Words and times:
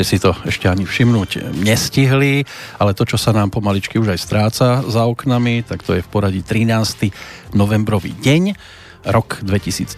Ste 0.00 0.16
si 0.16 0.24
to 0.24 0.32
ešte 0.48 0.64
ani 0.64 0.88
všimnúť 0.88 1.60
nestihli, 1.60 2.48
ale 2.80 2.96
to, 2.96 3.04
čo 3.04 3.20
sa 3.20 3.36
nám 3.36 3.52
pomaličky 3.52 4.00
už 4.00 4.16
aj 4.16 4.20
stráca 4.24 4.80
za 4.80 5.04
oknami, 5.04 5.60
tak 5.60 5.84
to 5.84 5.92
je 5.92 6.00
v 6.00 6.08
poradí 6.08 6.40
13. 6.40 7.12
novembrový 7.52 8.16
deň, 8.16 8.56
rok 9.12 9.44
2019, 9.44 9.92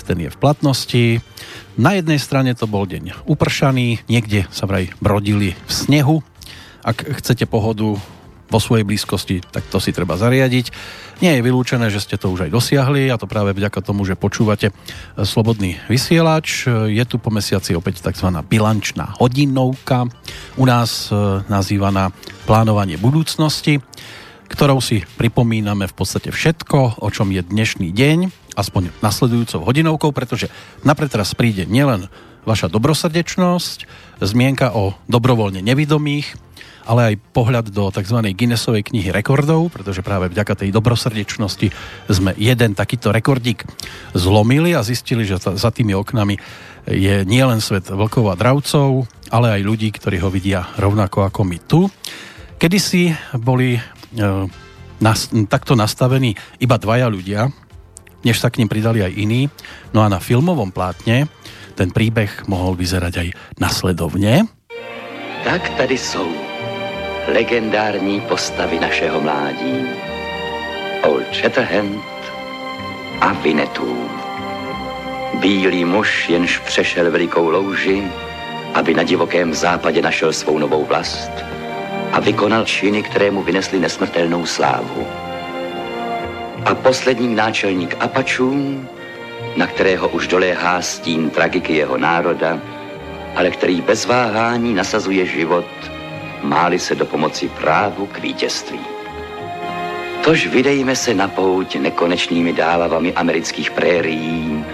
ten 0.00 0.18
je 0.24 0.32
v 0.32 0.38
platnosti. 0.40 1.20
Na 1.76 1.92
jednej 1.92 2.16
strane 2.16 2.56
to 2.56 2.64
bol 2.64 2.88
deň 2.88 3.28
upršaný, 3.28 4.00
niekde 4.08 4.48
sa 4.48 4.64
vraj 4.64 4.96
brodili 4.96 5.52
v 5.52 5.72
snehu. 5.76 6.24
Ak 6.80 7.04
chcete 7.20 7.44
pohodu 7.44 8.00
vo 8.48 8.58
svojej 8.58 8.84
blízkosti, 8.84 9.44
tak 9.44 9.68
to 9.68 9.78
si 9.78 9.92
treba 9.92 10.16
zariadiť. 10.16 10.72
Nie 11.20 11.38
je 11.38 11.44
vylúčené, 11.44 11.92
že 11.92 12.00
ste 12.00 12.16
to 12.16 12.30
už 12.32 12.48
aj 12.48 12.54
dosiahli 12.54 13.10
a 13.12 13.20
to 13.20 13.28
práve 13.28 13.52
vďaka 13.52 13.82
tomu, 13.84 14.06
že 14.08 14.16
počúvate 14.16 14.72
Slobodný 15.18 15.76
vysielač. 15.90 16.64
Je 16.68 17.04
tu 17.04 17.20
po 17.20 17.28
mesiaci 17.34 17.74
opäť 17.74 18.06
tzv. 18.06 18.30
bilančná 18.46 19.18
hodinovka, 19.18 20.06
u 20.56 20.64
nás 20.64 21.10
e, 21.10 21.42
nazývaná 21.50 22.14
plánovanie 22.46 22.96
budúcnosti, 22.96 23.82
ktorou 24.48 24.80
si 24.80 25.04
pripomíname 25.20 25.90
v 25.90 25.94
podstate 25.94 26.32
všetko, 26.32 27.04
o 27.04 27.08
čom 27.12 27.34
je 27.34 27.44
dnešný 27.44 27.92
deň, 27.92 28.18
aspoň 28.56 28.94
nasledujúcou 29.04 29.66
hodinovkou, 29.66 30.10
pretože 30.14 30.48
napred 30.86 31.12
teraz 31.12 31.36
príde 31.36 31.68
nielen 31.68 32.08
vaša 32.48 32.72
dobrosrdečnosť, 32.72 33.84
zmienka 34.24 34.72
o 34.72 34.96
dobrovoľne 35.04 35.60
nevidomých, 35.60 36.47
ale 36.88 37.12
aj 37.12 37.20
pohľad 37.36 37.68
do 37.68 37.92
tzv. 37.92 38.18
Guinnessovej 38.32 38.88
knihy 38.88 39.12
rekordov, 39.12 39.68
pretože 39.68 40.00
práve 40.00 40.32
vďaka 40.32 40.64
tej 40.64 40.72
dobrosrdečnosti 40.72 41.68
sme 42.08 42.32
jeden 42.40 42.72
takýto 42.72 43.12
rekordík 43.12 43.68
zlomili 44.16 44.72
a 44.72 44.80
zistili, 44.80 45.28
že 45.28 45.36
za 45.36 45.68
tými 45.68 45.92
oknami 45.92 46.40
je 46.88 47.28
nielen 47.28 47.60
svet 47.60 47.92
vlkov 47.92 48.32
a 48.32 48.38
dravcov, 48.40 49.04
ale 49.28 49.60
aj 49.60 49.68
ľudí, 49.68 49.92
ktorí 49.92 50.16
ho 50.24 50.32
vidia 50.32 50.64
rovnako 50.80 51.28
ako 51.28 51.40
my 51.44 51.58
tu. 51.68 51.84
Kedysi 52.56 53.12
boli 53.36 53.76
e, 53.76 53.80
nas, 55.04 55.28
takto 55.52 55.76
nastavení 55.76 56.32
iba 56.64 56.80
dvaja 56.80 57.12
ľudia, 57.12 57.52
než 58.24 58.40
sa 58.40 58.48
k 58.48 58.64
ním 58.64 58.72
pridali 58.72 59.04
aj 59.04 59.12
iní. 59.12 59.52
No 59.92 60.00
a 60.00 60.08
na 60.08 60.18
filmovom 60.18 60.72
plátne 60.72 61.28
ten 61.76 61.92
príbeh 61.92 62.48
mohol 62.48 62.74
vyzerať 62.74 63.14
aj 63.20 63.28
nasledovne. 63.60 64.48
Tak 65.44 65.70
tady 65.78 65.98
jsou 65.98 66.47
legendární 67.28 68.20
postavy 68.20 68.80
našeho 68.80 69.20
mládí. 69.20 69.88
Old 71.02 71.34
Shatterhand 71.34 72.04
a 73.20 73.32
Vinetů. 73.32 74.10
Bílý 75.34 75.84
muž 75.84 76.28
jenž 76.28 76.58
přešel 76.58 77.10
velikou 77.10 77.50
louži, 77.50 78.02
aby 78.74 78.94
na 78.94 79.02
divokém 79.02 79.54
západě 79.54 80.02
našel 80.02 80.32
svou 80.32 80.58
novou 80.58 80.84
vlast 80.84 81.30
a 82.12 82.20
vykonal 82.20 82.64
činy, 82.64 83.02
které 83.02 83.30
mu 83.30 83.42
vynesly 83.42 83.80
nesmrtelnou 83.80 84.46
slávu. 84.46 85.06
A 86.64 86.74
poslední 86.74 87.34
náčelník 87.34 87.96
Apačů, 88.00 88.80
na 89.56 89.66
kterého 89.66 90.08
už 90.08 90.28
doléhá 90.28 90.82
stín 90.82 91.30
tragiky 91.30 91.76
jeho 91.76 91.96
národa, 91.96 92.60
ale 93.36 93.50
který 93.50 93.80
bez 93.80 94.06
váhání 94.06 94.74
nasazuje 94.74 95.26
život 95.26 95.97
máli 96.42 96.78
se 96.78 96.94
do 96.94 97.06
pomoci 97.06 97.48
právu 97.48 98.06
k 98.06 98.18
vítězství. 98.18 98.80
Tož 100.24 100.46
vydejme 100.46 100.96
se 100.96 101.14
na 101.14 101.28
pouť 101.28 101.76
nekonečnými 101.76 102.52
dálavami 102.52 103.12
amerických 103.12 103.70
prérií, 103.70 104.64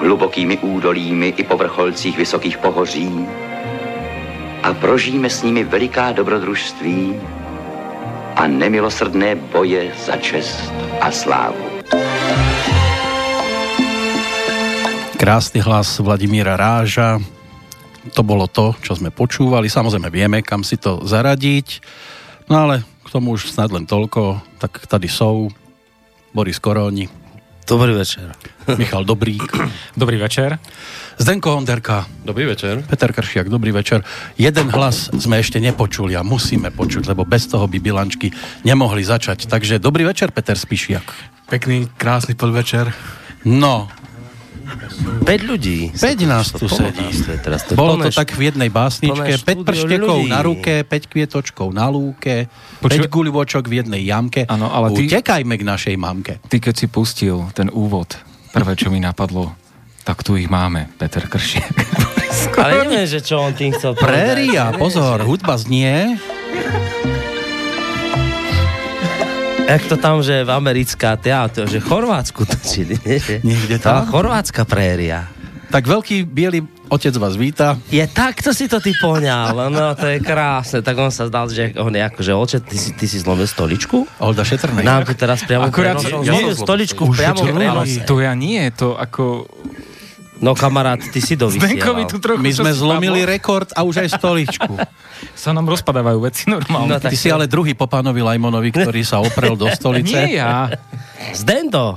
hlubokými 0.00 0.58
údolími 0.58 1.34
i 1.36 1.42
po 1.44 1.56
vrcholcích 1.56 2.18
vysokých 2.18 2.58
pohoří 2.58 3.26
a 4.62 4.74
prožijeme 4.74 5.30
s 5.30 5.42
nimi 5.42 5.64
veliká 5.64 6.12
dobrodružství 6.12 7.14
a 8.36 8.46
nemilosrdné 8.46 9.34
boje 9.34 9.92
za 10.04 10.16
čest 10.16 10.72
a 11.00 11.10
slávu. 11.10 11.64
Krásny 15.16 15.60
hlas 15.64 15.98
Vladimíra 15.98 16.56
Ráža, 16.56 17.16
to 18.12 18.22
bolo 18.26 18.46
to, 18.46 18.74
čo 18.82 18.94
sme 18.94 19.14
počúvali. 19.14 19.70
Samozrejme 19.70 20.08
vieme, 20.10 20.38
kam 20.44 20.62
si 20.62 20.78
to 20.78 21.02
zaradiť. 21.02 21.82
No 22.46 22.68
ale 22.68 22.86
k 23.06 23.08
tomu 23.10 23.34
už 23.34 23.50
snad 23.50 23.70
len 23.74 23.86
toľko. 23.86 24.42
Tak 24.62 24.86
tady 24.86 25.06
sú 25.10 25.50
Boris 26.30 26.60
Koróni. 26.60 27.08
Dobrý 27.66 27.98
večer. 27.98 28.30
Michal 28.78 29.02
Dobrík. 29.02 29.42
Dobrý 29.98 30.22
večer. 30.22 30.54
Zdenko 31.18 31.58
Honderka. 31.58 32.06
Dobrý 32.22 32.46
večer. 32.46 32.86
Peter 32.86 33.10
Kršiak, 33.10 33.50
dobrý 33.50 33.72
večer. 33.74 34.06
Jeden 34.38 34.70
hlas 34.70 35.10
sme 35.10 35.42
ešte 35.42 35.58
nepočuli 35.58 36.14
a 36.14 36.22
musíme 36.22 36.70
počuť, 36.70 37.10
lebo 37.10 37.26
bez 37.26 37.50
toho 37.50 37.66
by 37.66 37.80
bilančky 37.82 38.30
nemohli 38.62 39.02
začať. 39.02 39.50
Takže 39.50 39.82
dobrý 39.82 40.06
večer, 40.06 40.30
Peter 40.30 40.54
Spišiak. 40.54 41.02
Pekný, 41.50 41.90
krásny 41.98 42.38
podvečer. 42.38 42.92
No, 43.42 43.90
5 44.66 45.50
ľudí. 45.50 45.94
5 45.94 46.26
nás 46.26 46.50
tu 46.50 46.66
sedí. 46.66 47.06
Teraz 47.42 47.66
to 47.66 47.78
Bolo 47.78 47.98
to 48.02 48.10
tak 48.10 48.34
v 48.34 48.50
jednej 48.50 48.70
básničke. 48.70 49.42
5 49.42 49.62
prštekov 49.66 50.18
na 50.26 50.40
ruke, 50.42 50.82
5 50.82 51.12
kvietočkov 51.12 51.68
na 51.70 51.86
lúke, 51.86 52.50
Počuva... 52.82 53.06
5 53.06 53.14
guľvočok 53.14 53.64
v 53.70 53.74
jednej 53.82 54.02
jamke. 54.06 54.46
Ano, 54.50 54.70
ale 54.70 54.94
ty... 54.94 55.06
Utekajme 55.06 55.54
k 55.54 55.64
našej 55.64 55.94
mamke. 55.98 56.42
Ty 56.46 56.56
keď 56.58 56.74
si 56.74 56.86
pustil 56.90 57.46
ten 57.54 57.70
úvod, 57.70 58.18
prvé, 58.50 58.74
čo 58.74 58.90
mi 58.90 58.98
napadlo, 58.98 59.54
tak 60.06 60.22
tu 60.22 60.38
ich 60.38 60.46
máme, 60.46 60.90
Peter 60.98 61.26
Kršiak. 61.26 61.74
Ale 62.62 62.86
neviem, 62.86 63.10
že 63.10 63.20
čo 63.26 63.42
on 63.42 63.52
tým 63.58 63.74
chcel 63.74 63.98
povedať. 63.98 64.06
Préria, 64.06 64.70
pozor, 64.78 65.18
hudba 65.26 65.58
znie. 65.58 66.14
Jak 69.66 69.82
to 69.90 69.98
tam, 69.98 70.22
že 70.22 70.46
v 70.46 70.50
americká 70.54 71.18
teatro, 71.18 71.66
že 71.66 71.82
Chorvátsku 71.82 72.46
točili. 72.46 72.94
Niekde 73.50 73.82
tam? 73.82 74.06
Chorvátska 74.06 74.62
préria. 74.62 75.26
Tak 75.74 75.90
veľký 75.90 76.22
biely 76.22 76.62
otec 76.86 77.10
vás 77.18 77.34
víta. 77.34 77.74
Je 77.90 78.06
takto 78.06 78.54
si 78.54 78.70
to 78.70 78.78
ty 78.78 78.94
poňal, 78.94 79.66
no 79.74 79.98
to 79.98 80.06
je 80.06 80.22
krásne. 80.22 80.86
Tak 80.86 80.94
on 80.94 81.10
sa 81.10 81.26
zdal, 81.26 81.50
že 81.50 81.74
on 81.82 81.90
je 81.90 81.98
akože 81.98 82.32
očet, 82.38 82.62
ty 82.62 82.78
si, 82.78 82.94
ty 82.94 83.10
si 83.10 83.18
zlomil 83.18 83.50
stoličku? 83.50 84.06
Olda 84.22 84.46
Šetrnej. 84.46 84.86
Nám 84.86 85.10
tu 85.10 85.18
teraz 85.18 85.42
priamo 85.42 85.66
Akurát, 85.66 85.98
nie, 86.22 86.54
stoličku 86.54 87.10
priamo 87.10 87.42
prenose. 87.42 88.06
To 88.06 88.22
ja 88.22 88.38
nie, 88.38 88.70
to 88.70 88.94
ako 88.94 89.50
No 90.36 90.52
kamarát, 90.52 91.00
ty 91.00 91.20
si 91.24 91.32
dovysielal. 91.32 92.04
tu 92.04 92.20
trochu 92.20 92.44
My 92.44 92.52
sme 92.52 92.70
zlomili 92.76 93.24
rekord 93.24 93.72
a 93.72 93.82
už 93.84 94.04
aj 94.04 94.08
stoličku. 94.20 94.72
sa 95.46 95.50
nám 95.56 95.64
rozpadávajú 95.72 96.18
veci 96.20 96.48
normálne. 96.52 96.96
No, 96.96 97.00
Ty 97.00 97.16
si 97.16 97.32
ale 97.32 97.48
druhý 97.48 97.72
po 97.72 97.88
pánovi 97.88 98.20
Lajmonovi, 98.20 98.68
ktorý 98.68 99.00
sa 99.00 99.24
oprel 99.24 99.56
do 99.56 99.68
stolice. 99.78 100.12
Nie 100.12 100.40
ja. 100.40 100.68
Zdendo. 101.32 101.96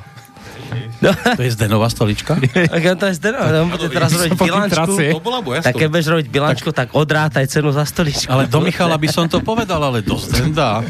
No. 1.00 1.12
To 1.39 1.44
je 1.44 1.51
Zdenová 1.56 1.88
stolička? 1.89 2.36
Tak 2.39 2.81
to 3.00 3.06
je 3.10 3.13
Zdenová, 3.16 3.63
on 3.63 3.71
bude 3.71 3.89
teraz 3.89 4.12
robiť 4.13 4.36
bilančku. 4.36 4.94
Tak 5.63 5.74
keď 5.75 5.88
budeš 5.88 6.07
robiť 6.12 6.27
bilančku, 6.27 6.69
tak, 6.75 6.92
tak 6.92 6.98
odrátaj 6.98 7.48
cenu 7.48 7.71
za 7.71 7.88
stoličku. 7.88 8.30
Ale 8.30 8.48
do 8.48 8.60
Michala 8.60 9.00
by 9.00 9.07
som 9.07 9.25
to 9.31 9.39
povedal, 9.39 9.80
ale 9.80 10.04
do 10.04 10.19
Zdenda. 10.19 10.80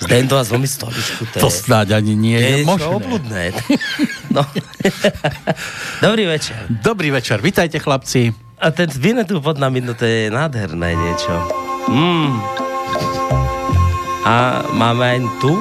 Zdendo 0.00 0.40
a 0.40 0.42
zlomiť 0.42 0.70
stoličku. 0.70 1.22
To, 1.36 1.38
to 1.44 1.48
je, 1.48 1.54
snáď 1.54 2.00
ani 2.00 2.16
nie 2.16 2.40
je, 2.40 2.56
je 2.62 2.66
možné. 2.66 2.88
obludné. 2.88 3.42
No. 4.30 4.46
Dobrý 5.98 6.30
večer. 6.30 6.54
Dobrý 6.70 7.10
večer, 7.10 7.42
vitajte 7.42 7.82
chlapci. 7.82 8.30
A 8.62 8.70
ten 8.70 8.86
tu 9.26 9.42
pod 9.42 9.58
nami, 9.58 9.82
no 9.82 9.98
to 9.98 10.06
je 10.06 10.30
nádherné 10.30 10.94
niečo. 10.94 11.34
Mm. 11.90 12.38
A 14.20 14.68
máme 14.76 15.16
aj 15.16 15.18
tu 15.40 15.52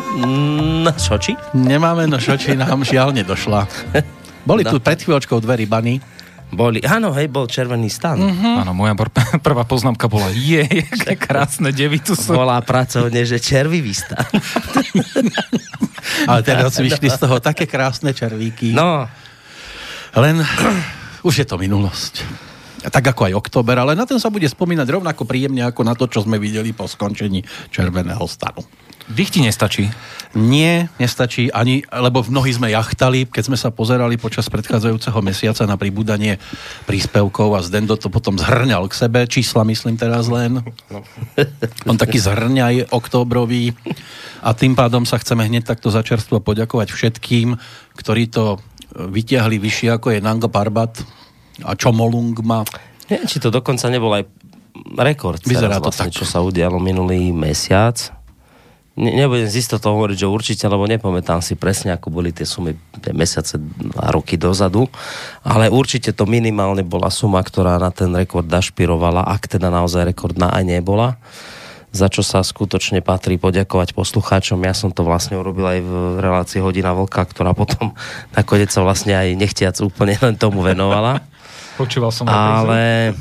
na 0.83 0.91
šoči? 0.91 1.39
Nemáme 1.55 2.11
na 2.11 2.19
šoči, 2.19 2.59
nám 2.59 2.83
žiaľ 2.83 3.15
nedošla. 3.15 3.63
Boli 4.43 4.67
no. 4.67 4.75
tu 4.75 4.83
pred 4.83 4.99
chvíľočkou 4.99 5.39
dve 5.39 5.63
rybany. 5.63 6.03
Boli, 6.49 6.81
áno, 6.81 7.13
hej, 7.13 7.29
bol 7.29 7.45
červený 7.45 7.87
stan. 7.93 8.17
Mm-hmm. 8.17 8.55
Áno, 8.65 8.73
moja 8.73 8.97
prvá 9.47 9.63
poznámka 9.63 10.09
bola, 10.09 10.33
je, 10.33 10.65
aké 10.91 11.15
krásne 11.15 11.69
devy 11.69 12.01
tu 12.01 12.17
sú. 12.17 12.33
Bola 12.33 12.57
pracovne, 12.65 13.21
že 13.23 13.37
červivý 13.37 13.93
stan. 13.93 14.25
Ale 16.29 16.41
teraz 16.41 16.75
vyšli 16.81 17.07
z 17.07 17.19
toho 17.21 17.37
také 17.39 17.69
krásne 17.69 18.11
červíky. 18.11 18.73
No. 18.73 19.05
Len 20.17 20.41
už 21.21 21.33
je 21.37 21.45
to 21.45 21.55
minulosť. 21.61 22.48
Tak 22.79 23.11
ako 23.11 23.27
aj 23.27 23.33
október, 23.35 23.75
ale 23.75 23.91
na 23.95 24.07
ten 24.07 24.17
sa 24.23 24.31
bude 24.31 24.47
spomínať 24.47 24.87
rovnako 24.87 25.27
príjemne 25.27 25.67
ako 25.67 25.81
na 25.83 25.93
to, 25.93 26.07
čo 26.07 26.23
sme 26.23 26.39
videli 26.39 26.71
po 26.71 26.87
skončení 26.87 27.43
červeného 27.69 28.23
stanu. 28.23 28.63
Dých 29.09 29.33
ti 29.33 29.41
nestačí? 29.41 29.89
Nie, 30.37 30.85
nestačí 31.01 31.49
ani, 31.49 31.81
lebo 31.89 32.21
mnohí 32.21 32.53
sme 32.53 32.69
jachtali, 32.69 33.25
keď 33.25 33.43
sme 33.49 33.57
sa 33.57 33.73
pozerali 33.73 34.21
počas 34.21 34.45
predchádzajúceho 34.53 35.17
mesiaca 35.25 35.65
na 35.65 35.81
pribúdanie 35.81 36.37
príspevkov 36.85 37.57
a 37.57 37.65
Zdendo 37.65 37.97
to 37.97 38.13
potom 38.13 38.37
zhrňal 38.37 38.85
k 38.85 38.93
sebe, 38.93 39.25
čísla 39.25 39.65
myslím 39.65 39.97
teraz 39.97 40.29
len. 40.29 40.61
On 41.89 41.97
taký 41.97 42.21
zhrňaj 42.21 42.93
októbrový 42.93 43.73
a 44.45 44.53
tým 44.53 44.77
pádom 44.77 45.09
sa 45.09 45.17
chceme 45.17 45.41
hneď 45.41 45.65
takto 45.65 45.89
začerstvo 45.89 46.45
poďakovať 46.45 46.93
všetkým, 46.93 47.57
ktorí 47.97 48.29
to 48.29 48.61
vytiahli 48.93 49.57
vyššie 49.57 49.89
ako 49.97 50.13
je 50.13 50.21
Nanga 50.21 50.53
Parbat 50.53 51.01
a 51.65 51.75
Čomolungma 51.75 52.63
Neviem, 53.09 53.25
či 53.25 53.41
to 53.41 53.49
dokonca 53.49 53.89
nebol 53.89 54.13
aj 54.13 54.23
rekord 55.01 55.41
Vyzerá 55.41 55.81
to 55.81 55.89
vlastne, 55.89 56.13
tak. 56.13 56.17
čo 56.21 56.25
sa 56.29 56.45
udialo 56.45 56.77
minulý 56.77 57.33
mesiac. 57.33 57.97
Ne, 58.99 59.15
nebudem 59.15 59.49
z 59.49 59.63
istotou 59.63 59.97
hovoriť, 59.97 60.17
že 60.23 60.27
určite, 60.29 60.65
lebo 60.69 60.85
nepamätám 60.85 61.41
si 61.41 61.57
presne, 61.57 61.95
ako 61.95 62.13
boli 62.13 62.29
tie 62.29 62.45
sumy 62.45 62.77
tie 63.01 63.15
mesiace 63.15 63.57
a 63.97 64.11
roky 64.13 64.37
dozadu, 64.37 64.85
ale 65.41 65.71
určite 65.71 66.13
to 66.13 66.27
minimálne 66.29 66.85
bola 66.85 67.09
suma, 67.09 67.41
ktorá 67.41 67.79
na 67.79 67.89
ten 67.89 68.11
rekord 68.13 68.45
dašpirovala, 68.45 69.25
ak 69.25 69.57
teda 69.57 69.73
naozaj 69.73 70.13
rekordná 70.13 70.53
aj 70.53 70.63
nebola 70.67 71.17
za 71.89 72.05
čo 72.05 72.21
sa 72.21 72.45
skutočne 72.45 73.01
patrí 73.01 73.41
poďakovať 73.41 73.97
poslucháčom. 73.97 74.61
Ja 74.61 74.77
som 74.77 74.93
to 74.93 75.01
vlastne 75.01 75.41
urobil 75.41 75.65
aj 75.65 75.79
v 75.81 75.93
relácii 76.21 76.61
Hodina 76.61 76.93
Vlka, 76.93 77.25
ktorá 77.25 77.57
potom 77.57 77.97
nakoniec 78.37 78.69
sa 78.69 78.85
vlastne 78.85 79.17
aj 79.17 79.33
nechtiac 79.33 79.73
úplne 79.81 80.13
len 80.21 80.37
tomu 80.37 80.61
venovala. 80.61 81.25
Počúval 81.79 82.11
som 82.11 82.27
Ale 82.27 83.15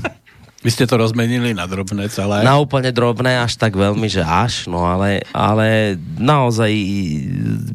Vy 0.59 0.75
ste 0.75 0.91
to 0.91 0.99
rozmenili 0.99 1.55
na 1.55 1.71
drobné 1.71 2.11
celé. 2.11 2.43
na 2.43 2.59
úplne 2.59 2.91
drobné, 2.91 3.39
až 3.39 3.55
tak 3.55 3.79
veľmi, 3.79 4.11
že 4.11 4.27
až, 4.27 4.67
no 4.67 4.83
ale, 4.91 5.23
ale 5.31 5.95
naozaj 6.19 6.75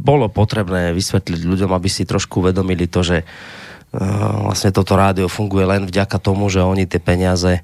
bolo 0.04 0.28
potrebné 0.28 0.92
vysvetliť 0.92 1.48
ľuďom, 1.48 1.72
aby 1.72 1.88
si 1.88 2.04
trošku 2.04 2.44
uvedomili 2.44 2.92
to, 2.92 3.00
že 3.00 3.24
uh, 3.24 4.52
vlastne 4.52 4.76
toto 4.76 5.00
rádio 5.00 5.32
funguje 5.32 5.64
len 5.64 5.88
vďaka 5.88 6.20
tomu, 6.20 6.52
že 6.52 6.60
oni 6.60 6.84
tie 6.84 7.00
peniaze 7.00 7.64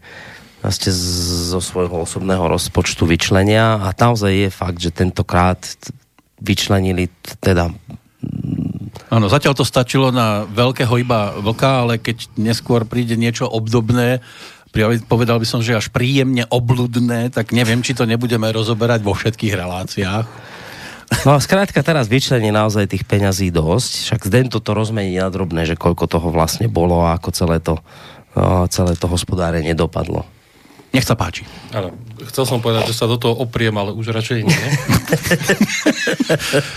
vlastne 0.64 0.92
z- 0.96 1.52
zo 1.52 1.60
svojho 1.60 2.08
osobného 2.08 2.48
rozpočtu 2.48 3.04
vyčlenia 3.04 3.76
a 3.76 3.92
naozaj 3.92 4.32
je 4.32 4.50
fakt, 4.50 4.80
že 4.80 4.96
tentokrát 4.96 5.60
vyčlenili 6.40 7.12
teda 7.44 7.76
Áno, 9.08 9.32
zatiaľ 9.32 9.56
to 9.56 9.64
stačilo 9.64 10.12
na 10.12 10.44
veľkého 10.44 10.92
iba 11.00 11.32
vlka, 11.40 11.88
ale 11.88 11.98
keď 11.98 12.30
neskôr 12.36 12.84
príde 12.84 13.16
niečo 13.16 13.48
obdobné, 13.48 14.20
povedal 15.10 15.42
by 15.42 15.48
som, 15.50 15.66
že 15.66 15.74
až 15.74 15.90
príjemne 15.90 16.46
obludné, 16.52 17.34
tak 17.34 17.56
neviem, 17.56 17.82
či 17.82 17.98
to 17.98 18.06
nebudeme 18.06 18.46
rozoberať 18.54 19.02
vo 19.02 19.18
všetkých 19.18 19.58
reláciách. 19.58 20.26
No 21.26 21.34
a 21.34 21.42
skrátka 21.42 21.82
teraz 21.82 22.06
vyčlení 22.06 22.54
naozaj 22.54 22.86
tých 22.86 23.02
peňazí 23.02 23.50
dosť, 23.50 23.92
však 24.06 24.22
Zden 24.30 24.48
to 24.54 24.62
rozmení 24.62 25.18
na 25.18 25.34
drobné, 25.34 25.66
že 25.66 25.74
koľko 25.74 26.06
toho 26.06 26.30
vlastne 26.30 26.70
bolo 26.70 27.02
a 27.02 27.18
ako 27.18 27.30
celé 27.34 27.58
to, 27.58 27.82
celé 28.70 28.94
to 28.94 29.10
hospodárenie 29.10 29.74
dopadlo. 29.74 30.22
Nech 30.94 31.06
sa 31.06 31.18
páči. 31.18 31.50
Áno, 31.74 31.94
chcel 32.28 32.44
som 32.44 32.60
povedať, 32.60 32.92
že 32.92 32.96
sa 32.98 33.08
do 33.08 33.16
toho 33.16 33.36
opriem, 33.40 33.72
ale 33.78 33.96
už 33.96 34.12
radšej 34.12 34.40
nie. 34.44 34.66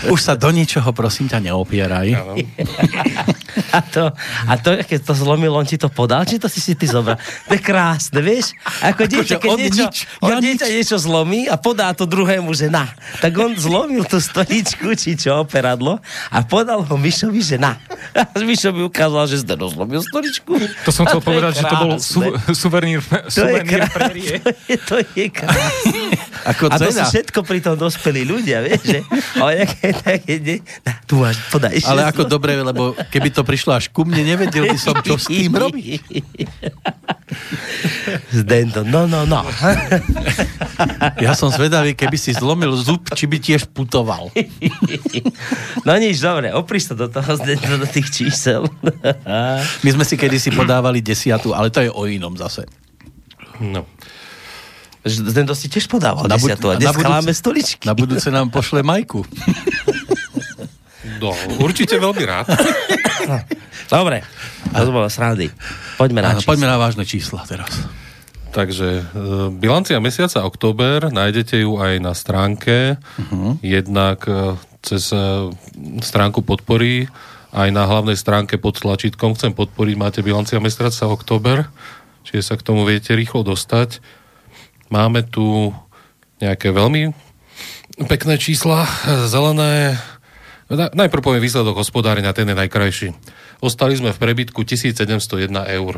Už 0.13 0.19
sa 0.19 0.33
do 0.33 0.49
ničoho, 0.49 0.89
prosím 0.95 1.27
ťa, 1.29 1.39
neopieraj. 1.43 2.15
A 3.73 3.79
to, 3.81 4.09
a 4.49 4.53
to, 4.57 4.81
keď 4.85 4.99
to 5.01 5.13
zlomil, 5.13 5.53
on 5.53 5.65
ti 5.65 5.77
to 5.77 5.89
podal, 5.89 6.25
či 6.25 6.37
to 6.37 6.49
si 6.49 6.61
si 6.61 6.73
ty 6.73 6.85
zobral? 6.89 7.17
To 7.49 7.53
je 7.53 7.61
krásne, 7.61 8.21
vieš? 8.21 8.53
Ako 8.81 9.05
dieťa, 9.05 9.35
keď 9.37 9.49
niečo, 9.57 9.85
nič, 9.85 9.95
ja 10.21 10.35
dieťa 10.37 10.67
niečo 10.69 10.97
zlomí 10.97 11.45
a 11.49 11.57
podá 11.57 11.93
to 11.93 12.05
druhému, 12.05 12.53
že 12.53 12.69
na. 12.69 12.89
Tak 13.21 13.33
on 13.37 13.53
zlomil 13.57 14.05
tú 14.05 14.17
stoličku, 14.21 14.93
či 14.97 15.17
čo, 15.17 15.41
operadlo 15.41 16.01
a 16.29 16.37
podal 16.45 16.81
ho 16.85 16.95
Mišovi, 16.97 17.41
že 17.41 17.57
na. 17.57 17.77
A 18.13 18.29
Mišo 18.41 18.73
mi 18.73 18.85
ukázal, 18.85 19.29
že 19.29 19.41
Zdeno 19.41 19.69
zlomil 19.69 20.01
stoličku. 20.01 20.53
To 20.85 20.91
som 20.93 21.05
chcel 21.09 21.21
povedať, 21.21 21.61
že 21.61 21.63
to 21.65 21.75
bol 21.77 21.91
krásne. 21.97 22.05
su, 22.05 22.21
suvenír, 22.53 23.01
To 23.33 23.45
je 23.49 23.61
krásne. 23.65 24.37
To 24.41 24.49
je, 24.69 24.75
to 24.77 24.95
je 25.17 25.27
Ako 26.51 26.67
A 26.67 26.75
to 26.75 26.91
sú 26.91 27.03
všetko 27.07 27.39
pri 27.47 27.63
tom 27.63 27.79
dospelí 27.79 28.27
ľudia, 28.27 28.59
vieš, 28.59 28.83
že? 28.83 28.99
Ale 29.39 29.63
nejaké 29.63 29.87
také, 29.95 30.33
ne, 30.43 30.55
na, 30.83 30.91
tu 31.07 31.15
máš, 31.23 31.39
podaj. 31.47 31.79
Ale 31.87 32.03
ako 32.03 32.27
dobre, 32.27 32.59
lebo 32.59 32.91
keby 33.07 33.31
to 33.31 33.47
prišlo 33.47 33.79
až 33.79 33.87
ku 33.87 34.03
mne, 34.03 34.35
nevedel 34.35 34.67
by 34.67 34.75
som, 34.75 34.95
čo 34.99 35.15
s 35.15 35.31
tým 35.31 35.55
robiť. 35.55 36.03
Zdento, 38.35 38.83
no, 38.83 39.07
no, 39.07 39.23
no. 39.23 39.39
Ja 41.23 41.31
som 41.31 41.47
zvedavý, 41.47 41.95
keby 41.95 42.17
si 42.19 42.35
zlomil 42.35 42.75
zub, 42.75 43.07
či 43.15 43.23
by 43.23 43.37
tiež 43.39 43.71
putoval. 43.71 44.27
No 45.87 45.91
nič, 45.95 46.19
dobre, 46.19 46.51
opri 46.51 46.83
sa 46.83 46.91
do 46.91 47.07
toho, 47.07 47.39
Zdento, 47.39 47.79
do 47.79 47.87
tých 47.87 48.11
čísel. 48.11 48.67
My 49.83 49.89
sme 49.89 50.03
si 50.03 50.19
kedysi 50.19 50.51
podávali 50.51 50.99
desiatu, 50.99 51.55
ale 51.55 51.71
to 51.71 51.79
je 51.79 51.91
o 51.91 52.03
inom 52.03 52.35
zase. 52.35 52.67
No. 53.63 53.85
Zdento 55.03 55.51
si 55.51 55.67
tiež 55.67 55.91
podával 55.91 56.31
Na 56.31 56.39
bud- 56.39 56.47
desiatu 56.47 56.71
a 56.71 56.79
na 56.79 56.79
dneska 56.79 57.03
budúce- 57.03 57.15
máme 57.19 57.31
stoličky. 57.35 57.83
Na 57.83 57.95
budúce 57.95 58.27
nám 58.31 58.47
pošle 58.47 58.87
Majku. 58.87 59.27
no, 61.19 61.35
určite 61.59 61.99
veľmi 61.99 62.23
rád. 62.23 62.47
Dobre, 63.91 64.23
to 64.71 64.91
bolo 64.91 65.07
srandy. 65.11 65.51
Poďme 65.99 66.23
na 66.23 66.39
čísla. 66.39 66.49
poďme 66.49 66.67
na 66.71 66.77
vážne 66.79 67.03
čísla 67.03 67.43
teraz. 67.43 67.71
Takže 68.53 68.89
e, 69.01 69.03
bilancia 69.49 69.97
mesiaca 69.97 70.45
október, 70.45 71.09
nájdete 71.09 71.65
ju 71.65 71.81
aj 71.81 71.93
na 71.97 72.13
stránke, 72.13 73.01
uh-huh. 73.01 73.57
jednak 73.65 74.29
e, 74.29 74.53
cez 74.85 75.09
e, 75.09 75.49
stránku 76.05 76.45
podpory, 76.45 77.09
aj 77.49 77.69
na 77.73 77.89
hlavnej 77.89 78.13
stránke 78.13 78.61
pod 78.61 78.77
tlačítkom 78.77 79.33
chcem 79.33 79.57
podporiť, 79.57 79.95
máte 79.97 80.19
bilancia 80.21 80.61
mesiaca 80.61 81.09
október, 81.09 81.65
čiže 82.29 82.53
sa 82.53 82.55
k 82.55 82.65
tomu 82.65 82.85
viete 82.85 83.17
rýchlo 83.17 83.41
dostať. 83.41 83.97
Máme 84.93 85.25
tu 85.25 85.73
nejaké 86.37 86.69
veľmi 86.69 87.09
pekné 88.05 88.37
čísla, 88.37 88.85
zelené. 89.25 89.97
Na- 90.69 90.93
Najprv 90.93 91.21
poviem 91.25 91.41
výsledok 91.41 91.81
hospodárenia, 91.81 92.33
ten 92.37 92.45
je 92.45 92.53
najkrajší. 92.53 93.09
Ostali 93.65 93.97
sme 93.97 94.13
v 94.13 94.21
prebytku 94.21 94.61
1701 94.61 95.49
eur 95.73 95.97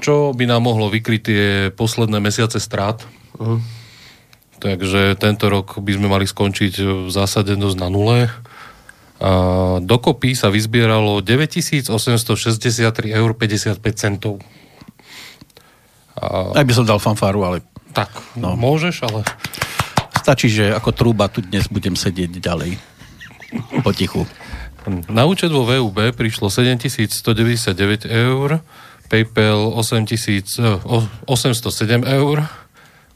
čo 0.00 0.30
by 0.30 0.44
nám 0.46 0.62
mohlo 0.62 0.86
vykryť 0.86 1.20
tie 1.20 1.44
posledné 1.74 2.22
mesiace 2.22 2.62
strát. 2.62 3.02
Takže 4.62 5.18
tento 5.20 5.50
rok 5.50 5.82
by 5.82 5.92
sme 5.98 6.08
mali 6.08 6.24
skončiť 6.24 6.72
v 6.80 7.10
zásade 7.12 7.58
dosť 7.58 7.76
na 7.82 7.88
nule. 7.90 8.30
A 9.18 9.32
dokopy 9.82 10.38
sa 10.38 10.52
vyzbieralo 10.52 11.20
9863 11.26 13.18
eur 13.18 13.30
55 13.34 13.82
centov. 13.98 14.38
Aj 16.18 16.64
by 16.64 16.72
som 16.72 16.84
dal 16.84 16.96
fanfáru, 16.96 17.44
ale 17.44 17.60
Tak, 17.92 18.08
no. 18.36 18.56
môžeš, 18.56 19.04
ale 19.04 19.20
stačí, 20.16 20.48
že 20.48 20.72
ako 20.72 20.90
trúba 20.92 21.28
tu 21.28 21.40
dnes 21.40 21.68
budem 21.68 21.94
sedieť 21.94 22.40
ďalej. 22.40 22.76
Potichu. 23.80 24.26
na 25.06 25.24
účet 25.24 25.50
vo 25.50 25.62
VUB 25.62 26.12
prišlo 26.12 26.46
7199 26.48 28.06
eur, 28.06 28.60
PayPal 29.06 29.70
8000, 29.76 30.58
eh, 30.58 30.78
o- 30.82 31.08
807 31.26 32.02
eur, 32.02 32.42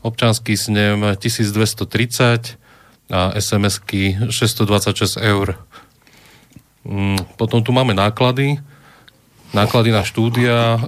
občanský 0.00 0.54
snem 0.54 1.14
1230 1.18 2.56
a 3.10 3.34
SMS-ky 3.34 4.30
626 4.30 5.18
eur. 5.18 5.58
Mm, 6.86 7.20
Potom 7.36 7.60
tu 7.60 7.74
máme 7.74 7.92
náklady. 7.92 8.56
Náklady 9.50 9.90
na 9.90 10.06
štúdia. 10.06 10.78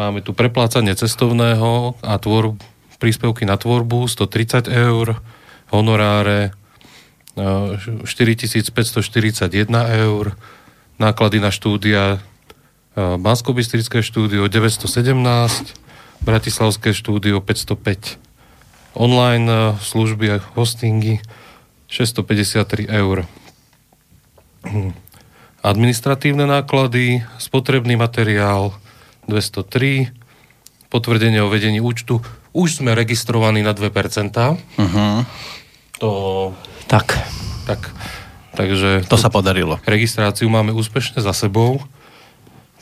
Máme 0.00 0.24
tu 0.24 0.32
preplácanie 0.32 0.96
cestovného 0.96 1.92
a 2.00 2.16
tvor, 2.16 2.56
príspevky 2.96 3.44
na 3.44 3.60
tvorbu 3.60 4.08
130 4.08 4.72
eur, 4.72 5.20
honoráre 5.68 6.56
eh, 7.36 8.08
4541 8.08 9.52
eur, 10.08 10.32
náklady 10.96 11.38
na 11.44 11.52
štúdia 11.52 12.24
bansko 12.96 13.52
štúdio 14.00 14.48
917, 14.48 14.88
Bratislavské 16.20 16.92
štúdio 16.92 17.40
505, 17.44 18.20
online 18.96 19.48
eh, 19.48 19.60
služby 19.80 20.26
a 20.32 20.36
hostingy 20.56 21.20
653 21.92 22.88
eur. 22.88 23.28
Hm. 24.64 24.92
Administratívne 25.60 26.48
náklady, 26.48 27.20
spotrebný 27.36 28.00
materiál 28.00 28.72
203, 29.30 30.10
potvrdenie 30.90 31.38
o 31.40 31.48
vedení 31.48 31.78
účtu. 31.78 32.18
Už 32.50 32.82
sme 32.82 32.92
registrovaní 32.92 33.62
na 33.62 33.70
2%. 33.70 33.86
Uh-huh. 34.34 35.22
To, 36.02 36.10
Tak, 36.90 37.14
tak, 37.70 37.94
takže 38.58 39.06
To 39.06 39.14
sa 39.14 39.30
podarilo. 39.30 39.78
registráciu 39.86 40.50
máme 40.50 40.74
úspešne 40.74 41.22
za 41.22 41.30
sebou. 41.30 41.78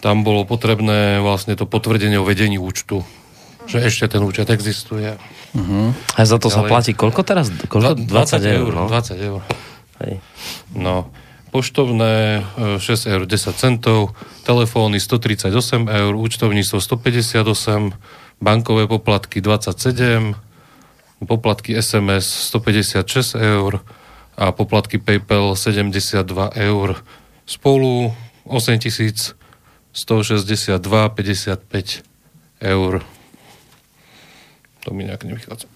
Tam 0.00 0.22
bolo 0.22 0.46
potrebné 0.48 1.18
vlastne 1.20 1.52
to 1.58 1.66
potvrdenie 1.66 2.16
o 2.16 2.24
vedení 2.24 2.56
účtu, 2.56 3.02
že 3.66 3.82
ešte 3.82 4.06
ten 4.16 4.22
účet 4.22 4.48
existuje. 4.48 5.18
a 6.14 6.20
za 6.22 6.38
to 6.38 6.48
sa 6.48 6.62
Ale- 6.64 6.70
platí 6.70 6.94
koľko 6.94 7.20
teraz? 7.26 7.50
Koľko? 7.50 7.98
20 8.06 8.40
eur. 8.40 8.70
no. 8.72 8.86
20 8.88 9.18
eur. 9.18 9.40
Hej. 9.98 10.22
No, 10.78 11.10
poštovné 11.50 12.44
e, 12.76 12.78
6 12.80 13.06
eur 13.06 13.22
10 13.26 13.56
centov, 13.56 14.14
telefóny 14.44 15.00
138 15.00 15.88
eur, 15.88 16.12
účtovníctvo 16.16 16.80
158, 16.80 17.92
bankové 18.40 18.86
poplatky 18.86 19.40
27, 19.40 20.34
poplatky 21.26 21.74
SMS 21.82 22.52
156 22.52 23.34
eur 23.34 23.80
a 24.38 24.52
poplatky 24.52 24.98
PayPal 24.98 25.56
72 25.56 26.50
eur. 26.54 26.88
Spolu 27.46 28.14
8100 28.44 29.38
162,55 30.06 32.02
eur. 32.60 33.02
To 34.84 34.94
mi 34.94 35.04
nejak 35.04 35.24
nevychádza. 35.24 35.66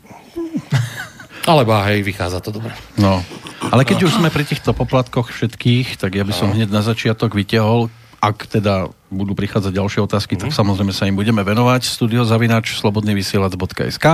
Ale 1.50 1.64
bá, 1.64 1.83
hej, 1.91 2.02
vychádza 2.02 2.41
to 2.41 2.50
dobre. 2.50 2.71
No, 2.99 3.25
ale 3.71 3.87
keď 3.87 4.09
už 4.09 4.19
sme 4.19 4.33
pri 4.33 4.42
týchto 4.42 4.75
poplatkoch 4.75 5.31
všetkých, 5.31 6.00
tak 6.00 6.19
ja 6.19 6.26
by 6.26 6.35
som 6.35 6.50
hneď 6.50 6.73
na 6.73 6.83
začiatok 6.83 7.37
vytiahol, 7.37 7.92
ak 8.19 8.50
teda 8.50 8.90
budú 9.12 9.37
prichádzať 9.37 9.73
ďalšie 9.76 10.00
otázky, 10.02 10.35
tak 10.35 10.50
samozrejme 10.50 10.90
sa 10.90 11.04
im 11.04 11.14
budeme 11.14 11.45
venovať. 11.45 11.85
Studiozavinač 11.85 12.73
slobodnyvysielac.sk 12.81 14.07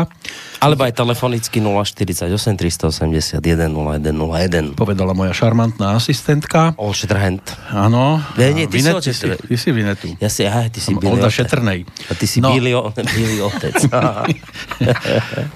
Alebo 0.58 0.80
aj 0.82 0.92
telefonicky 0.92 1.62
048 1.62 2.26
381 2.58 3.38
0101. 3.38 4.74
Povedala 4.74 5.14
moja 5.14 5.30
šarmantná 5.30 5.94
asistentka. 5.94 6.74
All 6.74 6.90
Shatterhand. 6.92 7.46
Áno. 7.70 8.18
Nie, 8.34 8.50
nie, 8.50 8.66
ty 8.66 8.82
si 8.82 8.90
Vinet, 8.90 8.98
otec. 8.98 9.14
ty, 9.14 9.14
si, 9.14 9.26
ty 9.30 9.54
si 9.56 9.68
Vinetu. 9.70 10.08
Ja 10.18 10.28
si, 10.28 10.42
aha, 10.42 10.66
ty 10.66 10.82
si 10.82 10.92
Billy 10.98 11.14
Olda 11.14 11.30
otec. 11.30 11.46
Šetrnej. 11.46 11.86
A 12.10 12.12
ty 12.18 12.26
si 12.26 12.42
No. 12.42 12.50
no. 12.50 12.58
O, 12.58 12.90
Billy 13.16 13.38
otec. 13.38 13.74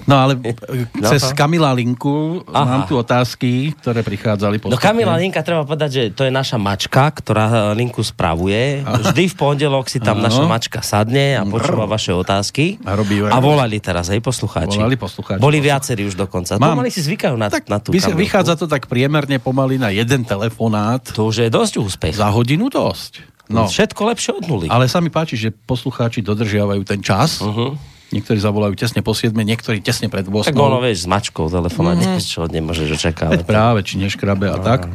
No 0.07 0.15
ale 0.19 0.35
e, 0.43 0.53
No, 0.99 1.09
cez 1.09 1.23
aha. 1.23 1.35
Kamila 1.35 1.71
Linku 1.73 2.43
Aha. 2.51 2.63
mám 2.63 2.83
tu 2.85 2.95
otázky, 2.95 3.73
ktoré 3.81 4.03
prichádzali 4.03 4.59
No 4.59 4.63
postupne. 4.71 4.83
Kamila 4.83 5.15
Linka, 5.17 5.41
treba 5.43 5.63
povedať, 5.63 5.89
že 5.91 6.03
to 6.13 6.23
je 6.27 6.31
naša 6.31 6.55
mačka, 6.59 7.09
ktorá 7.11 7.45
eh, 7.49 7.59
Linku 7.75 8.03
spravuje. 8.03 8.83
Vždy 8.83 9.23
v 9.31 9.32
pondelok 9.33 9.85
si 9.85 9.97
tam 9.97 10.17
Áno. 10.17 10.25
naša 10.25 10.43
mačka 10.43 10.79
sadne 10.79 11.35
a 11.35 11.43
počúva 11.43 11.83
vaše 11.83 12.09
otázky. 12.09 12.77
A 12.81 12.93
robí 12.93 13.19
aj- 13.19 13.29
a 13.29 13.37
volali 13.37 13.77
teraz, 13.77 14.07
hej, 14.07 14.19
poslucháči. 14.19 14.75
Volali 14.75 14.95
poslucháči. 14.95 15.37
Boli 15.37 15.59
viacerí 15.59 16.03
už 16.03 16.15
dokonca. 16.15 16.55
Mám. 16.55 16.77
Pomaly 16.77 16.89
si 16.89 17.01
zvykajú 17.01 17.35
na, 17.35 17.47
Tak 17.47 17.67
na 17.67 17.77
tú 17.77 17.91
Kamilku. 17.91 18.15
vychádza 18.15 18.53
to 18.55 18.65
tak 18.65 18.85
priemerne 18.85 19.37
pomaly 19.37 19.75
na 19.75 19.89
jeden 19.89 20.23
telefonát 20.23 21.03
To 21.09 21.27
už 21.27 21.43
je 21.43 21.49
dosť 21.49 21.73
úspech. 21.77 22.13
za 22.13 22.29
hodinu 22.29 22.67
dosť. 22.67 23.29
No, 23.45 23.67
Všetko 23.67 24.01
lepšie 24.07 24.31
od 24.33 24.43
nuly. 24.45 24.67
ale 24.67 24.87
sa 24.87 24.97
mi 24.97 25.09
páči, 25.09 25.35
že 25.35 25.51
poslucháči 25.51 26.21
dodržiavajú 26.21 26.81
ten 26.81 26.99
čas. 26.99 27.37
Uh-huh. 27.39 27.75
Niektorí 28.13 28.37
zavolajú 28.37 28.77
tesne 28.77 29.01
po 29.01 29.17
7, 29.17 29.33
niektorí 29.33 29.81
tesne 29.81 30.05
pred 30.05 30.29
8. 30.29 30.53
Tak 30.53 30.55
ono, 30.55 30.77
vieš, 30.77 31.03
s 31.03 31.07
mačkou 31.09 31.49
telefóna, 31.49 31.97
mm. 31.97 32.21
čo 32.21 32.45
od 32.45 32.53
nemôžeš 32.53 32.93
očakávať. 32.93 33.41
Veď 33.41 33.49
práve, 33.49 33.79
či 33.81 33.97
neškrabe 33.97 34.53
a 34.53 34.57
tak. 34.61 34.85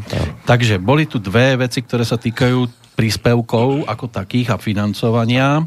Takže 0.47 0.79
boli 0.79 1.11
tu 1.11 1.19
dve 1.19 1.59
veci, 1.59 1.83
ktoré 1.83 2.07
sa 2.07 2.15
týkajú 2.15 2.71
príspevkov 2.95 3.91
ako 3.91 4.07
takých 4.07 4.55
a 4.55 4.57
financovania. 4.59 5.67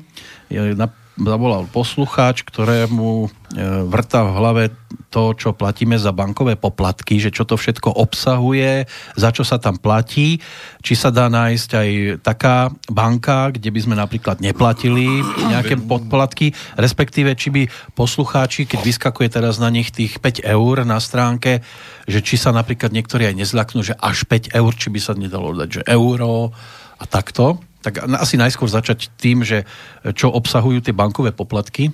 Zavolal 1.19 1.67
poslucháč, 1.67 2.47
ktorému 2.47 3.27
e, 3.27 3.29
vrta 3.83 4.23
v 4.23 4.31
hlave 4.31 4.63
to, 5.11 5.35
čo 5.35 5.51
platíme 5.51 5.99
za 5.99 6.15
bankové 6.15 6.55
poplatky, 6.55 7.19
že 7.19 7.35
čo 7.35 7.43
to 7.43 7.59
všetko 7.59 7.91
obsahuje, 7.99 8.87
za 9.19 9.29
čo 9.35 9.43
sa 9.43 9.59
tam 9.59 9.75
platí, 9.75 10.39
či 10.79 10.93
sa 10.95 11.11
dá 11.11 11.27
nájsť 11.27 11.69
aj 11.75 11.89
taká 12.23 12.71
banka, 12.87 13.51
kde 13.51 13.75
by 13.75 13.79
sme 13.83 13.95
napríklad 13.99 14.39
neplatili 14.39 15.19
nejaké 15.51 15.75
poplatky, 15.83 16.55
respektíve 16.79 17.35
či 17.35 17.51
by 17.51 17.61
poslucháči, 17.91 18.63
keď 18.63 18.79
vyskakuje 18.79 19.27
teraz 19.35 19.59
na 19.59 19.67
nich 19.67 19.91
tých 19.91 20.23
5 20.23 20.47
eur 20.47 20.87
na 20.87 21.03
stránke, 21.03 21.59
že 22.07 22.23
či 22.23 22.39
sa 22.39 22.55
napríklad 22.55 22.95
niektorí 22.95 23.27
aj 23.27 23.35
nezľaknú, 23.35 23.83
že 23.83 23.99
až 23.99 24.23
5 24.23 24.55
eur, 24.55 24.71
či 24.79 24.87
by 24.87 24.99
sa 25.03 25.11
nedalo 25.11 25.51
dať, 25.59 25.69
že 25.69 25.81
euro 25.91 26.55
a 26.95 27.03
takto. 27.03 27.59
Tak 27.81 28.05
asi 28.17 28.37
najskôr 28.37 28.69
začať 28.69 29.09
tým, 29.17 29.41
že 29.41 29.65
čo 30.13 30.29
obsahujú 30.29 30.85
tie 30.85 30.93
bankové 30.93 31.33
poplatky. 31.33 31.89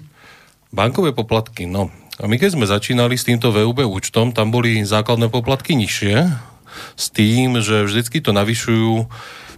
Bankové 0.76 1.16
poplatky, 1.16 1.64
no. 1.64 1.88
A 2.18 2.26
my 2.26 2.36
keď 2.36 2.58
sme 2.60 2.66
začínali 2.68 3.16
s 3.16 3.24
týmto 3.24 3.54
VUB 3.54 3.88
účtom, 3.88 4.36
tam 4.36 4.52
boli 4.52 4.84
základné 4.84 5.32
poplatky 5.32 5.78
nižšie, 5.78 6.28
s 6.98 7.06
tým, 7.14 7.62
že 7.62 7.86
vždycky 7.88 8.20
to 8.20 8.34
navyšujú 8.34 9.08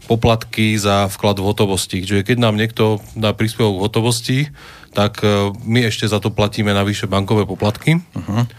poplatky 0.10 0.74
za 0.76 1.06
vklad 1.08 1.38
v 1.38 1.48
hotovosti. 1.54 2.02
Čiže 2.02 2.26
keď 2.26 2.38
nám 2.42 2.58
niekto 2.58 2.98
dá 3.14 3.32
príspevok 3.32 3.78
v 3.78 3.86
hotovosti, 3.86 4.40
tak 4.98 5.22
e, 5.22 5.54
my 5.54 5.86
ešte 5.86 6.10
za 6.10 6.18
to 6.18 6.34
platíme 6.34 6.74
navyše 6.74 7.06
bankové 7.06 7.46
poplatky. 7.46 8.02
Uh-huh. 8.02 8.50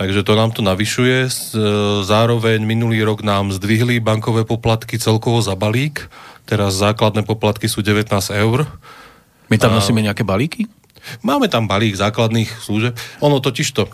Takže 0.00 0.24
to 0.24 0.32
nám 0.32 0.56
to 0.56 0.64
navyšuje. 0.64 1.28
S- 1.28 1.52
e, 1.52 1.60
Zároveň 2.08 2.64
minulý 2.64 3.04
rok 3.04 3.20
nám 3.20 3.52
zdvihli 3.52 4.00
bankové 4.00 4.48
poplatky 4.48 4.96
celkovo 4.96 5.44
za 5.44 5.52
balík. 5.52 6.08
Teraz 6.48 6.80
základné 6.80 7.28
poplatky 7.28 7.68
sú 7.68 7.84
19 7.84 8.08
eur. 8.32 8.64
My 9.52 9.60
tam 9.60 9.76
nosíme 9.76 10.00
nejaké 10.00 10.24
balíky? 10.24 10.64
Máme 11.20 11.52
tam 11.52 11.68
balík 11.68 11.92
základných 11.92 12.48
služeb. 12.64 12.96
Ono 13.20 13.38
totiž 13.38 13.68
to... 13.76 13.84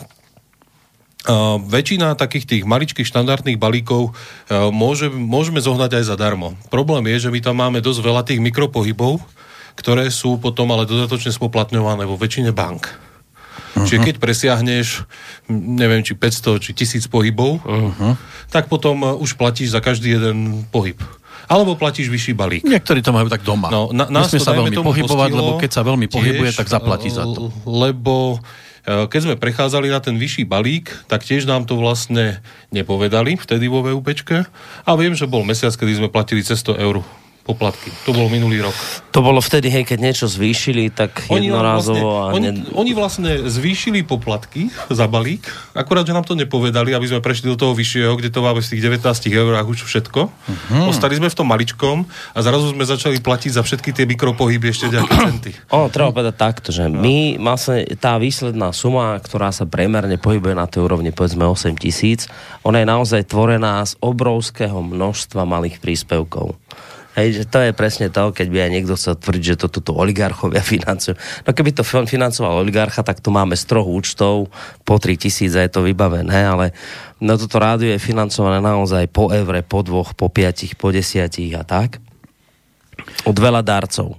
Uh, 1.25 1.57
väčšina 1.57 2.21
takých 2.21 2.45
tých 2.45 2.65
maličkých 2.69 3.09
štandardných 3.09 3.57
balíkov 3.57 4.13
uh, 4.13 4.69
môže, 4.69 5.09
môžeme 5.09 5.57
zohnať 5.57 5.97
aj 5.97 6.13
zadarmo. 6.13 6.53
Problém 6.69 7.09
je, 7.17 7.25
že 7.25 7.33
my 7.33 7.41
tam 7.41 7.57
máme 7.65 7.81
dosť 7.81 8.01
veľa 8.05 8.23
tých 8.29 8.45
mikropohybov, 8.45 9.25
ktoré 9.73 10.13
sú 10.13 10.37
potom 10.37 10.69
ale 10.77 10.85
dodatočne 10.85 11.33
spoplatňované 11.33 12.05
vo 12.05 12.21
väčšine 12.21 12.53
bank. 12.53 12.93
Uh-huh. 12.93 13.89
Čiže 13.89 14.05
keď 14.05 14.15
presiahneš, 14.21 15.09
neviem, 15.49 16.05
či 16.05 16.13
500, 16.13 16.61
či 16.61 16.77
1000 16.77 17.09
pohybov, 17.09 17.65
uh-huh. 17.65 18.21
tak 18.53 18.69
potom 18.69 19.01
uh, 19.01 19.17
už 19.17 19.41
platíš 19.41 19.73
za 19.73 19.81
každý 19.81 20.21
jeden 20.21 20.69
pohyb. 20.69 21.01
Alebo 21.49 21.77
platíš 21.77 22.09
vyšší 22.09 22.33
balík. 22.33 22.63
Niektorí 22.65 23.01
to 23.05 23.13
majú 23.13 23.29
tak 23.29 23.45
doma. 23.45 23.69
No, 23.69 23.91
na, 23.91 24.09
nás 24.09 24.29
Nesmie 24.29 24.41
to, 24.41 24.47
sa 24.49 24.57
veľmi 24.57 24.77
pohybovať, 24.77 25.31
lebo 25.33 25.51
keď 25.61 25.71
sa 25.71 25.83
veľmi 25.85 26.07
pohybuje, 26.09 26.51
tiež, 26.55 26.61
tak 26.61 26.69
zaplatí 26.73 27.09
za 27.13 27.25
to. 27.25 27.53
Lebo 27.69 28.41
e, 28.85 29.09
keď 29.09 29.21
sme 29.21 29.35
prechádzali 29.37 29.89
na 29.93 30.01
ten 30.01 30.17
vyšší 30.17 30.45
balík, 30.49 30.93
tak 31.09 31.25
tiež 31.27 31.45
nám 31.45 31.69
to 31.69 31.77
vlastne 31.77 32.41
nepovedali 32.73 33.37
vtedy 33.37 33.69
vo 33.69 33.85
VUPčke. 33.85 34.49
A 34.85 34.91
viem, 34.97 35.13
že 35.13 35.29
bol 35.29 35.45
mesiac, 35.45 35.73
kedy 35.73 36.05
sme 36.05 36.09
platili 36.09 36.41
cez 36.41 36.61
100 36.65 36.81
eur 36.81 37.05
poplatky. 37.45 37.93
To 38.09 38.17
bol 38.17 38.33
minulý 38.33 38.65
rok. 38.65 38.73
To 39.13 39.21
bolo 39.21 39.39
vtedy, 39.45 39.69
hej, 39.69 39.85
keď 39.85 39.99
niečo 40.01 40.27
zvýšili, 40.27 40.89
tak 40.89 41.29
Oni, 41.29 41.53
nám 41.53 41.77
vlastne, 41.79 42.01
jednorázovo 42.01 42.09
a 42.17 42.25
oni, 42.33 42.49
ne... 42.51 42.73
oni 42.73 42.93
vlastne 42.97 43.31
zvýšili 43.45 44.01
poplatky 44.03 44.73
za 44.89 45.05
balík, 45.05 45.45
akurát, 45.77 46.09
že 46.09 46.17
nám 46.17 46.25
to 46.25 46.33
nepovedali, 46.35 46.97
aby 46.97 47.05
sme 47.05 47.21
prešli 47.21 47.53
do 47.53 47.61
toho 47.61 47.77
vyššieho, 47.77 48.17
kde 48.17 48.33
to 48.33 48.41
máme 48.41 48.65
v 48.65 48.67
tých 48.67 48.83
19 48.83 49.05
eurách 49.29 49.67
už 49.69 49.85
všetko. 49.85 50.21
Uh-huh. 50.25 50.89
Ostali 50.89 51.21
sme 51.21 51.29
v 51.29 51.37
tom 51.37 51.47
maličkom 51.47 52.09
a 52.33 52.39
zrazu 52.41 52.73
sme 52.73 52.89
začali 52.89 53.21
platiť 53.21 53.61
za 53.61 53.63
všetky 53.63 53.93
tie 53.93 54.09
mikropohyby 54.09 54.73
ešte 54.73 54.89
nejaké 54.89 55.15
centy. 55.29 55.51
Ono, 55.69 55.93
treba 55.93 56.17
povedať 56.17 56.35
takto, 56.41 56.73
že 56.73 56.89
my 56.89 57.37
vlastne 57.37 57.85
tá 58.01 58.17
výsledná 58.17 58.73
suma, 58.73 59.21
ktorá 59.21 59.53
sa 59.53 59.69
priemerne 59.69 60.17
pohybuje 60.17 60.57
na 60.57 60.65
tej 60.65 60.89
úrovni 60.89 61.13
povedzme 61.13 61.45
8 61.45 61.77
tisíc, 61.77 62.25
ona 62.65 62.81
je 62.81 62.89
naozaj 62.89 63.29
tvorená 63.29 63.85
z 63.85 64.01
obrovského 64.01 64.81
množstva 64.81 65.45
malých 65.45 65.85
príspevkov. 65.85 66.57
Hej, 67.15 67.29
že 67.39 67.45
to 67.47 67.63
je 67.63 67.71
presne 67.71 68.11
to, 68.11 68.35
keď 68.35 68.47
by 68.51 68.59
aj 68.67 68.71
niekto 68.75 68.99
chcel 68.99 69.15
tvrdiť, 69.15 69.55
že 69.55 69.61
to 69.63 69.67
tuto 69.71 69.95
oligarchovia 69.95 70.63
financujú. 70.75 71.15
No 71.47 71.51
keby 71.55 71.71
to 71.71 71.87
fin- 71.87 72.11
financoval 72.11 72.67
oligarcha, 72.67 73.07
tak 73.07 73.23
tu 73.23 73.31
máme 73.31 73.55
z 73.55 73.65
troch 73.71 73.87
účtov 73.87 74.51
po 74.83 74.95
3 74.99 75.15
tisíc 75.15 75.55
a 75.55 75.63
je 75.63 75.71
to 75.71 75.87
vybavené, 75.87 76.35
ale 76.35 76.75
no 77.23 77.39
toto 77.39 77.63
rádio 77.63 77.95
je 77.95 78.03
financované 78.03 78.59
naozaj 78.59 79.07
po 79.15 79.31
evre, 79.31 79.63
po 79.63 79.87
dvoch, 79.87 80.19
po 80.19 80.27
piatich, 80.27 80.75
po 80.75 80.91
desiatich 80.91 81.55
a 81.55 81.63
tak 81.63 82.03
od 83.25 83.37
veľa 83.37 83.63
darcov. 83.63 84.19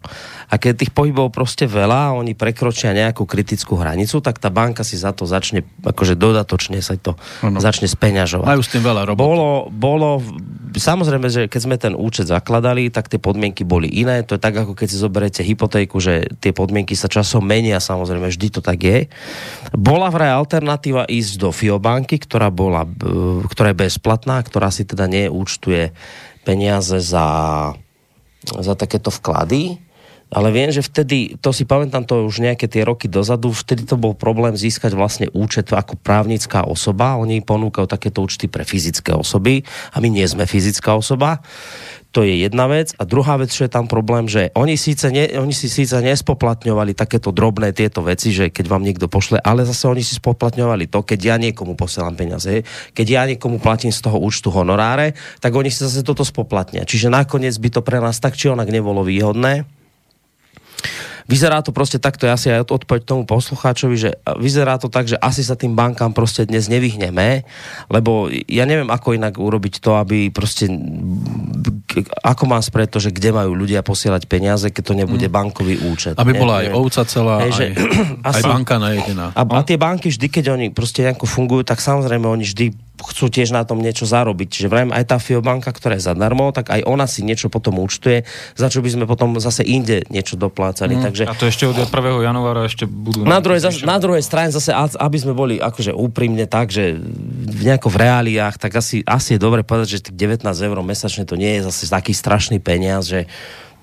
A 0.51 0.61
keď 0.61 0.85
tých 0.85 0.91
pohybov 0.93 1.33
proste 1.33 1.65
veľa 1.65 2.11
a 2.11 2.15
oni 2.15 2.37
prekročia 2.37 2.93
nejakú 2.93 3.25
kritickú 3.25 3.75
hranicu, 3.75 4.21
tak 4.21 4.37
tá 4.37 4.53
banka 4.53 4.85
si 4.85 4.95
za 4.95 5.09
to 5.11 5.25
začne, 5.25 5.65
akože 5.81 6.13
dodatočne 6.13 6.77
sa 6.85 6.93
to 6.97 7.17
Áno. 7.41 7.57
začne 7.57 7.89
speňažovať. 7.89 8.45
Majú 8.45 8.61
s 8.61 8.71
tým 8.71 8.83
veľa 8.85 9.01
roboty. 9.09 9.25
Bolo, 9.25 9.49
bolo, 9.73 10.09
samozrejme, 10.77 11.27
že 11.31 11.41
keď 11.49 11.61
sme 11.61 11.75
ten 11.81 11.93
účet 11.97 12.29
zakladali, 12.29 12.93
tak 12.93 13.09
tie 13.09 13.17
podmienky 13.17 13.65
boli 13.65 13.89
iné. 13.89 14.21
To 14.27 14.37
je 14.37 14.41
tak, 14.41 14.53
ako 14.53 14.77
keď 14.77 14.87
si 14.89 14.97
zoberiete 15.01 15.41
hypotéku, 15.41 15.97
že 15.97 16.29
tie 16.39 16.53
podmienky 16.53 16.93
sa 16.93 17.09
časom 17.09 17.41
menia, 17.41 17.81
samozrejme, 17.81 18.29
vždy 18.29 18.47
to 18.53 18.61
tak 18.61 18.79
je. 18.81 19.09
Bola 19.73 20.13
vraj 20.13 20.31
alternatíva 20.33 21.09
ísť 21.09 21.33
do 21.41 21.49
Fiobanky, 21.49 22.21
ktorá, 22.21 22.53
bola, 22.53 22.85
ktorá 23.49 23.73
je 23.73 23.81
bezplatná, 23.87 24.41
ktorá 24.45 24.69
si 24.69 24.85
teda 24.85 25.09
neúčtuje 25.09 25.91
peniaze 26.45 27.01
za, 27.01 27.27
za 28.45 28.73
takéto 28.77 29.09
vklady. 29.09 29.84
Ale 30.35 30.51
viem, 30.51 30.67
že 30.67 30.83
vtedy, 30.83 31.39
to 31.39 31.55
si 31.55 31.63
pamätám 31.63 32.03
to 32.03 32.27
už 32.27 32.43
nejaké 32.43 32.67
tie 32.67 32.83
roky 32.83 33.07
dozadu, 33.07 33.55
vtedy 33.55 33.87
to 33.87 33.95
bol 33.95 34.11
problém 34.11 34.51
získať 34.59 34.91
vlastne 34.91 35.31
účet 35.31 35.71
ako 35.71 35.95
právnická 35.95 36.67
osoba. 36.67 37.15
Oni 37.15 37.39
ponúkajú 37.39 37.87
takéto 37.87 38.19
účty 38.19 38.51
pre 38.51 38.67
fyzické 38.67 39.15
osoby 39.15 39.63
a 39.95 40.03
my 40.03 40.11
nie 40.11 40.27
sme 40.27 40.43
fyzická 40.43 40.91
osoba. 40.91 41.39
To 42.11 42.23
je 42.23 42.43
jedna 42.43 42.67
vec. 42.67 42.91
A 42.99 43.07
druhá 43.07 43.39
vec, 43.39 43.51
čo 43.51 43.63
je 43.63 43.71
tam 43.71 43.87
problém, 43.87 44.27
že 44.27 44.51
oni, 44.59 44.75
síce 44.75 45.07
ne, 45.11 45.27
oni 45.39 45.55
si 45.55 45.71
síce 45.71 45.95
nespoplatňovali 46.03 46.95
takéto 46.95 47.31
drobné 47.31 47.71
tieto 47.71 48.03
veci, 48.03 48.35
že 48.35 48.51
keď 48.51 48.65
vám 48.71 48.83
niekto 48.83 49.07
pošle, 49.07 49.39
ale 49.39 49.63
zase 49.63 49.87
oni 49.87 50.03
si 50.03 50.19
spoplatňovali 50.19 50.91
to, 50.91 51.03
keď 51.03 51.19
ja 51.19 51.35
niekomu 51.39 51.79
posielam 51.79 52.15
peniaze, 52.15 52.63
keď 52.91 53.07
ja 53.07 53.23
niekomu 53.27 53.63
platím 53.63 53.91
z 53.91 54.03
toho 54.03 54.19
účtu 54.19 54.51
honoráre, 54.51 55.15
tak 55.39 55.55
oni 55.55 55.71
si 55.71 55.83
zase 55.83 56.03
toto 56.03 56.27
spoplatnia. 56.27 56.83
Čiže 56.83 57.07
nakoniec 57.11 57.55
by 57.55 57.69
to 57.71 57.79
pre 57.83 58.03
nás 58.03 58.19
tak 58.19 58.35
či 58.35 58.51
onak 58.51 58.67
nebolo 58.67 59.03
výhodné. 59.03 59.84
Vyzerá 61.25 61.65
to 61.65 61.73
proste 61.73 61.97
takto, 61.97 62.29
ja 62.29 62.37
si 62.37 62.53
aj 62.53 62.69
odpoveď 62.69 63.01
tomu 63.01 63.25
poslucháčovi, 63.25 63.97
že 63.97 64.09
vyzerá 64.37 64.77
to 64.77 64.93
tak, 64.93 65.09
že 65.09 65.17
asi 65.17 65.41
sa 65.41 65.57
tým 65.57 65.73
bankám 65.73 66.13
proste 66.13 66.45
dnes 66.45 66.69
nevyhneme, 66.69 67.41
lebo 67.89 68.29
ja 68.29 68.69
neviem, 68.69 68.85
ako 68.93 69.17
inak 69.17 69.41
urobiť 69.41 69.81
to, 69.81 69.97
aby 69.97 70.29
proste 70.29 70.69
ako 72.21 72.43
mám 72.45 72.61
spraviť 72.61 72.89
to, 72.93 72.99
že 73.01 73.09
kde 73.09 73.33
majú 73.33 73.57
ľudia 73.57 73.81
posielať 73.81 74.29
peniaze, 74.29 74.69
keď 74.69 74.83
to 74.85 74.93
nebude 74.93 75.25
bankový 75.25 75.81
účet. 75.89 76.13
Mm. 76.13 76.21
Aby 76.21 76.31
Ne- 76.37 76.41
bola 76.45 76.55
aj 76.61 76.67
ovca 76.77 77.01
celá, 77.09 77.35
Hej, 77.41 77.49
aj, 77.49 77.57
že- 77.57 77.69
aj 78.29 78.33
asi- 78.41 78.45
banka 78.45 78.75
najedená. 78.77 79.25
A, 79.33 79.41
a 79.41 79.59
tie 79.65 79.77
banky 79.81 80.13
vždy, 80.13 80.27
keď 80.29 80.45
oni 80.53 80.65
proste 80.69 81.01
nejako 81.01 81.25
fungujú, 81.25 81.65
tak 81.65 81.81
samozrejme 81.81 82.29
oni 82.29 82.45
vždy 82.45 82.65
chcú 83.01 83.27
tiež 83.27 83.51
na 83.51 83.67
tom 83.67 83.83
niečo 83.83 84.07
zarobiť. 84.07 84.47
Čiže 84.47 84.67
vrajím, 84.71 84.91
aj 84.95 85.05
tá 85.11 85.17
FIO-banka, 85.19 85.71
ktorá 85.75 85.99
je 85.99 86.07
zadarmo, 86.07 86.51
tak 86.55 86.71
aj 86.71 86.87
ona 86.87 87.07
si 87.09 87.27
niečo 87.27 87.51
potom 87.51 87.79
účtuje, 87.83 88.23
za 88.55 88.67
čo 88.71 88.79
by 88.79 88.89
sme 88.91 89.05
potom 89.09 89.35
zase 89.39 89.67
inde 89.67 90.07
niečo 90.07 90.39
doplácali. 90.39 90.95
Mm. 90.99 91.03
Takže 91.03 91.23
A 91.27 91.35
to 91.35 91.47
ešte 91.49 91.67
od 91.67 91.75
1. 91.75 91.91
januára 92.23 92.63
ešte 92.67 92.87
budú... 92.87 93.27
na 93.27 93.43
druhej, 93.43 93.59
zas, 93.63 93.83
na 93.83 93.99
druhej 93.99 94.23
strane 94.23 94.51
zase, 94.55 94.71
aby 94.75 95.17
sme 95.19 95.35
boli 95.35 95.59
akože 95.59 95.91
úprimne 95.91 96.47
tak, 96.47 96.71
že 96.71 96.95
v 97.45 97.61
nejako 97.67 97.91
v 97.91 97.97
reáliách, 97.99 98.55
tak 98.55 98.79
asi, 98.79 99.03
asi 99.03 99.35
je 99.35 99.39
dobre 99.43 99.67
povedať, 99.67 99.99
že 99.99 100.11
tých 100.11 100.17
19 100.41 100.47
eur 100.47 100.77
mesačne 100.83 101.27
to 101.27 101.35
nie 101.35 101.59
je 101.59 101.67
zase 101.67 101.91
taký 101.91 102.15
strašný 102.15 102.63
peniaz, 102.63 103.11
že 103.11 103.27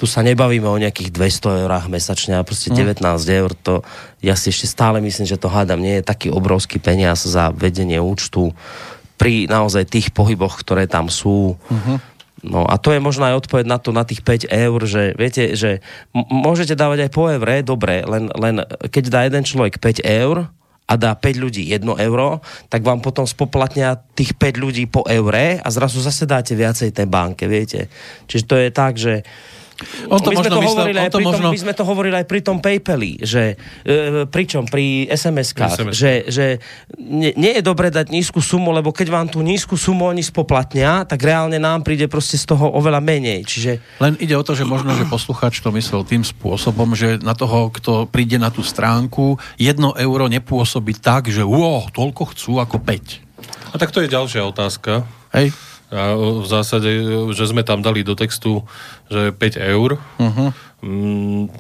tu 0.03 0.11
sa 0.11 0.19
nebavíme 0.27 0.67
o 0.67 0.83
nejakých 0.83 1.15
200 1.15 1.63
eurách 1.63 1.87
mesačne, 1.87 2.35
a 2.35 2.43
proste 2.43 2.75
19 2.75 3.07
eur, 3.07 3.55
to 3.55 3.87
ja 4.19 4.35
si 4.35 4.51
ešte 4.51 4.67
stále 4.67 4.99
myslím, 4.99 5.31
že 5.31 5.39
to 5.39 5.47
hádam 5.47 5.79
nie 5.79 6.03
je 6.03 6.03
taký 6.03 6.27
obrovský 6.27 6.83
peniaz 6.83 7.23
za 7.23 7.55
vedenie 7.55 8.03
účtu 8.03 8.51
pri 9.17 9.47
naozaj 9.47 9.87
tých 9.87 10.09
pohyboch, 10.11 10.61
ktoré 10.61 10.87
tam 10.87 11.07
sú. 11.07 11.57
No 12.43 12.67
a 12.67 12.75
to 12.75 12.91
je 12.91 12.99
možno 12.99 13.23
aj 13.23 13.47
odpoveď 13.47 13.65
na 13.71 13.79
to, 13.79 13.95
na 13.95 14.03
tých 14.03 14.27
5 14.27 14.51
eur, 14.51 14.81
že 14.83 15.15
viete, 15.15 15.55
že 15.55 15.79
m- 16.11 16.27
môžete 16.27 16.75
dávať 16.75 17.07
aj 17.07 17.11
po 17.15 17.31
evre, 17.31 17.63
dobre, 17.63 18.03
len, 18.03 18.27
len 18.35 18.67
keď 18.91 19.05
dá 19.15 19.21
jeden 19.31 19.47
človek 19.47 19.79
5 19.79 20.03
eur 20.03 20.51
a 20.91 20.93
dá 20.99 21.15
5 21.15 21.39
ľudí 21.39 21.71
1 21.71 21.87
euro, 22.03 22.43
tak 22.67 22.83
vám 22.83 22.99
potom 22.99 23.31
spoplatnia 23.31 23.95
tých 24.19 24.35
5 24.35 24.59
ľudí 24.59 24.91
po 24.91 25.07
eure 25.07 25.63
a 25.63 25.69
zrazu 25.71 26.03
zase 26.03 26.27
dáte 26.27 26.59
viacej 26.59 26.91
tej 26.91 27.07
banke, 27.07 27.47
viete. 27.47 27.87
Čiže 28.27 28.45
to 28.51 28.57
je 28.59 28.69
tak, 28.75 28.99
že 28.99 29.23
On 30.09 30.19
to 30.19 30.31
my, 30.31 30.37
sme 30.39 30.49
to 30.49 30.61
myslel- 30.61 30.71
hovorili 30.73 30.99
on 30.99 31.11
to 31.11 31.19
tom, 31.19 31.25
možno- 31.25 31.53
my 31.53 31.61
sme 31.61 31.75
to 31.75 31.85
hovorili 31.85 32.17
aj 32.19 32.27
pri 32.27 32.41
tom 32.41 32.59
PayPali, 32.59 33.23
že 33.23 33.55
e, 33.83 34.27
pričom 34.27 34.67
pri 34.67 35.09
SMS-kách, 35.09 35.73
SMS. 35.79 35.95
že, 35.95 36.13
že 36.29 36.47
nie, 36.99 37.35
nie 37.35 37.53
je 37.59 37.63
dobre 37.63 37.89
dať 37.91 38.11
nízku 38.11 38.41
sumu, 38.41 38.71
lebo 38.71 38.91
keď 38.91 39.09
vám 39.11 39.27
tú 39.29 39.43
nízku 39.43 39.75
sumu 39.75 40.09
oni 40.09 40.23
spoplatnia, 40.23 41.05
tak 41.05 41.23
reálne 41.23 41.59
nám 41.59 41.83
príde 41.83 42.07
proste 42.07 42.39
z 42.39 42.47
toho 42.49 42.71
oveľa 42.73 43.03
menej. 43.03 43.43
Čiže 43.45 43.73
Len 43.99 44.15
ide 44.19 44.35
o 44.35 44.45
to, 44.47 44.55
že 44.55 44.63
možno, 44.63 44.95
že 44.95 45.07
posluchač 45.07 45.59
to 45.59 45.71
myslel 45.75 46.03
tým 46.03 46.23
spôsobom, 46.23 46.95
že 46.95 47.19
na 47.21 47.35
toho, 47.35 47.69
kto 47.73 48.07
príde 48.07 48.37
na 48.39 48.49
tú 48.49 48.63
stránku, 48.65 49.37
jedno 49.57 49.95
euro 49.95 50.27
nepôsobí 50.27 50.97
tak, 50.99 51.29
že 51.29 51.43
wow, 51.43 51.87
toľko 51.91 52.33
chcú 52.35 52.59
ako 52.59 52.79
5. 52.81 53.33
A 53.73 53.81
tak 53.81 53.89
to 53.91 54.05
je 54.05 54.13
ďalšia 54.13 54.45
otázka. 54.45 55.09
Hej? 55.33 55.53
A 55.93 56.17
v 56.17 56.49
zásade, 56.49 56.89
že 57.37 57.45
sme 57.45 57.61
tam 57.61 57.85
dali 57.85 58.01
do 58.01 58.17
textu, 58.17 58.65
že 59.13 59.23
5 59.37 59.61
eur. 59.61 60.01
Uh-huh. 60.01 60.49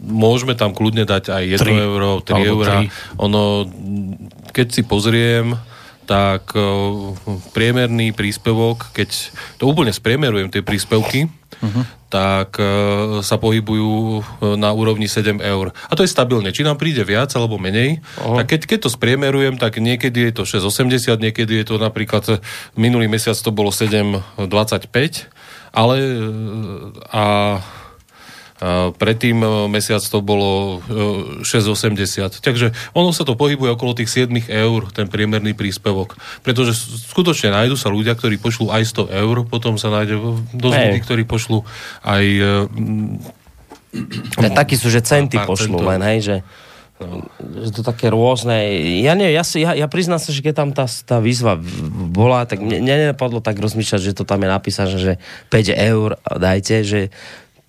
Môžeme 0.02 0.56
tam 0.56 0.72
kľudne 0.72 1.04
dať 1.04 1.30
aj 1.30 1.44
1 1.44 1.62
Tri. 1.62 1.72
euro, 1.76 2.24
3 2.24 2.32
Alebo 2.32 2.48
eurá. 2.58 2.82
tri. 2.82 2.90
Ono, 3.20 3.68
keď 4.50 4.66
si 4.72 4.82
pozriem, 4.82 5.54
tak 6.02 6.50
priemerný 7.54 8.10
príspevok, 8.10 8.90
keď 8.90 9.30
to 9.62 9.70
úplne 9.70 9.94
spriemerujem 9.94 10.50
tie 10.50 10.66
príspevky, 10.66 11.30
uh-huh. 11.30 11.84
tak 12.10 12.58
sa 13.22 13.36
pohybujú 13.38 14.20
na 14.58 14.74
úrovni 14.74 15.06
7 15.06 15.38
eur. 15.38 15.70
A 15.70 15.92
to 15.94 16.02
je 16.02 16.10
stabilne. 16.10 16.50
Či 16.50 16.66
nám 16.66 16.82
príde 16.82 17.06
viac 17.06 17.30
alebo 17.38 17.62
menej, 17.62 18.02
uh-huh. 18.18 18.42
tak 18.42 18.58
keď, 18.58 18.60
keď 18.66 18.78
to 18.82 18.90
spriemerujem, 18.90 19.54
tak 19.62 19.78
niekedy 19.78 20.28
je 20.28 20.32
to 20.34 20.42
6,80, 20.42 21.22
niekedy 21.22 21.62
je 21.62 21.70
to 21.70 21.78
napríklad 21.78 22.42
minulý 22.74 23.06
mesiac 23.06 23.38
to 23.38 23.54
bolo 23.54 23.70
7,25, 23.70 24.50
ale 25.72 25.96
e, 25.98 26.08
a 27.10 27.24
predtým 28.94 29.42
e, 29.42 29.48
mesiac 29.66 29.98
to 29.98 30.22
bolo 30.22 30.78
e, 30.86 31.42
6,80. 31.42 32.38
Takže 32.38 32.70
ono 32.94 33.10
sa 33.10 33.26
to 33.26 33.34
pohybuje 33.34 33.74
okolo 33.74 33.98
tých 33.98 34.30
7 34.30 34.30
eur, 34.46 34.86
ten 34.94 35.10
priemerný 35.10 35.58
príspevok. 35.58 36.14
Pretože 36.46 36.70
skutočne 37.10 37.50
nájdu 37.50 37.74
sa 37.74 37.90
ľudia, 37.90 38.14
ktorí 38.14 38.38
pošlú 38.38 38.70
aj 38.70 39.10
100 39.10 39.22
eur, 39.26 39.36
potom 39.50 39.74
sa 39.82 39.90
nájde 39.90 40.14
dosť 40.54 40.78
ľudí, 40.78 41.00
ktorí 41.02 41.22
pošlú 41.26 41.66
aj... 42.06 42.24
e, 44.38 44.48
takí 44.54 44.78
sú, 44.78 44.88
že 44.94 45.02
centy 45.02 45.42
pošlú 45.42 45.82
len, 45.82 46.00
hej, 46.06 46.18
že 46.22 46.36
že 47.66 47.70
to 47.74 47.82
také 47.84 48.08
rôzne. 48.08 48.54
Ja 49.02 49.12
nie, 49.18 49.30
ja, 49.30 49.44
si, 49.44 49.62
ja, 49.62 49.76
ja 49.76 49.86
priznám 49.86 50.18
sa, 50.18 50.32
že 50.32 50.40
keď 50.40 50.54
tam 50.54 50.70
tá, 50.74 50.86
tá 50.86 51.18
výzva 51.18 51.58
bola, 52.12 52.48
tak 52.48 52.62
mne, 52.62 52.82
mne 52.82 52.94
nenapadlo 53.08 53.44
tak 53.44 53.58
rozmýšľať, 53.60 54.00
že 54.00 54.16
to 54.16 54.24
tam 54.26 54.42
je 54.42 54.48
napísané, 54.48 54.94
že 54.96 55.12
5 55.50 55.72
eur 55.72 56.16
dajte, 56.24 56.82
že 56.82 57.00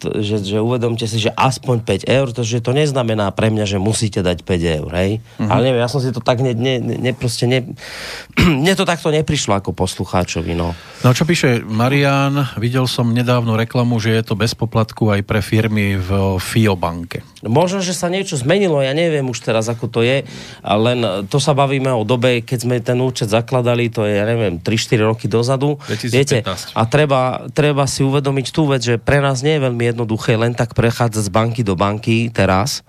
že, 0.03 0.43
že 0.43 0.57
uvedomte 0.59 1.07
si, 1.07 1.17
že 1.19 1.31
aspoň 1.33 1.83
5 1.83 2.09
eur, 2.09 2.27
to, 2.35 2.43
že 2.43 2.59
to 2.59 2.75
neznamená 2.75 3.31
pre 3.31 3.49
mňa, 3.49 3.65
že 3.65 3.77
musíte 3.79 4.19
dať 4.19 4.43
5 4.43 4.79
eur, 4.83 4.91
hej? 4.93 5.11
Mm-hmm. 5.19 5.49
Ale 5.49 5.61
neviem, 5.65 5.81
ja 5.83 5.89
som 5.91 6.03
si 6.03 6.11
to 6.11 6.19
tak 6.19 6.43
ne, 6.43 6.51
ne, 6.55 6.79
ne, 6.79 7.11
proste 7.15 7.47
ne, 7.47 7.63
mne 8.63 8.73
to 8.75 8.83
takto 8.83 9.09
neprišlo 9.09 9.55
ako 9.57 9.71
poslucháčovi, 9.71 10.53
no. 10.53 10.75
No 11.03 11.11
čo 11.11 11.27
píše 11.27 11.63
Marian, 11.63 12.47
videl 12.59 12.87
som 12.87 13.11
nedávno 13.11 13.59
reklamu, 13.59 13.99
že 13.99 14.15
je 14.15 14.23
to 14.23 14.39
bez 14.39 14.55
poplatku 14.55 15.11
aj 15.11 15.21
pre 15.27 15.43
firmy 15.43 15.99
v 15.99 16.39
FIO 16.39 16.79
banke. 16.79 17.23
Možno, 17.43 17.83
že 17.83 17.91
sa 17.91 18.07
niečo 18.07 18.39
zmenilo, 18.39 18.79
ja 18.79 18.95
neviem 18.95 19.27
už 19.27 19.43
teraz, 19.43 19.67
ako 19.67 19.91
to 19.91 19.99
je, 19.99 20.23
len 20.63 21.27
to 21.27 21.37
sa 21.43 21.51
bavíme 21.51 21.91
o 21.91 22.07
dobe, 22.07 22.39
keď 22.39 22.59
sme 22.63 22.79
ten 22.79 22.95
účet 23.03 23.27
zakladali, 23.27 23.91
to 23.91 24.07
je, 24.07 24.15
ja 24.15 24.23
neviem, 24.23 24.63
3-4 24.63 25.03
roky 25.03 25.25
dozadu. 25.27 25.75
2015. 25.91 26.15
Viete, 26.15 26.37
a 26.47 26.81
treba, 26.87 27.51
treba 27.51 27.83
si 27.83 28.01
uvedomiť 28.01 28.47
tú 28.55 28.71
vec, 28.71 28.81
že 28.81 28.95
pre 28.95 29.19
nás 29.19 29.43
nie 29.43 29.59
je 29.59 29.65
veľmi 29.67 29.83
jednoduché 29.93 30.35
len 30.35 30.57
tak 30.57 30.73
prechádzať 30.73 31.23
z 31.23 31.31
banky 31.31 31.61
do 31.61 31.77
banky 31.77 32.33
teraz, 32.33 32.81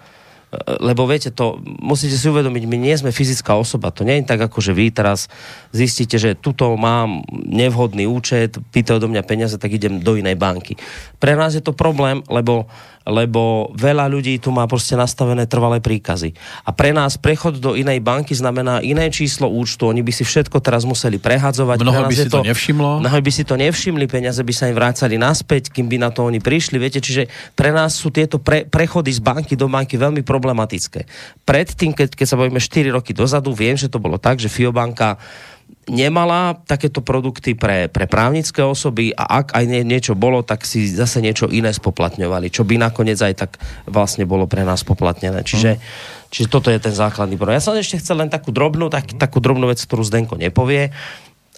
lebo 0.78 1.06
viete, 1.10 1.34
to 1.34 1.58
musíte 1.82 2.14
si 2.14 2.30
uvedomiť, 2.30 2.62
my 2.70 2.76
nie 2.78 2.94
sme 2.94 3.10
fyzická 3.10 3.58
osoba, 3.58 3.90
to 3.90 4.06
nie 4.06 4.22
je 4.22 4.30
tak, 4.30 4.38
ako 4.38 4.62
že 4.62 4.70
vy 4.70 4.94
teraz 4.94 5.26
zistíte, 5.74 6.14
že 6.14 6.38
tuto 6.38 6.70
mám 6.78 7.26
nevhodný 7.34 8.06
účet, 8.06 8.62
pýtajú 8.70 9.02
do 9.02 9.10
mňa 9.10 9.22
peniaze, 9.26 9.58
tak 9.58 9.74
idem 9.74 9.98
do 9.98 10.14
inej 10.14 10.38
banky. 10.38 10.78
Pre 11.18 11.34
nás 11.34 11.58
je 11.58 11.62
to 11.62 11.74
problém, 11.74 12.22
lebo 12.30 12.70
lebo 13.04 13.68
veľa 13.76 14.08
ľudí 14.08 14.40
tu 14.40 14.48
má 14.48 14.64
proste 14.64 14.96
nastavené 14.96 15.44
trvalé 15.44 15.78
príkazy. 15.84 16.32
A 16.64 16.72
pre 16.72 16.96
nás 16.96 17.20
prechod 17.20 17.60
do 17.60 17.76
inej 17.76 18.00
banky 18.00 18.32
znamená 18.32 18.80
iné 18.80 19.12
číslo 19.12 19.52
účtu, 19.52 19.92
oni 19.92 20.00
by 20.00 20.12
si 20.12 20.24
všetko 20.24 20.56
teraz 20.64 20.88
museli 20.88 21.20
prehadzovať. 21.20 21.84
Mnoho 21.84 22.08
by 22.08 22.16
si 22.16 22.28
to 22.32 22.40
nevšimlo. 22.40 23.04
Mnoho 23.04 23.18
by 23.20 23.30
si 23.30 23.44
to 23.44 23.54
nevšimli, 23.60 24.04
peniaze 24.08 24.40
by 24.40 24.54
sa 24.56 24.72
im 24.72 24.76
vrácali 24.76 25.20
naspäť, 25.20 25.68
kým 25.68 25.86
by 25.86 26.00
na 26.00 26.08
to 26.08 26.24
oni 26.24 26.40
prišli. 26.40 26.80
Viete, 26.80 27.04
čiže 27.04 27.28
pre 27.52 27.76
nás 27.76 27.92
sú 27.92 28.08
tieto 28.08 28.40
pre, 28.40 28.64
prechody 28.64 29.12
z 29.12 29.20
banky 29.20 29.52
do 29.52 29.68
banky 29.68 30.00
veľmi 30.00 30.24
problematické. 30.24 31.04
Predtým, 31.44 31.92
keď, 31.92 32.16
keď 32.16 32.26
sa 32.26 32.40
bavíme 32.40 32.58
4 32.58 32.88
roky 32.88 33.12
dozadu, 33.12 33.52
viem, 33.52 33.76
že 33.76 33.92
to 33.92 34.00
bolo 34.00 34.16
tak, 34.16 34.40
že 34.40 34.48
Fiobanka 34.48 35.20
nemala 35.88 36.56
takéto 36.64 37.04
produkty 37.04 37.52
pre, 37.52 37.92
pre 37.92 38.08
právnické 38.08 38.64
osoby 38.64 39.12
a 39.12 39.44
ak 39.44 39.52
aj 39.52 39.64
nie, 39.68 39.82
niečo 39.84 40.16
bolo, 40.16 40.40
tak 40.40 40.64
si 40.64 40.88
zase 40.88 41.20
niečo 41.20 41.48
iné 41.52 41.72
spoplatňovali, 41.72 42.48
čo 42.48 42.64
by 42.64 42.80
nakoniec 42.80 43.20
aj 43.20 43.34
tak 43.36 43.50
vlastne 43.84 44.24
bolo 44.24 44.48
pre 44.48 44.64
nás 44.64 44.80
spoplatnené. 44.80 45.44
Čiže, 45.44 45.76
čiže 46.32 46.48
toto 46.48 46.72
je 46.72 46.80
ten 46.80 46.92
základný 46.92 47.36
problém. 47.36 47.60
Ja 47.60 47.64
som 47.64 47.76
ešte 47.76 48.00
chcel 48.00 48.24
len 48.24 48.32
takú 48.32 48.48
drobnú, 48.48 48.88
tak, 48.88 49.12
takú 49.16 49.44
drobnú 49.44 49.68
vec, 49.68 49.80
ktorú 49.80 50.00
Zdenko 50.04 50.40
nepovie, 50.40 50.88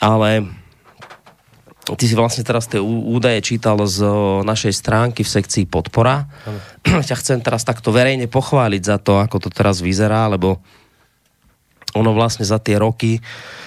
ale 0.03 0.47
ty 1.95 2.05
si 2.11 2.19
vlastne 2.19 2.43
teraz 2.43 2.67
tie 2.67 2.83
údaje 2.83 3.39
čítal 3.47 3.79
z 3.87 4.03
našej 4.43 4.75
stránky 4.75 5.23
v 5.23 5.33
sekcii 5.39 5.71
podpora. 5.71 6.27
Ťa 7.09 7.17
chcem 7.23 7.39
teraz 7.39 7.62
takto 7.62 7.95
verejne 7.95 8.27
pochváliť 8.27 8.83
za 8.83 8.99
to, 8.99 9.23
ako 9.23 9.47
to 9.47 9.49
teraz 9.55 9.79
vyzerá, 9.79 10.27
lebo 10.27 10.59
ono 11.94 12.11
vlastne 12.16 12.42
za 12.42 12.59
tie 12.59 12.81
roky 12.81 13.22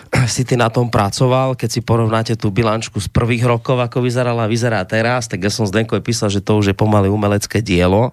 si 0.33 0.43
ty 0.43 0.57
na 0.57 0.67
tom 0.67 0.89
pracoval, 0.89 1.55
keď 1.55 1.69
si 1.69 1.81
porovnáte 1.85 2.33
tú 2.35 2.49
bilančku 2.49 2.97
z 2.99 3.07
prvých 3.07 3.45
rokov, 3.45 3.79
ako 3.79 4.03
vyzerala 4.03 4.49
a 4.49 4.51
vyzerá 4.51 4.81
teraz, 4.83 5.29
tak 5.29 5.45
ja 5.45 5.51
som 5.53 5.69
z 5.69 5.75
Denkovi 5.79 6.01
písal, 6.01 6.33
že 6.33 6.41
to 6.41 6.57
už 6.57 6.73
je 6.73 6.75
pomaly 6.75 7.07
umelecké 7.07 7.61
dielo. 7.61 8.11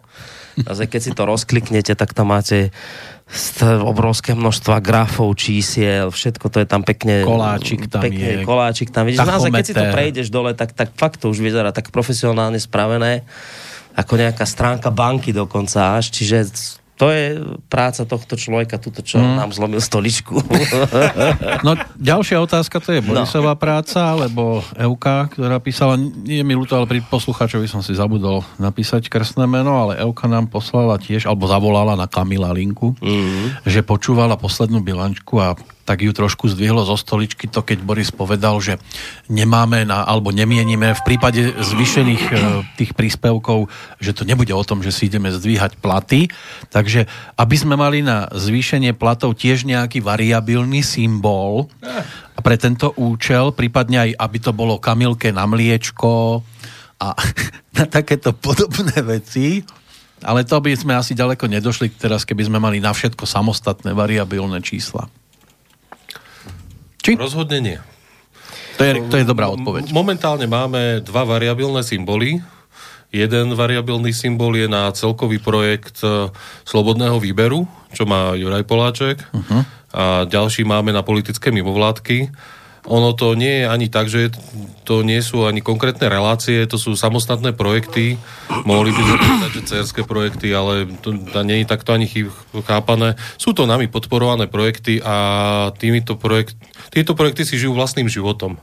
A 0.65 0.73
keď 0.73 1.01
si 1.05 1.13
to 1.13 1.29
rozkliknete, 1.29 1.93
tak 1.93 2.17
tam 2.17 2.33
máte 2.33 2.73
obrovské 3.85 4.33
množstva 4.33 4.81
grafov, 4.81 5.35
čísiel, 5.37 6.09
všetko 6.09 6.47
to 6.49 6.63
je 6.63 6.67
tam 6.71 6.81
pekne... 6.87 7.27
Koláčik 7.27 7.91
tam 7.91 8.07
pekne, 8.07 8.41
je. 8.41 8.47
Koláčik 8.47 8.89
tam. 8.95 9.05
Vidíš, 9.05 9.21
naozaj, 9.21 9.51
keď 9.53 9.67
si 9.67 9.75
to 9.75 9.85
prejdeš 9.91 10.29
dole, 10.31 10.55
tak, 10.55 10.73
tak 10.73 10.95
fakt 10.95 11.21
to 11.21 11.29
už 11.29 11.43
vyzerá 11.43 11.75
tak 11.75 11.91
profesionálne 11.91 12.57
spravené, 12.57 13.27
ako 13.99 14.15
nejaká 14.17 14.47
stránka 14.47 14.95
banky 14.95 15.35
dokonca 15.35 15.99
až, 15.99 16.15
čiže 16.15 16.49
to 16.97 17.13
je 17.13 17.45
práca 17.69 18.09
tohto 18.09 18.41
človeka, 18.41 18.81
tuto 18.81 19.05
čo 19.05 19.21
mm. 19.21 19.37
nám 19.37 19.51
zlomil 19.53 19.81
stoličku. 19.81 20.41
No, 21.67 21.75
ďalšia 21.99 22.39
otázka, 22.41 22.79
to 22.79 22.95
je 22.95 23.01
Borisová 23.03 23.57
no. 23.57 23.61
práca, 23.61 24.15
alebo 24.15 24.63
Euka, 24.77 25.27
ktorá 25.33 25.59
písala, 25.59 25.99
nie 25.99 26.41
je 26.41 26.47
mi 26.47 26.55
ľúto, 26.55 26.79
ale 26.79 26.87
pri 26.87 27.01
poslucháčovi 27.03 27.67
som 27.67 27.83
si 27.83 27.97
zabudol 27.97 28.45
napísať 28.57 29.11
krstné 29.11 29.45
meno, 29.51 29.75
ale 29.75 29.99
Euka 30.01 30.31
nám 30.31 30.47
poslala 30.47 30.97
tiež, 31.01 31.27
alebo 31.27 31.51
zavolala 31.51 31.99
na 31.99 32.07
Kamila 32.07 32.55
linku, 32.55 32.95
mm. 33.03 33.67
že 33.67 33.83
počúvala 33.83 34.39
poslednú 34.39 34.81
bilančku 34.81 35.43
a 35.43 35.59
tak 35.87 36.03
ju 36.03 36.11
trošku 36.11 36.51
zdvihlo 36.51 36.83
zo 36.83 36.99
stoličky 36.99 37.47
to, 37.47 37.63
keď 37.63 37.79
Boris 37.87 38.11
povedal, 38.11 38.59
že 38.59 38.83
nemáme 39.31 39.87
na, 39.87 40.03
alebo 40.03 40.35
nemienime 40.35 40.99
v 40.99 41.03
prípade 41.07 41.55
zvýšených 41.55 42.25
e, 42.27 42.35
tých 42.75 42.91
príspevkov, 42.99 43.71
že 44.03 44.11
to 44.11 44.27
nebude 44.27 44.51
o 44.51 44.67
tom, 44.67 44.83
že 44.83 44.91
si 44.91 45.07
ideme 45.07 45.31
zdvíhať 45.31 45.79
platy. 45.79 46.27
Takže 46.75 47.07
aby 47.39 47.57
sme 47.57 47.79
mali 47.79 48.03
na 48.03 48.27
zvýšenie 48.35 48.99
platov 48.99 49.39
tiež 49.39 49.63
nejaký 49.63 50.03
variabilný 50.03 50.83
symbol 50.83 51.71
a 52.35 52.41
pre 52.43 52.59
tento 52.59 52.91
účel, 52.99 53.55
prípadne 53.55 54.11
aj 54.11 54.11
aby 54.19 54.39
to 54.43 54.51
bolo 54.51 54.83
kamilke 54.83 55.31
na 55.31 55.47
mliečko 55.47 56.43
a 56.99 57.15
na 57.79 57.85
takéto 57.87 58.35
podobné 58.35 58.99
veci, 59.07 59.63
ale 60.25 60.43
to 60.43 60.59
by 60.59 60.73
sme 60.75 60.97
asi 60.97 61.13
ďaleko 61.13 61.47
nedošli 61.47 61.95
teraz, 61.95 62.25
keby 62.25 62.49
sme 62.49 62.59
mali 62.59 62.83
na 62.83 62.91
všetko 62.91 63.23
samostatné 63.29 63.93
variabilné 63.93 64.65
čísla. 64.65 65.07
Či? 67.07 67.15
Rozhodne 67.15 67.63
nie. 67.63 67.79
To 68.77 68.83
je, 68.83 68.93
to 69.07 69.15
je 69.23 69.25
dobrá 69.25 69.47
odpoveď. 69.55 69.95
Momentálne 69.95 70.51
máme 70.51 71.07
dva 71.07 71.23
variabilné 71.23 71.87
symboly. 71.87 72.43
Jeden 73.15 73.55
variabilný 73.55 74.11
symbol 74.11 74.59
je 74.59 74.67
na 74.67 74.91
celkový 74.91 75.39
projekt 75.39 76.03
e, 76.03 76.29
slobodného 76.67 77.23
výberu, 77.23 77.71
čo 77.95 78.11
má 78.11 78.35
Juraj 78.35 78.67
Poláček. 78.67 79.23
Uh-huh. 79.31 79.63
A 79.95 80.27
ďalší 80.27 80.67
máme 80.67 80.91
na 80.91 81.07
politické 81.07 81.55
mimovládky 81.55 82.35
ono 82.87 83.13
to 83.19 83.35
nie 83.35 83.63
je 83.63 83.65
ani 83.67 83.87
tak, 83.91 84.07
že 84.07 84.31
to 84.87 85.03
nie 85.03 85.19
sú 85.19 85.43
ani 85.43 85.59
konkrétne 85.59 86.07
relácie, 86.07 86.63
to 86.71 86.79
sú 86.79 86.95
samostatné 86.95 87.51
projekty. 87.53 88.15
Mohli 88.63 88.95
by 88.95 89.03
sme 89.03 89.17
povedať, 89.19 89.51
že 89.59 89.63
cerské 89.67 90.01
projekty, 90.07 90.55
ale 90.55 90.87
to, 91.03 91.19
to 91.19 91.39
nie 91.43 91.63
je 91.63 91.67
takto 91.67 91.99
ani 91.99 92.07
chápané. 92.63 93.19
Sú 93.37 93.51
to 93.53 93.67
nami 93.67 93.91
podporované 93.91 94.47
projekty 94.47 95.03
a 95.03 95.15
týmito 95.75 96.15
projekt, 96.15 96.55
tieto 96.91 97.17
projekty 97.17 97.47
si 97.47 97.57
žijú 97.57 97.75
vlastným 97.75 98.11
životom. 98.11 98.59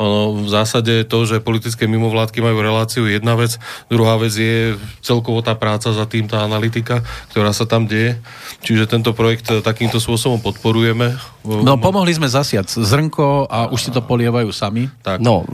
Ono, 0.00 0.40
v 0.40 0.48
zásade 0.48 1.04
to, 1.04 1.28
že 1.28 1.44
politické 1.44 1.84
mimovládky 1.84 2.40
majú 2.40 2.58
reláciu, 2.64 3.04
jedna 3.04 3.36
vec. 3.36 3.60
Druhá 3.92 4.16
vec 4.16 4.32
je 4.32 4.74
celkovo 5.04 5.44
tá 5.44 5.52
práca 5.52 5.92
za 5.92 6.04
tým, 6.08 6.24
tá 6.24 6.42
analytika, 6.42 7.04
ktorá 7.34 7.52
sa 7.52 7.68
tam 7.68 7.84
deje. 7.84 8.16
Čiže 8.64 8.88
tento 8.88 9.12
projekt 9.12 9.48
takýmto 9.50 10.00
spôsobom 10.00 10.40
podporujeme. 10.40 11.14
No, 11.44 11.80
pomohli 11.80 12.12
sme 12.12 12.28
zasiať 12.28 12.80
zrnko 12.80 13.48
a 13.48 13.72
už 13.72 13.88
si 13.88 13.90
to 13.92 14.04
polievajú 14.04 14.52
sami. 14.52 14.88
Tak. 15.00 15.24
No, 15.24 15.44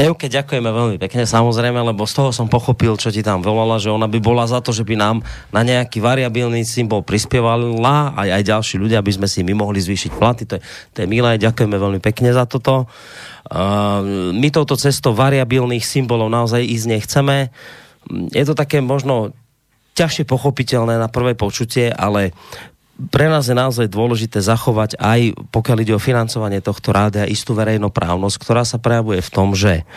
Evke 0.00 0.32
ďakujeme 0.32 0.70
veľmi 0.70 0.96
pekne, 0.96 1.28
samozrejme, 1.28 1.76
lebo 1.76 2.08
z 2.08 2.14
toho 2.16 2.30
som 2.32 2.48
pochopil, 2.48 2.96
čo 2.96 3.12
ti 3.12 3.20
tam 3.20 3.44
volala, 3.44 3.76
že 3.76 3.92
ona 3.92 4.08
by 4.08 4.16
bola 4.20 4.48
za 4.48 4.64
to, 4.64 4.72
že 4.72 4.84
by 4.84 4.96
nám 4.96 5.16
na 5.52 5.60
nejaký 5.60 6.00
variabilný 6.00 6.64
symbol 6.64 7.04
prispievala 7.04 8.12
aj, 8.16 8.28
aj 8.40 8.42
ďalší 8.44 8.76
ľudia, 8.80 9.00
aby 9.00 9.12
sme 9.12 9.28
si 9.28 9.44
my 9.44 9.52
mohli 9.56 9.80
zvýšiť 9.80 10.10
platy. 10.16 10.44
To 10.48 10.54
je, 10.56 10.60
to 10.96 10.98
je 11.04 11.06
milé, 11.08 11.39
ďakujeme 11.40 11.76
veľmi 11.80 12.00
pekne 12.04 12.30
za 12.36 12.44
toto. 12.44 12.84
Uh, 13.48 14.30
my 14.36 14.48
touto 14.52 14.76
cestou 14.76 15.16
variabilných 15.16 15.82
symbolov 15.82 16.28
naozaj 16.28 16.60
ísť 16.60 16.86
nechceme. 16.86 17.36
Je 18.30 18.44
to 18.44 18.52
také 18.52 18.84
možno 18.84 19.32
ťažšie 19.96 20.28
pochopiteľné 20.28 21.00
na 21.00 21.08
prvé 21.08 21.34
počutie, 21.34 21.90
ale 21.90 22.36
pre 23.08 23.32
nás 23.32 23.48
je 23.48 23.56
naozaj 23.56 23.88
dôležité 23.88 24.44
zachovať 24.44 25.00
aj, 25.00 25.32
pokiaľ 25.48 25.76
ide 25.80 25.96
o 25.96 26.02
financovanie 26.02 26.60
tohto 26.60 26.92
rádia, 26.92 27.24
istú 27.24 27.56
verejnoprávnosť, 27.56 28.36
ktorá 28.36 28.62
sa 28.68 28.76
prejavuje 28.76 29.24
v 29.24 29.32
tom, 29.32 29.56
že 29.56 29.88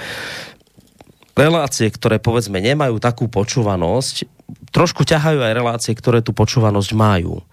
relácie, 1.35 1.91
ktoré 1.91 2.23
povedzme 2.23 2.63
nemajú 2.63 3.03
takú 3.03 3.27
počúvanosť, 3.27 4.23
trošku 4.71 5.03
ťahajú 5.03 5.43
aj 5.43 5.51
relácie, 5.51 5.91
ktoré 5.91 6.23
tú 6.23 6.31
počúvanosť 6.31 6.91
majú 6.95 7.43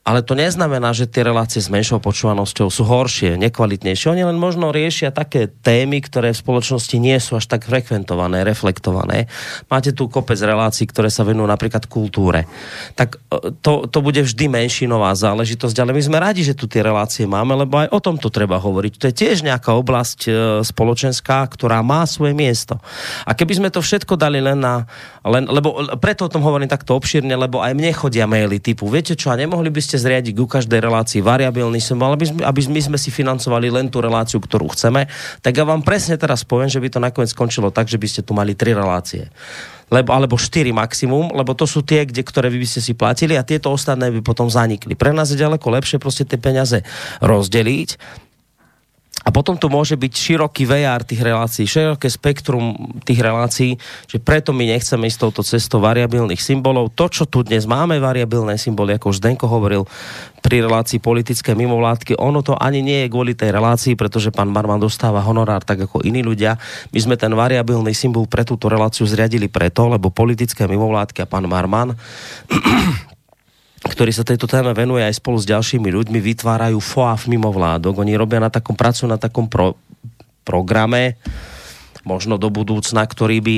ale 0.00 0.24
to 0.24 0.32
neznamená, 0.32 0.96
že 0.96 1.04
tie 1.04 1.20
relácie 1.20 1.60
s 1.60 1.68
menšou 1.68 2.00
počúvanosťou 2.00 2.72
sú 2.72 2.82
horšie, 2.88 3.36
nekvalitnejšie. 3.36 4.08
Oni 4.08 4.24
len 4.24 4.40
možno 4.40 4.72
riešia 4.72 5.12
také 5.12 5.44
témy, 5.46 6.00
ktoré 6.00 6.32
v 6.32 6.40
spoločnosti 6.40 6.96
nie 6.96 7.20
sú 7.20 7.36
až 7.36 7.44
tak 7.44 7.68
frekventované, 7.68 8.40
reflektované. 8.40 9.28
Máte 9.68 9.92
tu 9.92 10.08
kopec 10.08 10.40
relácií, 10.40 10.88
ktoré 10.88 11.12
sa 11.12 11.20
venujú 11.22 11.44
napríklad 11.44 11.84
kultúre. 11.84 12.48
Tak 12.96 13.20
e, 13.28 13.52
to, 13.60 13.84
to 13.92 13.98
bude 14.00 14.24
vždy 14.24 14.48
menšinová 14.48 15.12
záležitosť, 15.12 15.76
ale 15.78 15.92
my 15.92 16.02
sme 16.02 16.16
radi, 16.16 16.48
že 16.48 16.56
tu 16.56 16.64
tie 16.64 16.80
relácie 16.80 17.28
máme, 17.28 17.52
lebo 17.52 17.78
aj 17.84 17.92
o 17.92 18.00
tomto 18.00 18.32
treba 18.32 18.56
hovoriť. 18.56 18.92
To 18.96 19.04
je 19.12 19.14
tiež 19.14 19.44
nejaká 19.44 19.76
oblasť 19.76 20.20
e, 20.26 20.30
spoločenská, 20.64 21.44
ktorá 21.44 21.84
má 21.84 22.08
svoje 22.08 22.32
miesto. 22.32 22.80
A 23.28 23.36
keby 23.36 23.62
sme 23.62 23.68
to 23.68 23.84
všetko 23.84 24.16
dali 24.16 24.40
len 24.40 24.64
na... 24.64 24.88
Len, 25.20 25.44
lebo 25.44 25.76
preto 26.00 26.24
o 26.24 26.32
tom 26.32 26.40
hovorím 26.40 26.72
takto 26.72 26.96
obšírne, 26.96 27.36
lebo 27.36 27.60
aj 27.60 27.76
mne 27.76 27.92
chodia 27.92 28.24
maily 28.24 28.56
typu, 28.56 28.88
viete 28.88 29.12
čo, 29.12 29.28
a 29.28 29.36
nemohli 29.36 29.68
by 29.68 29.89
ste 29.89 29.89
zriadiť 29.96 30.36
ku 30.36 30.46
každej 30.46 30.78
relácii 30.78 31.24
variabilný 31.24 31.80
symbol, 31.80 32.12
aby 32.14 32.28
sme, 32.28 32.40
aby 32.44 32.60
my 32.68 32.80
sme 32.92 32.98
si 33.00 33.08
financovali 33.08 33.72
len 33.72 33.88
tú 33.88 33.98
reláciu, 34.04 34.38
ktorú 34.38 34.70
chceme, 34.76 35.08
tak 35.40 35.56
ja 35.56 35.64
vám 35.64 35.80
presne 35.82 36.20
teraz 36.20 36.44
poviem, 36.46 36.68
že 36.68 36.78
by 36.78 36.88
to 36.92 37.00
nakoniec 37.00 37.30
skončilo 37.32 37.72
tak, 37.72 37.88
že 37.88 37.96
by 37.96 38.06
ste 38.06 38.20
tu 38.22 38.36
mali 38.36 38.52
tri 38.52 38.76
relácie. 38.76 39.32
Lebo, 39.90 40.14
alebo 40.14 40.38
4 40.38 40.70
maximum, 40.70 41.34
lebo 41.34 41.50
to 41.58 41.66
sú 41.66 41.82
tie, 41.82 42.06
kde, 42.06 42.22
ktoré 42.22 42.46
vy 42.46 42.62
by 42.62 42.68
ste 42.68 42.80
si 42.84 42.92
platili 42.94 43.34
a 43.34 43.42
tieto 43.42 43.74
ostatné 43.74 44.14
by 44.14 44.22
potom 44.22 44.46
zanikli. 44.46 44.94
Pre 44.94 45.10
nás 45.10 45.34
je 45.34 45.42
ďaleko 45.42 45.66
lepšie 45.66 45.98
proste 45.98 46.22
tie 46.22 46.38
peniaze 46.38 46.86
rozdeliť 47.18 47.98
a 49.20 49.28
potom 49.28 49.52
tu 49.60 49.68
môže 49.68 50.00
byť 50.00 50.12
široký 50.16 50.64
VR 50.64 51.04
tých 51.04 51.20
relácií, 51.20 51.68
široké 51.68 52.08
spektrum 52.08 52.72
tých 53.04 53.20
relácií, 53.20 53.76
že 54.08 54.16
preto 54.16 54.56
my 54.56 54.64
nechceme 54.64 55.04
ísť 55.04 55.20
touto 55.20 55.42
cestou 55.44 55.76
variabilných 55.84 56.40
symbolov. 56.40 56.96
To, 56.96 57.12
čo 57.12 57.28
tu 57.28 57.44
dnes 57.44 57.68
máme, 57.68 58.00
variabilné 58.00 58.56
symboly, 58.56 58.96
ako 58.96 59.12
už 59.12 59.20
Zdenko 59.20 59.44
hovoril 59.44 59.84
pri 60.40 60.64
relácii 60.64 61.04
politické 61.04 61.52
mimovládky, 61.52 62.16
ono 62.16 62.40
to 62.40 62.56
ani 62.56 62.80
nie 62.80 63.04
je 63.04 63.12
kvôli 63.12 63.36
tej 63.36 63.52
relácii, 63.52 63.92
pretože 63.92 64.32
pán 64.32 64.48
Marman 64.48 64.80
dostáva 64.80 65.20
honorár 65.20 65.60
tak 65.68 65.84
ako 65.84 66.00
iní 66.00 66.24
ľudia. 66.24 66.56
My 66.96 66.98
sme 67.04 67.20
ten 67.20 67.36
variabilný 67.36 67.92
symbol 67.92 68.24
pre 68.24 68.48
túto 68.48 68.72
reláciu 68.72 69.04
zriadili 69.04 69.52
preto, 69.52 69.84
lebo 69.84 70.08
politické 70.08 70.64
mimovládky 70.64 71.28
a 71.28 71.30
pán 71.30 71.44
Marman 71.44 71.92
ktorý 73.80 74.12
sa 74.12 74.28
tejto 74.28 74.44
téme 74.44 74.76
venuje 74.76 75.00
aj 75.00 75.16
spolu 75.16 75.40
s 75.40 75.48
ďalšími 75.48 75.88
ľuďmi, 75.88 76.18
vytvárajú 76.20 76.76
FOAF 76.76 77.32
mimo 77.32 77.48
vládok. 77.48 78.04
Oni 78.04 78.12
robia 78.12 78.36
na 78.36 78.52
takom, 78.52 78.76
pracujú 78.76 79.08
na 79.08 79.16
takom 79.16 79.48
pro, 79.48 79.80
programe, 80.44 81.16
možno 82.04 82.40
do 82.40 82.48
budúcna, 82.48 83.04
ktorý 83.04 83.38
by 83.44 83.56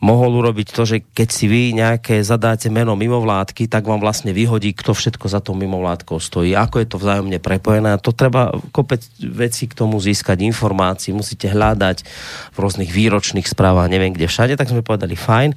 mohol 0.00 0.40
urobiť 0.40 0.68
to, 0.72 0.82
že 0.88 0.96
keď 1.02 1.28
si 1.28 1.46
vy 1.48 1.62
nejaké 1.76 2.24
zadáte 2.24 2.72
meno 2.72 2.96
mimovládky, 2.96 3.68
tak 3.68 3.84
vám 3.84 4.00
vlastne 4.00 4.32
vyhodí, 4.32 4.72
kto 4.72 4.96
všetko 4.96 5.28
za 5.28 5.40
tou 5.44 5.52
mimovládkou 5.56 6.16
stojí, 6.18 6.56
ako 6.56 6.80
je 6.80 6.86
to 6.88 6.96
vzájomne 6.96 7.38
prepojené. 7.38 7.94
A 7.94 8.00
to 8.00 8.16
treba 8.16 8.52
kopec 8.72 9.04
veci 9.20 9.68
k 9.68 9.76
tomu 9.76 10.00
získať 10.00 10.40
informácií, 10.42 11.12
musíte 11.12 11.48
hľadať 11.48 12.04
v 12.52 12.56
rôznych 12.56 12.90
výročných 12.90 13.46
správach, 13.46 13.92
neviem 13.92 14.12
kde 14.16 14.28
všade, 14.28 14.54
tak 14.56 14.72
sme 14.72 14.80
povedali 14.84 15.14
fajn. 15.14 15.50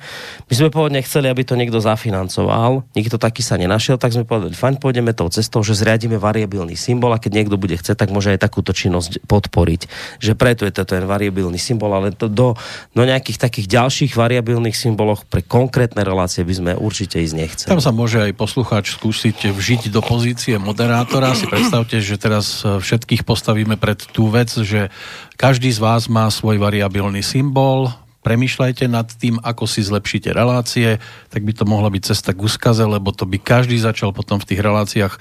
My 0.47 0.53
sme 0.53 0.69
pôvodne 0.69 0.99
chceli, 1.03 1.31
aby 1.31 1.47
to 1.47 1.55
niekto 1.55 1.79
zafinancoval, 1.79 2.83
nikto 2.93 3.15
taký 3.15 3.41
sa 3.41 3.55
nenašiel, 3.55 3.95
tak 3.95 4.13
sme 4.13 4.27
povedali 4.27 4.53
fajn, 4.55 4.79
pôjdeme 4.79 5.15
tou 5.15 5.31
cestou, 5.31 5.63
že 5.63 5.77
zriadíme 5.77 6.19
variabilný 6.19 6.75
symbol 6.75 7.15
a 7.15 7.21
keď 7.21 7.31
niekto 7.43 7.55
bude 7.55 7.79
chcieť, 7.79 7.95
tak 7.95 8.11
môže 8.11 8.35
aj 8.35 8.43
takúto 8.43 8.75
činnosť 8.75 9.23
podporiť. 9.25 9.87
Že 10.19 10.33
preto 10.35 10.61
je 10.67 10.73
to 10.75 10.83
ten 10.83 11.03
variabilný 11.07 11.57
symbol, 11.57 11.91
ale 11.95 12.11
to 12.11 12.27
do, 12.35 12.59
do 12.91 13.03
nejakých 13.07 13.39
takých 13.39 13.71
ďalších 13.71 14.11
variabilných 14.13 14.75
symboloch 14.75 15.23
pre 15.23 15.39
konkrétne 15.39 16.03
relácie 16.03 16.43
by 16.43 16.53
sme 16.53 16.71
určite 16.75 17.23
ísť 17.23 17.35
nechceli. 17.35 17.71
Tam 17.71 17.79
sa 17.79 17.95
môže 17.95 18.19
aj 18.19 18.35
poslucháč 18.35 18.91
skúsiť 18.99 19.55
vžiť 19.55 19.87
do 19.89 20.03
pozície 20.03 20.59
moderátora. 20.59 21.31
Si 21.31 21.47
predstavte, 21.47 22.03
že 22.03 22.19
teraz 22.19 22.61
e, 22.61 22.83
všetkých 22.83 23.23
postavíme 23.23 23.79
pred 23.79 24.03
tú 24.11 24.27
vec, 24.27 24.51
že 24.51 24.91
každý 25.39 25.71
z 25.71 25.79
vás 25.79 26.11
má 26.11 26.27
svoj 26.27 26.59
variabilný 26.59 27.23
symbol, 27.23 27.95
premýšľajte 28.25 28.89
nad 28.89 29.05
tým, 29.05 29.37
ako 29.45 29.69
si 29.69 29.85
zlepšíte 29.85 30.33
relácie, 30.33 30.97
tak 31.29 31.45
by 31.45 31.53
to 31.53 31.69
mohla 31.69 31.93
byť 31.93 32.03
cesta 32.09 32.33
k 32.33 32.41
úskaze, 32.41 32.81
lebo 32.81 33.13
to 33.13 33.29
by 33.29 33.37
každý 33.37 33.77
začal 33.77 34.09
potom 34.09 34.41
v 34.41 34.49
tých 34.49 34.65
reláciách 34.65 35.13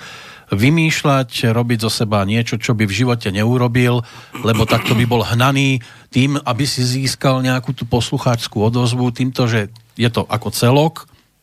vymýšľať, 0.54 1.54
robiť 1.54 1.78
zo 1.84 1.90
seba 1.90 2.26
niečo, 2.26 2.58
čo 2.58 2.74
by 2.74 2.86
v 2.86 2.96
živote 3.04 3.28
neurobil, 3.30 4.02
lebo 4.42 4.66
takto 4.66 4.94
by 4.94 5.04
bol 5.06 5.22
hnaný 5.22 5.82
tým, 6.10 6.38
aby 6.42 6.64
si 6.66 6.82
získal 6.82 7.42
nejakú 7.42 7.74
tú 7.74 7.86
poslucháčskú 7.86 8.62
odozvu, 8.62 9.10
týmto, 9.14 9.46
že 9.46 9.70
je 9.94 10.10
to 10.10 10.26
ako 10.26 10.50
celok, 10.50 10.94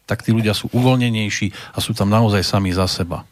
tak 0.10 0.28
tí 0.28 0.36
ľudia 0.36 0.52
sú 0.52 0.68
uvoľnenejší 0.76 1.76
a 1.76 1.80
sú 1.80 1.96
tam 1.96 2.12
naozaj 2.12 2.44
sami 2.44 2.76
za 2.76 2.84
seba. 2.92 3.24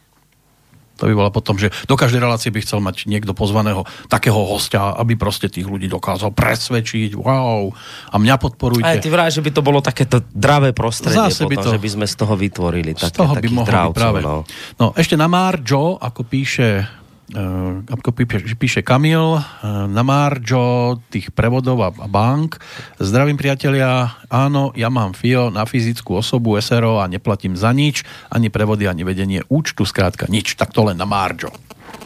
To 1.00 1.08
by 1.08 1.14
bola 1.16 1.30
potom, 1.32 1.56
že 1.56 1.72
do 1.88 1.96
každej 1.96 2.20
relácie 2.20 2.52
by 2.52 2.60
chcel 2.60 2.84
mať 2.84 3.08
niekto 3.08 3.32
pozvaného 3.32 3.88
takého 4.12 4.36
hostia, 4.36 4.92
aby 5.00 5.16
proste 5.16 5.48
tých 5.48 5.64
ľudí 5.64 5.88
dokázal 5.88 6.36
presvedčiť. 6.36 7.16
Wow, 7.16 7.72
a 8.12 8.16
mňa 8.20 8.36
podporujte. 8.36 8.84
Aj 8.84 9.00
ty 9.00 9.08
vraj, 9.08 9.32
že 9.32 9.40
by 9.40 9.50
to 9.50 9.64
bolo 9.64 9.80
takéto 9.80 10.20
dravé 10.36 10.76
prostredie 10.76 11.32
Zase 11.32 11.48
potom, 11.48 11.56
by 11.56 11.56
to... 11.64 11.70
že 11.72 11.80
by 11.80 11.88
sme 11.88 12.06
z 12.06 12.14
toho 12.20 12.34
vytvorili. 12.36 12.90
Z 12.92 13.08
také, 13.08 13.18
toho 13.24 13.32
by 13.40 13.48
mohlo 13.48 13.80
byť 13.90 13.96
práve. 13.96 14.20
No. 14.20 14.44
no, 14.76 14.86
ešte 14.92 15.16
na 15.16 15.26
Marjo, 15.26 15.96
ako 15.96 16.20
píše 16.28 16.99
Uh, 17.30 17.86
ako 17.86 18.10
píše, 18.10 18.58
píše 18.58 18.80
Kamil, 18.82 19.38
uh, 19.38 19.42
na 19.86 20.02
Marjo 20.02 20.98
tých 21.14 21.30
prevodov 21.30 21.78
a, 21.78 21.94
bank. 22.10 22.58
Zdravím 22.98 23.38
priatelia, 23.38 24.18
áno, 24.26 24.74
ja 24.74 24.90
mám 24.90 25.14
FIO 25.14 25.46
na 25.54 25.62
fyzickú 25.62 26.18
osobu 26.18 26.58
SRO 26.58 26.98
a 26.98 27.06
neplatím 27.06 27.54
za 27.54 27.70
nič, 27.70 28.02
ani 28.34 28.50
prevody, 28.50 28.90
ani 28.90 29.06
vedenie 29.06 29.46
účtu, 29.46 29.86
skrátka 29.86 30.26
nič, 30.26 30.58
tak 30.58 30.74
to 30.74 30.90
len 30.90 30.98
na 30.98 31.06
Marjo. 31.06 31.54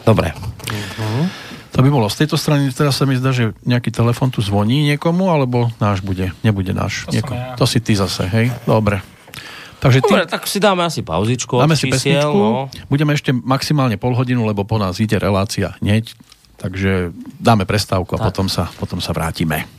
Dobre. 0.05 0.37
To 1.73 1.81
by 1.81 1.89
bolo 1.89 2.05
z 2.05 2.23
tejto 2.23 2.37
strany, 2.37 2.69
teraz 2.69 2.95
sa 2.95 3.09
mi 3.09 3.17
zdá, 3.17 3.33
že 3.33 3.51
nejaký 3.65 3.89
telefon 3.89 4.29
tu 4.29 4.45
zvoní 4.45 4.85
niekomu, 4.93 5.27
alebo 5.27 5.73
náš 5.81 6.05
bude, 6.05 6.31
nebude 6.45 6.71
náš. 6.71 7.09
To 7.09 7.17
Nieko- 7.17 7.33
ja. 7.33 7.57
to 7.57 7.65
si 7.65 7.81
ty 7.81 7.97
zase, 7.97 8.29
hej? 8.29 8.53
Dobre. 8.69 9.01
Takže 9.85 10.01
Dobre, 10.01 10.25
tak 10.25 10.49
si 10.49 10.57
dáme 10.57 10.81
asi 10.81 11.05
pauzičku. 11.05 11.61
dáme 11.61 11.77
si 11.77 11.85
pesničku, 11.85 12.33
no. 12.33 12.73
budeme 12.89 13.13
ešte 13.13 13.29
maximálne 13.29 14.01
pol 14.01 14.17
hodinu, 14.17 14.41
lebo 14.49 14.65
po 14.65 14.81
nás 14.81 14.97
ide 14.97 15.21
relácia 15.21 15.77
hneď, 15.77 16.09
takže 16.57 17.13
dáme 17.37 17.69
prestávku 17.69 18.17
a 18.17 18.25
Tak. 18.25 18.25
potom 18.33 18.49
sa, 18.49 18.65
potom 18.81 18.97
sa 18.97 19.13
vrátime. 19.13 19.69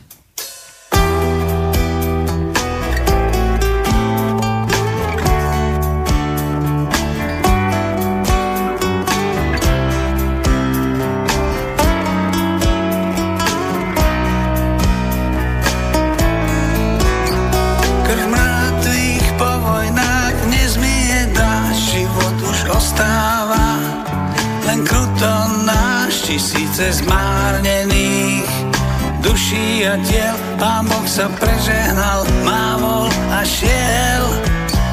Pán 30.57 30.89
Boh 30.89 31.05
sa 31.05 31.29
prežehnal, 31.37 32.25
mávol 32.41 33.05
a 33.29 33.45
šiel 33.45 34.25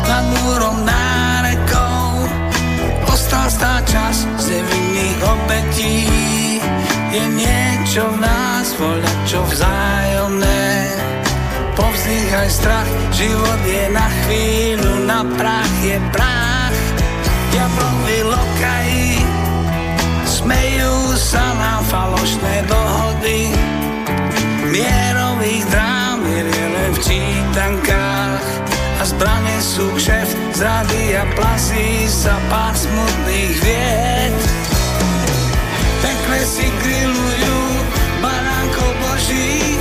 nad 0.04 0.24
múrom 0.36 0.84
nárekou. 0.84 2.28
Ostal 3.08 3.48
stá 3.48 3.80
čas 3.88 4.28
z 4.44 4.60
nevinných 4.60 5.20
obetí. 5.24 6.04
Je 7.16 7.24
niečo 7.32 8.04
v 8.12 8.16
nás, 8.20 8.76
voľa 8.76 9.12
čo 9.24 9.40
vzájomné. 9.40 10.68
Povzdýchaj 11.80 12.48
strach, 12.52 12.90
život 13.16 13.60
je 13.64 13.84
na 13.88 14.08
chvíľu, 14.20 14.92
na 15.08 15.24
prach 15.32 15.74
je 15.80 15.96
prach. 16.12 16.76
Diablovi 17.56 18.18
lokají, 18.20 19.08
smejú 20.28 21.16
sa 21.16 21.44
nám 21.56 21.80
falošné 21.88 22.68
dohody. 22.68 23.73
Mierových 24.74 25.70
drám 25.70 26.18
je 26.26 26.42
len 26.50 26.90
v 26.90 26.98
čítankách 26.98 28.42
a 28.98 29.02
zbrane 29.06 29.54
sú 29.62 29.86
kšef, 29.94 30.26
zrady 30.50 31.14
a 31.14 31.22
plazí 31.38 32.10
sa 32.10 32.34
pár 32.50 32.74
smutných 32.74 33.54
vied. 33.62 34.34
Pekle 36.02 36.40
si 36.42 36.66
grillujú 36.66 37.58
baránkov 38.18 38.90
božích, 38.98 39.78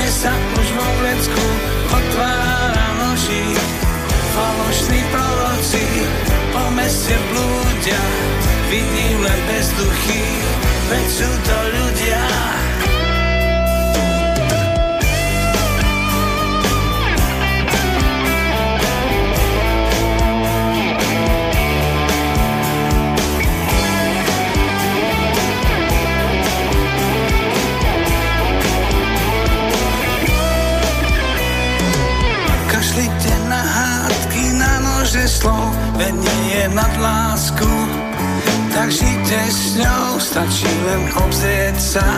dnes 0.00 0.14
sa 0.16 0.32
už 0.32 0.68
vo 0.80 0.88
vlecku 1.04 1.44
otvára 1.92 2.88
noží. 3.04 3.52
Falošní 4.32 5.00
proroci 5.12 5.84
po 6.56 6.72
meste 6.72 7.20
blúdia, 7.36 8.00
vidím 8.72 9.28
len 9.28 9.40
bezduchy, 9.44 10.24
veď 10.88 11.06
sú 11.20 11.28
to 11.28 11.56
ľudia. 11.76 12.71
Stačí 40.32 40.72
len 40.88 41.12
obzrieť 41.12 41.76
sa. 41.76 42.08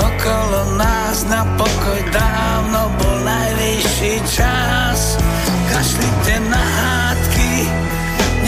Okolo 0.00 0.80
nás 0.80 1.28
na 1.28 1.44
pokoj 1.60 2.00
dávno 2.08 2.88
bol 2.96 3.16
najvyšší 3.20 4.14
čas. 4.24 5.20
Kašlite 5.68 6.36
na 6.48 6.64
hádky, 6.64 7.52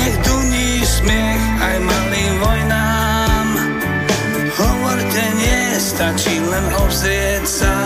nech 0.01 0.17
duní 0.25 0.81
smiech 0.81 1.45
aj 1.61 1.77
malým 1.77 2.35
vojnám. 2.41 3.49
Hovorte 4.57 5.25
nie, 5.37 5.77
stačí 5.77 6.41
len 6.41 6.65
obzrieť 6.89 7.45
sa. 7.45 7.77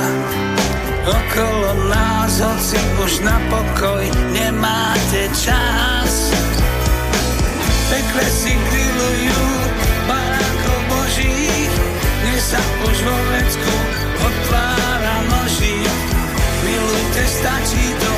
Okolo 1.11 1.91
nás, 1.91 2.39
hoci 2.39 2.79
už 3.03 3.27
na 3.27 3.35
pokoj 3.51 4.07
nemáte 4.31 5.27
čas. 5.35 6.31
Pekle 7.91 8.27
si 8.31 8.55
grillujú 8.55 9.43
božích, 11.23 11.75
dnes 12.23 12.43
sa 12.43 12.63
už 12.83 12.97
vo 13.07 13.17
vecku 13.31 13.75
otvára 14.19 15.17
noží. 15.31 15.79
Milujte, 16.67 17.23
stačí 17.27 17.87
to, 17.99 18.15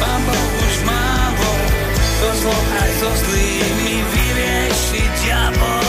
pán 0.00 0.20
Boh 0.28 0.52
už 0.60 0.74
mávol, 0.84 1.60
to 2.20 2.28
zlo 2.44 2.58
aj 2.80 2.90
so 3.00 3.10
zlými 3.24 3.92
vyrieši 4.12 5.02
diabol. 5.24 5.83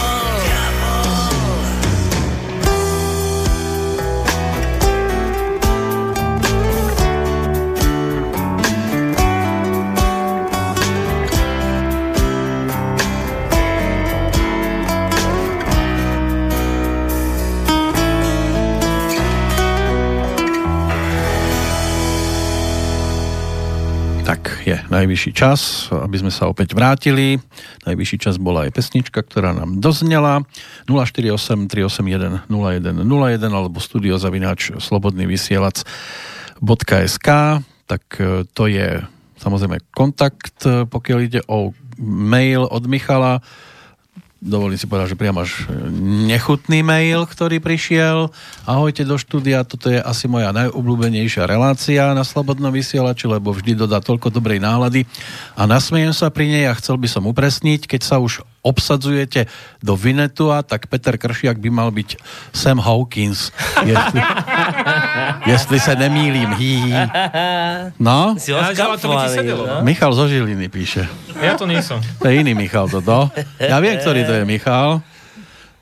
Je 24.65 24.75
najvyšší 24.89 25.32
čas, 25.38 25.88
aby 25.93 26.17
sme 26.25 26.34
sa 26.34 26.49
opäť 26.49 26.73
vrátili. 26.73 27.38
Najvyšší 27.86 28.17
čas 28.17 28.36
bola 28.41 28.65
aj 28.65 28.73
pesnička, 28.73 29.21
ktorá 29.21 29.54
nám 29.54 29.78
doznela. 29.78 30.41
048 30.89 31.69
381 31.69 32.49
0101 32.49 33.45
alebo 33.45 33.78
studiozavináč 33.78 34.82
slobodný 34.82 35.30
vysielač 35.30 35.86
.sk 36.65 37.30
tak 37.86 38.04
e, 38.17 38.43
to 38.49 38.65
je 38.65 39.01
samozrejme 39.38 39.82
kontakt, 39.93 40.65
e, 40.65 40.89
pokiaľ 40.89 41.19
ide 41.21 41.41
o 41.45 41.71
mail 42.01 42.65
od 42.65 42.84
Michala 42.89 43.39
dovolím 44.45 44.77
si 44.77 44.86
povedať, 44.86 45.17
že 45.17 45.19
priam 45.19 45.41
až 45.41 45.65
nechutný 46.29 46.86
mail, 46.86 47.25
ktorý 47.25 47.58
prišiel. 47.58 48.29
Ahojte 48.69 49.01
do 49.01 49.17
štúdia, 49.17 49.65
toto 49.65 49.89
je 49.89 49.97
asi 49.97 50.29
moja 50.29 50.53
najobľúbenejšia 50.53 51.49
relácia 51.49 52.13
na 52.13 52.21
Slobodnom 52.21 52.69
vysielači, 52.69 53.25
lebo 53.25 53.49
vždy 53.49 53.73
dodá 53.73 53.97
toľko 53.97 54.29
dobrej 54.29 54.62
nálady 54.62 55.10
a 55.58 55.65
nasmejem 55.65 56.13
sa 56.13 56.29
pri 56.29 56.45
nej 56.45 56.65
a 56.69 56.77
chcel 56.77 57.01
by 57.01 57.10
som 57.10 57.25
upresniť, 57.25 57.89
keď 57.89 58.01
sa 58.05 58.21
už 58.21 58.45
obsadzujete 58.65 59.45
do 59.86 59.93
Vinetua, 59.93 60.65
tak 60.65 60.89
Peter 60.89 61.13
Kršiak 61.21 61.62
by 61.62 61.69
mal 61.69 61.93
byť 61.93 62.17
Sam 62.49 62.82
Hawkins. 62.82 63.54
Jestli, 63.86 64.19
jestli 65.54 65.78
sa 65.78 65.93
nemýlim. 65.93 66.58
Hí, 66.58 66.71
hí. 66.89 66.93
No? 68.01 68.34
Si 68.41 68.49
sedelo. 69.30 69.63
no? 69.69 69.86
Michal 69.86 70.12
zo 70.17 70.25
Žiliny 70.25 70.65
píše. 70.73 71.06
Ja 71.38 71.54
to 71.54 71.69
nie 71.69 71.86
som. 71.86 72.01
To 72.19 72.25
je 72.25 72.41
iný 72.41 72.58
Michal 72.58 72.89
toto. 72.89 73.30
Ja 73.62 73.78
viem, 73.78 74.01
ktorý 74.01 74.25
to 74.25 74.34
je 74.34 74.43
Michal. 74.49 75.06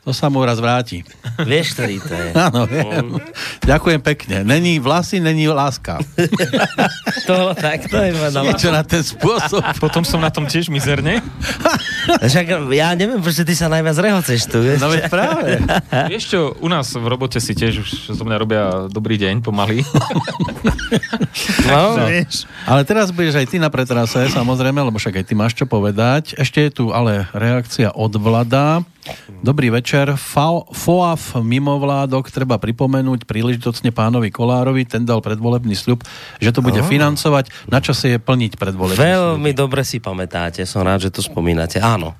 To 0.03 0.11
sa 0.11 0.27
mu 0.27 0.43
raz 0.43 0.59
vráti. 0.59 0.99
Vieš, 1.39 1.73
ktorý 1.73 1.95
to 1.97 2.11
je. 2.11 2.29
Áno, 2.45 2.67
viem. 2.67 3.23
Ďakujem 3.63 4.01
pekne. 4.03 4.43
Není 4.43 4.75
vlasy, 4.77 5.17
není 5.17 5.47
láska. 5.47 6.03
To, 7.23 7.55
tak 7.55 7.87
to 7.87 7.95
je 7.95 8.11
na 8.11 8.43
Niečo 8.43 8.67
na 8.67 8.83
ten 8.83 8.99
spôsob. 8.99 9.63
Potom 9.79 10.03
som 10.03 10.19
na 10.19 10.27
tom 10.27 10.43
tiež 10.43 10.67
mizerne. 10.67 11.23
Však 12.19 12.67
ja 12.67 12.91
neviem, 12.91 13.23
prečo 13.23 13.47
ty 13.47 13.55
sa 13.55 13.71
najviac 13.71 13.95
rehoceš 13.95 14.51
tu, 14.51 14.59
vieš? 14.59 14.83
No 14.83 14.91
veď 14.91 15.07
práve. 15.07 15.55
Vieš 16.11 16.23
čo, 16.27 16.39
u 16.53 16.67
nás 16.67 16.91
v 16.91 17.05
robote 17.05 17.39
si 17.39 17.55
tiež 17.55 17.79
už 17.79 17.89
zo 18.11 18.23
mňa 18.27 18.35
robia 18.35 18.63
dobrý 18.91 19.15
deň 19.15 19.39
pomaly. 19.39 19.87
No, 21.63 21.95
No. 21.95 22.05
vieš. 22.05 22.43
Ale 22.65 22.83
teraz 22.83 23.07
budeš 23.09 23.39
aj 23.39 23.47
ty 23.47 23.57
na 23.57 23.71
pretrase, 23.71 24.27
samozrejme, 24.27 24.83
lebo 24.83 24.99
však 24.99 25.23
aj 25.23 25.25
ty 25.25 25.33
máš 25.33 25.55
čo 25.55 25.63
povedať. 25.63 26.35
Ešte 26.35 26.59
je 26.59 26.71
tu 26.73 26.85
ale 26.91 27.31
reakcia 27.31 27.87
od 27.89 28.11
Vlada. 28.13 28.83
Dobrý 29.43 29.67
večer. 29.69 30.15
FOAF 30.15 31.39
mimovládok 31.39 32.31
treba 32.31 32.55
pripomenúť 32.55 33.27
príležitocne 33.27 33.91
pánovi 33.91 34.31
Kolárovi. 34.31 34.87
Ten 34.87 35.03
dal 35.03 35.19
predvolebný 35.19 35.75
sľub, 35.75 36.03
že 36.39 36.55
to 36.55 36.63
bude 36.63 36.79
financovať. 36.79 37.51
Na 37.67 37.83
čase 37.83 38.15
je 38.15 38.19
plniť 38.19 38.55
predvolebný 38.55 38.99
sľub. 38.99 39.03
Veľmi 39.03 39.51
dobre 39.51 39.83
si 39.83 39.99
pamätáte, 39.99 40.63
som 40.63 40.83
rád, 40.87 41.07
že 41.07 41.13
to 41.13 41.19
spomínate. 41.19 41.83
Áno. 41.83 42.15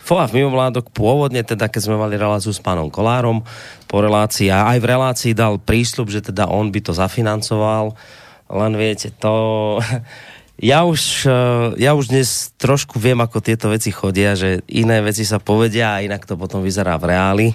FOAF 0.00 0.32
mimovládok 0.32 0.90
pôvodne, 0.96 1.44
teda 1.44 1.68
keď 1.68 1.80
sme 1.86 2.00
mali 2.00 2.16
reláciu 2.16 2.50
s 2.50 2.58
pánom 2.58 2.88
Kolárom, 2.88 3.44
po 3.84 4.00
relácii 4.00 4.48
a 4.48 4.72
aj 4.72 4.78
v 4.80 4.88
relácii 4.90 5.32
dal 5.36 5.60
prísľub, 5.60 6.08
že 6.08 6.24
teda 6.24 6.48
on 6.48 6.72
by 6.72 6.80
to 6.80 6.96
zafinancoval, 6.96 7.94
len 8.50 8.72
viete, 8.74 9.12
to... 9.14 9.78
Ja 10.60 10.84
už, 10.84 11.24
eh, 11.24 11.32
ja 11.80 11.96
už 11.96 12.12
dnes 12.12 12.52
trošku 12.60 13.00
viem, 13.00 13.16
ako 13.16 13.40
tieto 13.40 13.72
veci 13.72 13.88
chodia, 13.88 14.36
že 14.36 14.60
iné 14.68 15.00
veci 15.00 15.24
sa 15.24 15.40
povedia 15.40 15.96
a 15.96 16.04
inak 16.04 16.28
to 16.28 16.36
potom 16.36 16.60
vyzerá 16.60 17.00
v 17.00 17.16
reáli. 17.16 17.48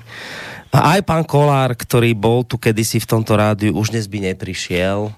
A 0.73 0.97
aj 0.97 1.05
pán 1.05 1.21
Kolár, 1.21 1.77
ktorý 1.77 2.17
bol 2.17 2.41
tu 2.41 2.57
kedysi 2.57 2.97
v 2.97 3.07
tomto 3.07 3.37
rádiu, 3.37 3.77
už 3.77 3.93
dnes 3.93 4.09
by 4.09 4.33
neprišiel, 4.33 5.13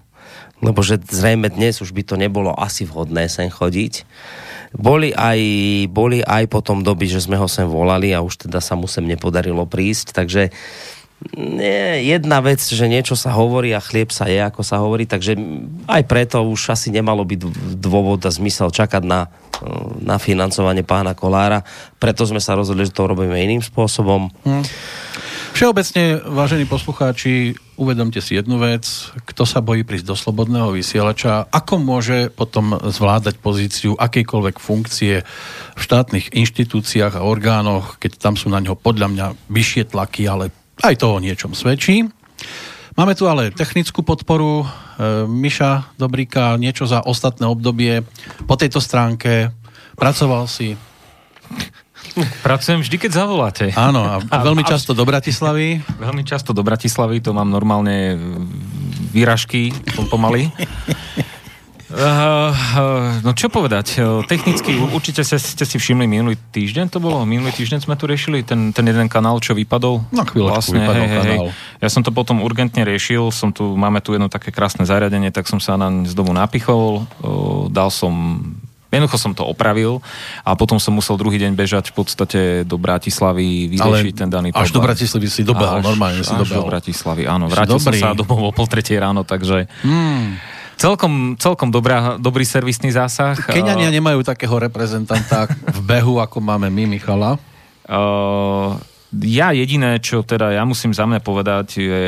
lebo 0.60 0.80
že 0.84 1.00
zrejme 1.00 1.47
dnes 1.47 1.80
už 1.80 1.95
by 1.95 2.04
to 2.04 2.19
nebolo 2.19 2.52
asi 2.60 2.84
vhodné 2.84 3.32
sem 3.32 3.47
chodiť. 3.47 4.04
Boli 4.76 5.15
aj, 5.15 5.39
boli 5.88 6.19
aj 6.19 6.52
potom 6.52 6.84
doby, 6.84 7.08
že 7.08 7.23
sme 7.23 7.39
ho 7.39 7.47
sem 7.47 7.63
volali 7.63 8.12
a 8.12 8.19
už 8.19 8.52
teda 8.52 8.60
sa 8.60 8.76
mu 8.76 8.84
sem 8.91 9.08
nepodarilo 9.08 9.63
prísť, 9.63 10.12
takže 10.12 10.52
nie, 11.34 12.13
jedna 12.13 12.45
vec, 12.45 12.62
že 12.62 12.86
niečo 12.86 13.17
sa 13.17 13.34
hovorí 13.34 13.73
a 13.73 13.82
chlieb 13.82 14.13
sa 14.13 14.30
je, 14.30 14.38
ako 14.38 14.62
sa 14.62 14.77
hovorí, 14.77 15.10
takže 15.10 15.34
aj 15.89 16.06
preto 16.06 16.45
už 16.45 16.77
asi 16.77 16.93
nemalo 16.93 17.25
byť 17.25 17.39
dôvod 17.82 18.21
a 18.21 18.30
zmysel 18.30 18.69
čakať 18.69 19.01
na, 19.01 19.25
na 19.97 20.21
financovanie 20.21 20.86
pána 20.86 21.17
Kolára. 21.17 21.65
Preto 21.97 22.21
sme 22.30 22.38
sa 22.38 22.53
rozhodli, 22.53 22.86
že 22.86 22.93
to 22.93 23.10
robíme 23.10 23.34
iným 23.34 23.65
spôsobom. 23.65 24.30
Hm. 24.45 24.65
Všeobecne, 25.58 26.21
vážení 26.21 26.69
poslucháči, 26.69 27.58
uvedomte 27.82 28.21
si 28.21 28.38
jednu 28.38 28.62
vec. 28.62 28.86
Kto 29.25 29.41
sa 29.41 29.58
bojí 29.58 29.82
prísť 29.82 30.13
do 30.13 30.13
slobodného 30.13 30.69
vysielača, 30.69 31.49
ako 31.49 31.82
môže 31.82 32.30
potom 32.30 32.77
zvládať 32.77 33.41
pozíciu 33.41 33.97
akejkoľvek 33.97 34.62
funkcie 34.62 35.25
v 35.73 35.82
štátnych 35.82 36.38
inštitúciách 36.38 37.17
a 37.17 37.25
orgánoch, 37.25 37.97
keď 37.97 38.21
tam 38.21 38.38
sú 38.38 38.53
na 38.53 38.62
ňo 38.62 38.77
podľa 38.77 39.08
mňa 39.10 39.25
vyššie 39.49 39.97
tlaky, 39.97 40.30
ale 40.30 40.53
aj 40.84 40.96
to 41.00 41.18
o 41.18 41.24
niečom 41.24 41.58
svedčí. 41.58 42.06
Máme 42.98 43.13
tu 43.13 43.30
ale 43.30 43.54
technickú 43.54 44.02
podporu. 44.02 44.66
E, 44.66 44.66
Miša 45.30 45.94
Dobrika, 46.02 46.58
niečo 46.58 46.90
za 46.90 47.06
ostatné 47.06 47.46
obdobie 47.46 48.02
po 48.50 48.58
tejto 48.58 48.82
stránke. 48.82 49.54
Pracoval 49.94 50.50
si 50.50 50.74
Pracujem 52.42 52.82
vždy, 52.82 52.98
keď 52.98 53.12
zavoláte. 53.13 53.66
Áno, 53.78 54.02
a, 54.02 54.18
veľmi 54.48 54.66
často 54.66 54.98
do 54.98 55.06
Bratislavy. 55.06 55.82
Veľmi 56.02 56.26
často 56.26 56.50
do 56.50 56.66
Bratislavy, 56.66 57.22
to 57.22 57.30
mám 57.34 57.50
normálne 57.50 58.18
výražky 59.13 59.70
pomaly. 60.10 60.50
Uh, 61.88 62.52
no 63.23 63.32
čo 63.32 63.47
povedať, 63.47 64.04
uh, 64.04 64.19
technicky 64.28 64.76
určite 64.76 65.23
ste, 65.23 65.39
ste 65.39 65.63
si 65.63 65.80
všimli 65.80 66.04
minulý 66.04 66.36
týždeň, 66.36 66.91
to 66.91 67.00
bolo, 67.00 67.23
minulý 67.23 67.56
týždeň 67.56 67.80
sme 67.88 67.95
tu 67.95 68.12
riešili 68.12 68.43
ten, 68.43 68.76
ten 68.76 68.84
jeden 68.84 69.08
kanál, 69.08 69.39
čo 69.39 69.56
vypadol. 69.56 70.04
Na 70.12 70.28
chvíľočku 70.28 70.52
vlastne, 70.52 70.84
vypadol 70.84 71.06
hej, 71.08 71.15
kanál. 71.15 71.43
Hej. 71.47 71.80
Ja 71.80 71.88
som 71.88 72.04
to 72.04 72.12
potom 72.12 72.43
urgentne 72.43 72.84
riešil, 72.84 73.32
som 73.32 73.56
tu, 73.56 73.80
máme 73.80 74.04
tu 74.04 74.12
jedno 74.12 74.28
také 74.28 74.52
krásne 74.52 74.84
zariadenie, 74.84 75.32
tak 75.32 75.47
som 75.47 75.63
sa 75.63 75.80
na 75.80 75.88
z 76.04 76.12
domu 76.12 76.36
napichol, 76.36 77.08
uh, 77.23 77.71
dal 77.71 77.88
som 77.88 78.43
Jednoducho 78.88 79.19
som 79.19 79.36
to 79.36 79.43
opravil 79.43 80.00
a 80.47 80.56
potom 80.56 80.80
som 80.80 80.95
musel 80.95 81.19
druhý 81.19 81.36
deň 81.43 81.60
bežať 81.60 81.91
v 81.91 81.95
podstate 82.00 82.39
do 82.63 82.80
Bratislavy, 82.80 83.67
vyriešiť 83.67 84.13
ten 84.15 84.32
daný 84.32 84.56
problém. 84.56 84.63
Až 84.63 84.71
do 84.71 84.80
Bratislavy 84.80 85.28
si 85.28 85.43
dobehol, 85.43 85.84
normálne 85.84 86.23
si 86.23 86.32
dobehol. 86.32 86.63
do 86.63 86.71
Bratislavy, 86.71 87.28
áno. 87.28 87.52
Vrátil 87.52 87.84
som 87.84 87.91
sa 87.91 88.15
domov 88.15 88.39
o 88.47 88.52
pol 88.56 88.63
tretej 88.63 88.95
ráno, 89.04 89.28
takže... 89.28 89.67
Hmm. 89.84 90.39
Celkom, 90.78 91.34
celkom 91.42 91.74
dobrá, 91.74 92.22
dobrý 92.22 92.46
servisný 92.46 92.94
zásah. 92.94 93.34
Keňania 93.34 93.90
nemajú 93.90 94.22
takého 94.22 94.62
reprezentanta 94.62 95.50
v 95.50 95.80
behu, 95.82 96.22
ako 96.22 96.38
máme 96.38 96.70
my, 96.70 96.86
Michala. 96.86 97.42
Uh, 97.90 98.78
ja 99.18 99.58
jediné, 99.58 99.98
čo 99.98 100.22
teda 100.22 100.54
ja 100.54 100.62
musím 100.70 100.94
za 100.94 101.10
mňa 101.10 101.20
povedať, 101.26 101.68
je 101.82 102.06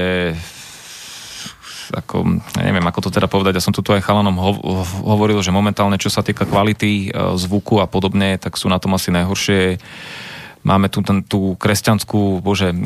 ako, 1.90 2.46
ja 2.54 2.64
neviem, 2.70 2.86
ako 2.86 3.10
to 3.10 3.10
teda 3.10 3.26
povedať, 3.26 3.58
ja 3.58 3.66
som 3.66 3.74
tu 3.74 3.82
aj 3.82 4.06
chalanom 4.06 4.38
ho- 4.38 4.86
hovoril, 5.02 5.42
že 5.42 5.50
momentálne, 5.50 5.98
čo 5.98 6.14
sa 6.14 6.22
týka 6.22 6.46
kvality 6.46 7.10
e, 7.10 7.34
zvuku 7.34 7.82
a 7.82 7.90
podobne, 7.90 8.38
tak 8.38 8.62
sú 8.62 8.70
na 8.70 8.78
tom 8.78 8.94
asi 8.94 9.10
najhoršie. 9.10 9.82
Máme 10.62 10.94
tu 10.94 11.02
ten, 11.02 11.26
tú 11.26 11.58
kresťanskú, 11.58 12.46
bože, 12.46 12.70
e, 12.70 12.78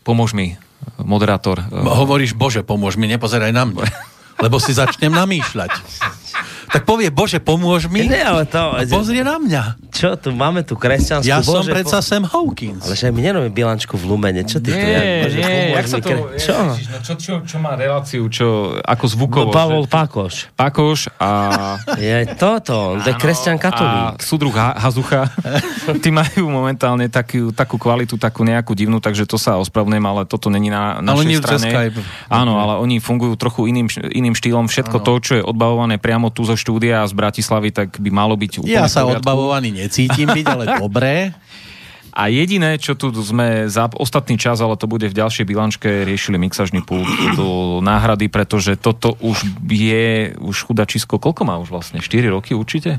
pomôž 0.00 0.32
mi, 0.32 0.56
moderátor. 0.96 1.60
Hovoríš, 1.68 2.32
bože, 2.32 2.64
pomôž 2.64 2.96
mi, 2.96 3.04
nepozeraj 3.10 3.52
na 3.52 3.68
mňa, 3.68 3.84
lebo 4.38 4.56
si 4.62 4.74
začnem 4.74 5.10
namýšľať 5.14 5.72
tak 6.68 6.84
povie, 6.84 7.08
Bože, 7.08 7.40
pomôž 7.40 7.88
mi. 7.88 8.04
Ne, 8.04 8.20
ale 8.20 8.44
to... 8.44 8.60
A 8.76 8.84
pozrie 8.84 9.24
na 9.24 9.40
mňa. 9.40 9.88
Čo 9.88 10.20
tu, 10.20 10.36
máme 10.36 10.60
tu 10.68 10.76
kresťanskú... 10.76 11.24
Ja 11.24 11.40
Bože, 11.40 11.48
som 11.48 11.62
predsa 11.64 11.98
po... 11.98 12.06
Sam 12.06 12.24
Hawkins. 12.28 12.84
Ale 12.84 12.94
že 12.94 13.08
my 13.08 13.20
nerobíme 13.24 13.52
bilančku 13.56 13.96
v 13.96 14.04
Lumene. 14.04 14.44
Čo 14.44 14.60
ty 14.60 14.76
nie, 14.76 14.78
tu? 14.78 14.86
Ja, 14.86 15.00
Bože, 15.24 15.38
nie, 15.40 15.60
jak 15.72 15.86
sa 15.88 15.98
to... 15.98 16.08
Kre... 16.12 16.20
Čo? 16.36 16.56
Ježiš, 16.76 16.86
no 16.92 16.98
čo, 17.00 17.12
čo, 17.16 17.32
čo 17.48 17.56
má 17.56 17.72
reláciu, 17.72 18.22
čo, 18.28 18.76
ako 18.84 19.04
zvukovo? 19.08 19.48
No, 19.48 19.56
Pavol 19.56 19.84
že... 19.88 19.92
Pakoš. 19.96 20.34
Pakoš 20.52 21.00
a... 21.16 21.30
Je 21.96 22.28
toto, 22.36 23.00
to 23.00 23.08
je 23.08 23.16
kresťan 23.16 23.56
katolík. 23.56 24.20
A 24.20 24.20
súdruh 24.20 24.52
Hazucha. 24.52 25.32
Tí 26.04 26.12
majú 26.12 26.52
momentálne 26.52 27.08
takú, 27.08 27.48
takú 27.56 27.80
kvalitu, 27.80 28.20
takú 28.20 28.44
nejakú 28.44 28.76
divnú, 28.76 29.00
takže 29.00 29.24
to 29.24 29.40
sa 29.40 29.56
ospravnem, 29.56 30.04
ale 30.04 30.28
toto 30.28 30.52
není 30.52 30.68
na 30.68 31.00
našej 31.00 31.32
ale 31.32 31.40
strane. 31.40 31.68
Skype. 31.72 31.98
Áno, 32.28 32.60
ale 32.60 32.76
oni 32.76 33.00
fungujú 33.00 33.40
trochu 33.40 33.72
iným, 33.72 33.88
iným 34.12 34.36
štýlom. 34.36 34.68
Všetko 34.68 35.00
ano. 35.00 35.06
to, 35.06 35.12
čo 35.24 35.32
je 35.40 35.42
odbavované 35.42 35.96
priamo 35.96 36.28
tu 36.28 36.44
zo 36.44 36.57
štúdia 36.58 37.00
a 37.00 37.08
z 37.08 37.14
Bratislavy, 37.14 37.70
tak 37.70 38.02
by 38.02 38.10
malo 38.10 38.34
byť 38.34 38.66
úplne 38.66 38.74
Ja 38.74 38.90
sa 38.90 39.06
odbavovaný 39.06 39.72
necítim 39.72 40.26
byť, 40.26 40.46
ale 40.50 40.64
dobré. 40.82 41.32
A 42.18 42.26
jediné, 42.26 42.74
čo 42.82 42.98
tu 42.98 43.14
sme 43.14 43.70
za 43.70 43.86
ostatný 43.94 44.34
čas, 44.34 44.58
ale 44.58 44.74
to 44.74 44.90
bude 44.90 45.06
v 45.06 45.14
ďalšej 45.14 45.44
bilančke, 45.46 45.86
riešili 46.02 46.34
mixažný 46.34 46.82
pult 46.82 47.06
do 47.38 47.78
náhrady, 47.78 48.26
pretože 48.26 48.74
toto 48.74 49.14
už 49.22 49.46
je, 49.70 50.34
už 50.42 50.66
chudačisko, 50.66 51.22
koľko 51.22 51.46
má 51.46 51.62
už 51.62 51.70
vlastne? 51.70 52.02
4 52.02 52.34
roky 52.34 52.58
určite? 52.58 52.98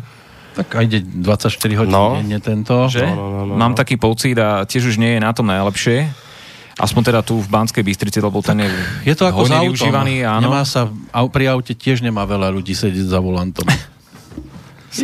Tak 0.56 0.72
aj 0.72 0.84
ide 0.88 1.00
24 1.04 1.52
hodín 1.84 1.92
no. 1.92 2.16
denne 2.16 2.40
tento. 2.40 2.88
Že? 2.88 3.12
No, 3.12 3.16
no, 3.16 3.28
no, 3.28 3.42
no, 3.44 3.54
Mám 3.60 3.76
no. 3.76 3.78
taký 3.78 4.00
pocit 4.00 4.40
a 4.40 4.64
tiež 4.64 4.96
už 4.96 4.96
nie 4.96 5.20
je 5.20 5.20
na 5.20 5.36
tom 5.36 5.52
najlepšie. 5.52 6.29
Aspoň 6.80 7.02
teda 7.12 7.20
tu 7.20 7.44
v 7.44 7.48
Banskej 7.52 7.84
Bystrici, 7.84 8.24
lebo 8.24 8.40
ten 8.40 8.64
je 8.64 8.72
Je 9.04 9.14
to 9.14 9.28
ako 9.28 9.44
s 9.44 9.52
autom. 9.52 9.92
áno. 10.24 10.48
Nemá 10.48 10.64
sa, 10.64 10.88
pri 11.28 11.52
aute 11.52 11.76
tiež 11.76 12.00
nemá 12.00 12.24
veľa 12.24 12.56
ľudí 12.56 12.72
sedieť 12.72 13.12
za 13.12 13.20
volantom. 13.20 13.68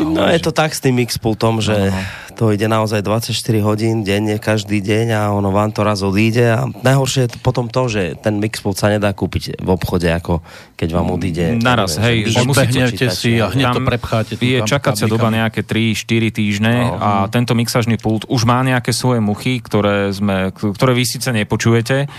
No 0.01 0.25
je 0.25 0.41
to 0.41 0.49
tak 0.49 0.73
s 0.73 0.81
tým 0.81 0.97
Mixpultom, 0.97 1.61
že 1.61 1.93
no, 1.93 1.97
to 2.35 2.43
ide 2.51 2.65
naozaj 2.65 3.05
24 3.05 3.31
hodín 3.61 4.01
denne, 4.01 4.41
každý 4.41 4.81
deň 4.81 5.07
a 5.13 5.21
ono 5.31 5.53
vám 5.53 5.71
to 5.71 5.85
raz 5.85 6.01
odíde 6.01 6.45
a 6.51 6.65
najhoršie 6.67 7.29
je 7.29 7.31
to 7.37 7.39
potom 7.39 7.69
to, 7.69 7.85
že 7.87 8.17
ten 8.19 8.41
Mixpult 8.41 8.75
sa 8.75 8.89
nedá 8.89 9.13
kúpiť 9.13 9.61
v 9.61 9.69
obchode, 9.69 10.09
ako 10.09 10.41
keď 10.75 10.89
vám 10.89 11.07
odíde. 11.13 11.61
Naraz, 11.61 12.01
neviem, 12.01 12.27
hej, 12.27 12.35
že 12.35 12.41
musíte 12.43 13.07
si 13.13 13.38
a 13.38 13.53
hneď 13.53 13.77
to 13.77 13.81
prepcháte. 13.86 14.31
Je 14.41 14.59
čakacia 14.65 15.05
doba 15.05 15.29
nejaké 15.29 15.61
3-4 15.61 16.33
týždne 16.33 16.73
no. 16.91 16.97
a 16.99 17.09
tento 17.29 17.53
mixažný 17.53 18.01
pult 18.01 18.25
už 18.25 18.43
má 18.43 18.65
nejaké 18.65 18.89
svoje 18.91 19.21
muchy, 19.21 19.61
ktoré, 19.61 20.11
sme, 20.11 20.49
ktoré 20.51 20.91
vy 20.97 21.03
síce 21.05 21.29
nepočujete, 21.29 22.09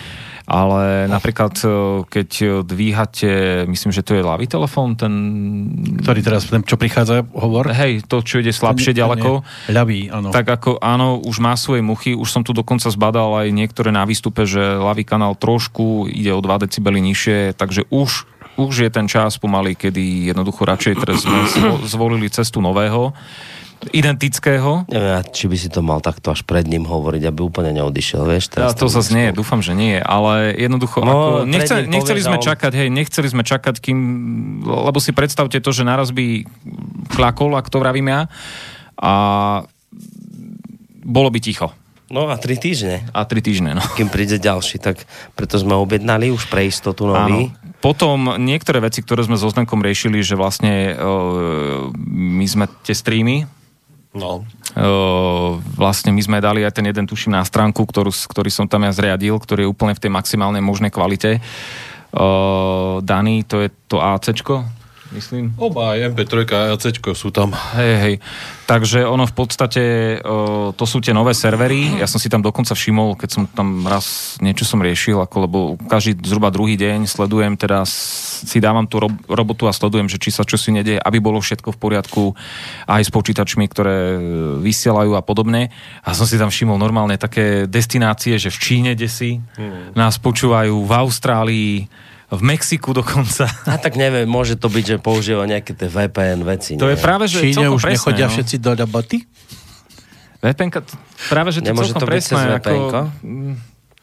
ale 0.47 1.11
napríklad, 1.11 1.59
e, 1.59 1.68
keď 2.07 2.62
dvíhate, 2.62 3.66
myslím, 3.66 3.90
že 3.90 4.07
to 4.07 4.14
je 4.14 4.22
ľavý 4.22 4.47
telefón, 4.47 4.94
ten... 4.94 5.12
Ktorý 6.07 6.22
teraz, 6.22 6.47
ten, 6.47 6.62
čo 6.62 6.78
prichádza, 6.78 7.26
hovor? 7.34 7.74
Hej, 7.74 8.07
to, 8.07 8.22
čo 8.22 8.38
ide 8.38 8.55
slabšie 8.55 8.94
ten, 8.94 9.03
ďaleko. 9.03 9.42
Ľavý, 9.74 10.14
áno. 10.14 10.30
Tak 10.30 10.47
ako, 10.47 10.70
áno, 10.78 11.18
už 11.18 11.42
má 11.42 11.59
svoje 11.59 11.82
muchy, 11.82 12.14
už 12.14 12.30
som 12.30 12.47
tu 12.47 12.55
dokonca 12.55 12.86
zbadal 12.86 13.42
aj 13.42 13.49
niektoré 13.51 13.90
na 13.90 14.07
výstupe, 14.07 14.47
že 14.47 14.78
ľavý 14.78 15.03
kanál 15.03 15.34
trošku 15.34 16.07
ide 16.07 16.30
o 16.30 16.38
2 16.38 16.70
decibely 16.70 17.03
nižšie, 17.03 17.59
takže 17.59 17.90
už 17.90 18.30
už 18.57 18.88
je 18.88 18.90
ten 18.90 19.05
čas 19.05 19.36
pomaly, 19.36 19.76
kedy 19.76 20.32
jednoducho 20.32 20.64
radšej 20.64 20.94
teraz 20.97 21.28
sme 21.28 21.44
zvolili 21.84 22.32
cestu 22.32 22.64
nového 22.64 23.12
identického. 23.92 24.88
Neviem, 24.88 25.22
či 25.30 25.44
by 25.46 25.56
si 25.56 25.68
to 25.68 25.84
mal 25.84 26.00
takto 26.00 26.32
až 26.32 26.42
pred 26.42 26.64
ním 26.66 26.88
hovoriť, 26.88 27.22
aby 27.28 27.40
úplne 27.44 27.76
neodišiel, 27.76 28.24
vieš? 28.24 28.56
Ja, 28.56 28.72
to 28.72 28.88
zase 28.88 29.12
nie, 29.12 29.26
dúfam, 29.36 29.60
že 29.60 29.76
nie, 29.76 30.00
ale 30.00 30.56
jednoducho, 30.56 31.04
no, 31.04 31.12
ako, 31.12 31.28
nechceli, 31.44 31.82
nechceli 31.86 32.20
sme 32.24 32.38
čakať, 32.40 32.72
hej, 32.72 32.88
nechceli 32.88 33.28
sme 33.28 33.42
čakať, 33.44 33.78
kým, 33.78 33.98
lebo 34.64 34.98
si 34.98 35.12
predstavte 35.12 35.60
to, 35.60 35.70
že 35.70 35.86
naraz 35.86 36.10
by 36.10 36.48
klakol, 37.12 37.54
ak 37.54 37.68
to 37.68 37.78
vravím 37.78 38.10
ja, 38.10 38.20
a 38.96 39.12
bolo 41.06 41.28
by 41.30 41.38
ticho. 41.38 41.70
No 42.06 42.30
a 42.30 42.38
tri 42.38 42.54
týždne. 42.54 43.02
A 43.10 43.26
tri 43.26 43.42
týždne, 43.42 43.74
no. 43.74 43.82
Kým 43.98 44.06
príde 44.06 44.38
ďalší, 44.38 44.78
tak 44.78 45.02
preto 45.34 45.58
sme 45.58 45.74
objednali 45.74 46.30
už 46.30 46.46
pre 46.46 46.70
istotu 46.70 47.02
nový. 47.02 47.50
Áno. 47.50 47.74
Potom 47.82 48.38
niektoré 48.38 48.78
veci, 48.78 49.02
ktoré 49.02 49.26
sme 49.26 49.34
so 49.34 49.50
Oznamkom 49.50 49.82
riešili, 49.82 50.22
že 50.22 50.38
vlastne 50.38 50.94
uh, 50.94 51.90
my 52.06 52.46
sme 52.46 52.70
tie 52.86 52.94
streamy, 52.94 53.46
No. 54.16 54.48
Vlastne 55.76 56.12
my 56.12 56.20
sme 56.24 56.40
dali 56.40 56.64
aj 56.64 56.80
ten 56.80 56.88
jeden, 56.88 57.04
tuším, 57.04 57.36
na 57.36 57.44
stránku, 57.44 57.84
ktorú, 57.84 58.12
ktorý 58.12 58.48
som 58.48 58.64
tam 58.64 58.88
ja 58.88 58.92
zriadil, 58.92 59.36
ktorý 59.36 59.64
je 59.64 59.72
úplne 59.72 59.96
v 59.96 60.02
tej 60.02 60.12
maximálnej 60.12 60.64
možnej 60.64 60.88
kvalite. 60.88 61.40
Daný, 63.04 63.44
to 63.44 63.64
je 63.64 63.68
to 63.88 64.00
ACčko, 64.00 64.64
myslím. 65.16 65.44
Oba, 65.56 65.96
aj 65.96 66.12
MP3 66.12 66.32
a 66.52 66.58
AC 66.76 66.92
sú 67.16 67.32
tam. 67.32 67.56
Hej, 67.74 67.94
hej. 68.04 68.14
Takže 68.66 69.06
ono 69.06 69.24
v 69.24 69.34
podstate, 69.34 69.82
o, 70.20 70.74
to 70.76 70.84
sú 70.84 71.00
tie 71.00 71.16
nové 71.16 71.32
servery. 71.32 71.96
Ja 71.96 72.10
som 72.10 72.20
si 72.20 72.28
tam 72.28 72.42
dokonca 72.44 72.76
všimol, 72.76 73.16
keď 73.16 73.28
som 73.30 73.42
tam 73.48 73.86
raz 73.88 74.36
niečo 74.44 74.68
som 74.68 74.82
riešil, 74.82 75.16
ako, 75.22 75.36
lebo 75.48 75.58
každý 75.86 76.18
zhruba 76.20 76.52
druhý 76.52 76.76
deň 76.76 77.08
sledujem, 77.08 77.56
teda 77.56 77.86
si 77.86 78.58
dávam 78.60 78.84
tú 78.84 79.00
ro- 79.00 79.20
robotu 79.30 79.64
a 79.70 79.72
sledujem, 79.72 80.10
že 80.10 80.20
či 80.20 80.34
sa 80.34 80.44
čo 80.44 80.60
si 80.60 80.74
nedieje, 80.74 81.00
aby 81.00 81.18
bolo 81.22 81.40
všetko 81.40 81.72
v 81.72 81.80
poriadku 81.80 82.22
aj 82.90 83.02
s 83.06 83.10
počítačmi, 83.14 83.64
ktoré 83.70 83.96
e, 83.96 84.18
vysielajú 84.60 85.16
a 85.16 85.22
podobne. 85.22 85.72
A 86.04 86.12
som 86.12 86.28
si 86.28 86.36
tam 86.36 86.52
všimol 86.52 86.76
normálne 86.76 87.16
také 87.16 87.64
destinácie, 87.70 88.36
že 88.36 88.52
v 88.52 88.58
Číne 88.58 88.92
desi 88.98 89.38
hmm. 89.38 89.96
nás 89.96 90.18
počúvajú, 90.20 90.74
v 90.84 90.92
Austrálii, 90.92 91.72
v 92.26 92.42
Mexiku 92.42 92.90
dokonca. 92.90 93.46
A 93.70 93.78
tak 93.78 93.94
neviem, 93.94 94.26
môže 94.26 94.58
to 94.58 94.66
byť, 94.66 94.84
že 94.84 94.96
používa 94.98 95.46
nejaké 95.46 95.78
tie 95.78 95.86
VPN 95.86 96.42
veci. 96.42 96.74
To 96.74 96.90
je 96.90 96.98
neviem. 96.98 97.06
práve, 97.06 97.24
že 97.30 97.38
Číne 97.38 97.70
už 97.70 97.82
presné, 97.86 97.94
nechodia 97.94 98.26
no. 98.26 98.32
všetci 98.34 98.56
do 98.58 98.70
roboty? 98.74 99.18
VPN, 100.42 100.70
práve, 101.30 101.50
že 101.54 101.60
to 101.62 101.70
Nemôže 101.70 101.94
celkom 101.94 102.02
to 102.02 102.06
byť 102.06 102.12
presné. 102.12 102.38
cez 102.42 102.56
ako, 102.58 102.72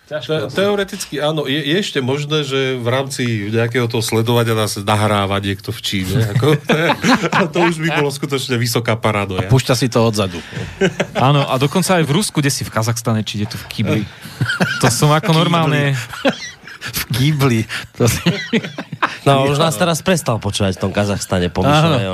Te, 0.03 0.51
teoreticky 0.51 1.17
áno, 1.23 1.47
je, 1.47 1.57
je 1.57 1.75
ešte 1.79 2.03
možné, 2.03 2.43
že 2.43 2.75
v 2.75 2.87
rámci 2.91 3.23
nejakého 3.49 3.87
toho 3.87 4.03
sledovania 4.03 4.51
nás 4.51 4.75
nahráva 4.75 5.39
niekto 5.39 5.71
v 5.71 5.79
Číne. 5.79 6.27
Ako, 6.37 6.59
a 7.31 7.39
to 7.53 7.57
už 7.63 7.79
by 7.79 8.03
bolo 8.03 8.11
skutočne 8.11 8.59
vysoká 8.59 8.99
paranoja. 8.99 9.47
Púšťa 9.47 9.73
si 9.79 9.87
to 9.87 10.03
odzadu. 10.03 10.43
Áno, 11.15 11.47
a 11.47 11.55
dokonca 11.55 11.97
aj 11.97 12.05
v 12.05 12.11
Rusku, 12.19 12.43
kde 12.43 12.51
si 12.51 12.67
v 12.67 12.71
Kazachstane, 12.75 13.23
či 13.23 13.41
je 13.41 13.47
to 13.47 13.57
v 13.57 13.65
Kibli. 13.71 14.03
To 14.83 14.91
som 14.91 15.15
ako 15.15 15.31
normálne... 15.31 15.95
V 16.83 17.01
Kýbli. 17.09 17.63
To 17.95 18.05
si... 18.05 18.19
No, 19.23 19.47
už 19.47 19.55
nás 19.55 19.71
teraz 19.73 19.99
prestal 19.99 20.35
počúvať 20.35 20.75
v 20.75 20.81
tom 20.81 20.91
Kazachstane 20.91 21.47
pomyšľajú. 21.47 22.11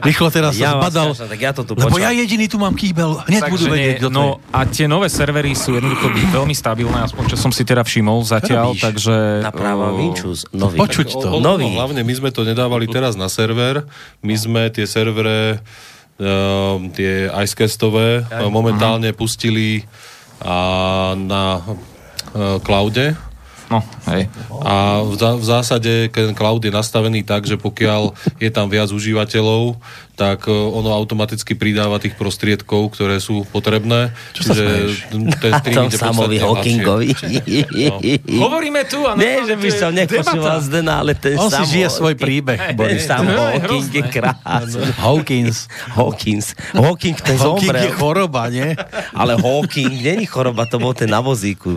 Rýchlo 0.00 0.28
teraz 0.28 0.52
sa 0.52 0.60
Ja 0.62 0.70
vás 0.74 0.88
zbadal. 0.88 1.12
strašne, 1.12 1.28
tak 1.28 1.40
ja 1.40 1.50
to 1.50 1.62
tu 1.62 1.72
Lebo 1.72 1.92
počúvam. 1.92 2.00
ja 2.02 2.10
jediný 2.14 2.46
tu 2.46 2.56
mám 2.56 2.72
kýbel. 2.72 3.20
Hneď 3.22 3.42
budú 3.46 3.64
Takže 3.64 3.68
vedieť, 3.70 3.98
nie, 4.00 4.08
no 4.10 4.24
je. 4.40 4.52
a 4.52 4.60
tie 4.64 4.86
nové 4.86 5.08
servery 5.08 5.52
sú 5.52 5.76
jednoducho 5.76 6.06
veľmi 6.36 6.54
stabilné, 6.54 6.98
aspoň 7.02 7.24
čo 7.28 7.36
som 7.36 7.52
si 7.52 7.60
teda 7.60 7.84
všimol 7.84 8.22
zatiaľ, 8.22 8.72
Robíš? 8.72 8.82
takže... 8.82 9.14
Naprava 9.42 9.92
o, 9.92 9.96
Vinčus, 9.96 10.48
nový. 10.50 10.76
Počuť 10.78 11.08
to. 11.14 11.28
O- 11.28 11.36
o- 11.36 11.42
Nový. 11.42 11.68
No, 11.68 11.76
hlavne 11.78 12.00
my 12.00 12.14
sme 12.14 12.30
to 12.30 12.40
nedávali 12.42 12.86
teraz 12.86 13.14
na 13.14 13.28
server. 13.28 13.84
My 14.20 14.34
sme 14.34 14.62
tie 14.68 14.84
servere, 14.84 15.60
uh, 16.16 16.26
tie 16.90 17.28
icecastové, 17.28 18.22
uh, 18.22 18.48
momentálne 18.48 19.12
pustili 19.12 19.84
uh, 20.40 20.48
na 21.12 21.60
uh, 21.60 21.76
cloude. 22.60 23.12
No, 23.66 23.82
hej. 24.06 24.30
A 24.62 25.02
v, 25.02 25.14
zá- 25.18 25.34
v 25.34 25.44
zásade 25.44 25.92
ten 26.14 26.30
cloud 26.38 26.62
je 26.62 26.70
nastavený 26.70 27.26
tak, 27.26 27.50
že 27.50 27.58
pokiaľ 27.58 28.14
je 28.38 28.50
tam 28.54 28.70
viac 28.70 28.86
užívateľov, 28.94 29.74
tak 30.16 30.48
e, 30.48 30.52
ono 30.52 30.96
automaticky 30.96 31.52
pridáva 31.52 32.00
tých 32.00 32.16
prostriedkov, 32.16 32.96
ktoré 32.96 33.20
sú 33.20 33.44
potrebné. 33.52 34.16
Čo 34.32 34.42
sa 34.48 34.52
smeješ? 34.56 34.92
ten 35.36 35.52
stream 35.60 35.76
Tom 35.76 35.86
ide 35.86 35.98
samovi. 36.00 36.36
Hawkingovi. 36.40 37.08
Hovoríme 38.24 38.88
tu 38.88 39.04
a 39.04 39.12
Nie, 39.12 39.44
že 39.44 39.60
by 39.60 39.68
som 39.68 39.92
nepočúval. 39.92 40.64
Zdena, 40.64 41.04
ale 41.04 41.12
ten 41.12 41.36
On 41.36 41.52
si 41.52 41.60
Samo- 41.60 41.68
žije 41.68 41.88
svoj 41.92 42.14
príbeh. 42.16 42.56
Boris. 42.78 43.04
Sam 43.04 43.28
Hawking 43.28 43.86
je 43.92 44.02
krásny. 44.08 44.88
Hawkins. 45.04 45.68
Hawkins. 45.92 46.56
Hawking 46.72 47.16
ten 47.20 47.36
Hawking 47.36 47.76
je 47.76 47.92
zomrel. 47.92 48.00
choroba, 48.00 48.42
nie? 48.48 48.72
Ale 49.12 49.36
Hawking 49.36 50.00
není 50.00 50.24
choroba, 50.24 50.64
to 50.64 50.80
bol 50.80 50.96
ten 50.96 51.12
na 51.12 51.20
vozíku. 51.20 51.76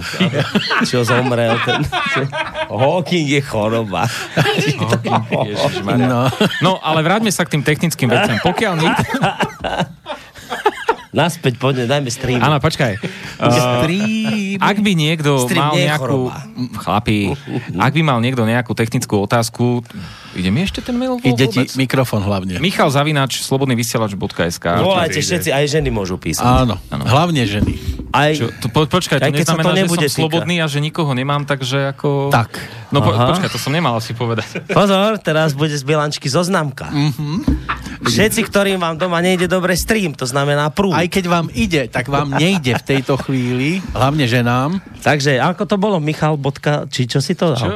Čo 0.88 1.04
zomrel. 1.04 1.60
Ten, 1.68 1.84
Hawking 2.72 3.28
je 3.28 3.42
choroba. 3.44 4.08
Ježišmaria. 5.44 6.08
No. 6.08 6.22
No, 6.64 6.72
ale 6.80 7.04
vráťme 7.04 7.30
sa 7.30 7.44
k 7.44 7.60
tým 7.60 7.64
technickým 7.66 8.08
veciam. 8.08 8.28
Pokiaľ 8.38 8.73
nikto... 8.77 9.03
Naspäť, 11.09 11.57
poďme, 11.57 11.89
dajme 11.89 12.09
stream. 12.13 12.38
Áno, 12.38 12.61
počkaj. 12.61 13.01
Uh, 13.41 13.49
Stream. 13.82 14.61
ak 14.61 14.77
by 14.77 14.91
niekto 14.93 15.41
Stream 15.49 15.57
mal 15.57 15.73
nejakú... 15.73 16.30
Chlapi, 16.77 17.34
ak 17.73 17.91
by 17.97 18.01
mal 18.05 18.21
niekto 18.21 18.45
nejakú 18.45 18.77
technickú 18.77 19.25
otázku... 19.25 19.82
Ide 20.32 20.49
mi 20.49 20.61
ešte 20.61 20.80
ten 20.80 20.93
mail 20.93 21.15
vo- 21.15 21.23
Ide 21.23 21.45
ti 21.45 21.59
vôbec? 21.59 21.73
mikrofón 21.75 22.21
hlavne. 22.21 22.57
Michal 22.59 22.88
Zavinač, 22.88 23.41
slobodnyvysielač.sk 23.41 24.65
Volajte 24.80 25.19
všetci, 25.19 25.49
aj 25.49 25.65
ženy 25.69 25.89
môžu 25.89 26.15
písať. 26.15 26.45
Áno, 26.45 26.77
hlavne 26.89 27.43
ženy. 27.43 27.75
Aj, 28.09 28.34
Čo, 28.34 28.49
to, 28.55 28.67
po, 28.67 28.89
počkaj, 28.89 29.21
to 29.21 29.30
sa 29.30 29.30
to 29.30 29.38
neznamená, 29.53 29.69
že 29.69 29.77
nebude 29.80 30.01
som 30.01 30.09
týkať. 30.09 30.17
slobodný 30.17 30.55
a 30.59 30.65
že 30.65 30.82
nikoho 30.82 31.13
nemám, 31.13 31.45
takže 31.45 31.93
ako... 31.93 32.34
Tak. 32.34 32.57
No 32.89 33.05
po, 33.05 33.13
Aha. 33.13 33.30
počkaj, 33.30 33.53
to 33.53 33.61
som 33.61 33.69
nemal 33.69 33.93
asi 33.93 34.17
povedať. 34.17 34.65
Pozor, 34.65 35.21
teraz 35.21 35.53
bude 35.53 35.77
z 35.77 35.86
bilančky 35.86 36.25
zoznamka. 36.25 36.89
Všetci, 38.01 38.49
ktorým 38.49 38.82
vám 38.82 38.97
doma 38.97 39.21
nejde 39.21 39.45
dobre 39.45 39.77
stream, 39.77 40.17
to 40.17 40.25
znamená 40.25 40.73
prúd. 40.73 40.97
Aj 40.97 41.05
keď 41.05 41.25
vám 41.27 41.47
ide, 41.53 41.86
tak 41.86 42.09
vám 42.09 42.34
nejde 42.34 42.73
v 42.73 42.84
tejto 42.84 43.13
chvíli, 43.19 43.77
hlavne 43.93 44.25
ženám. 44.25 44.82
Takže, 44.99 45.38
ako 45.38 45.63
to 45.63 45.75
bolo? 45.77 46.01
Michal. 46.01 46.34
Bodka, 46.36 46.88
či 46.88 47.05
čo 47.05 47.19
si 47.19 47.38
to 47.38 47.53
dal? 47.53 47.61
Čo? 47.61 47.69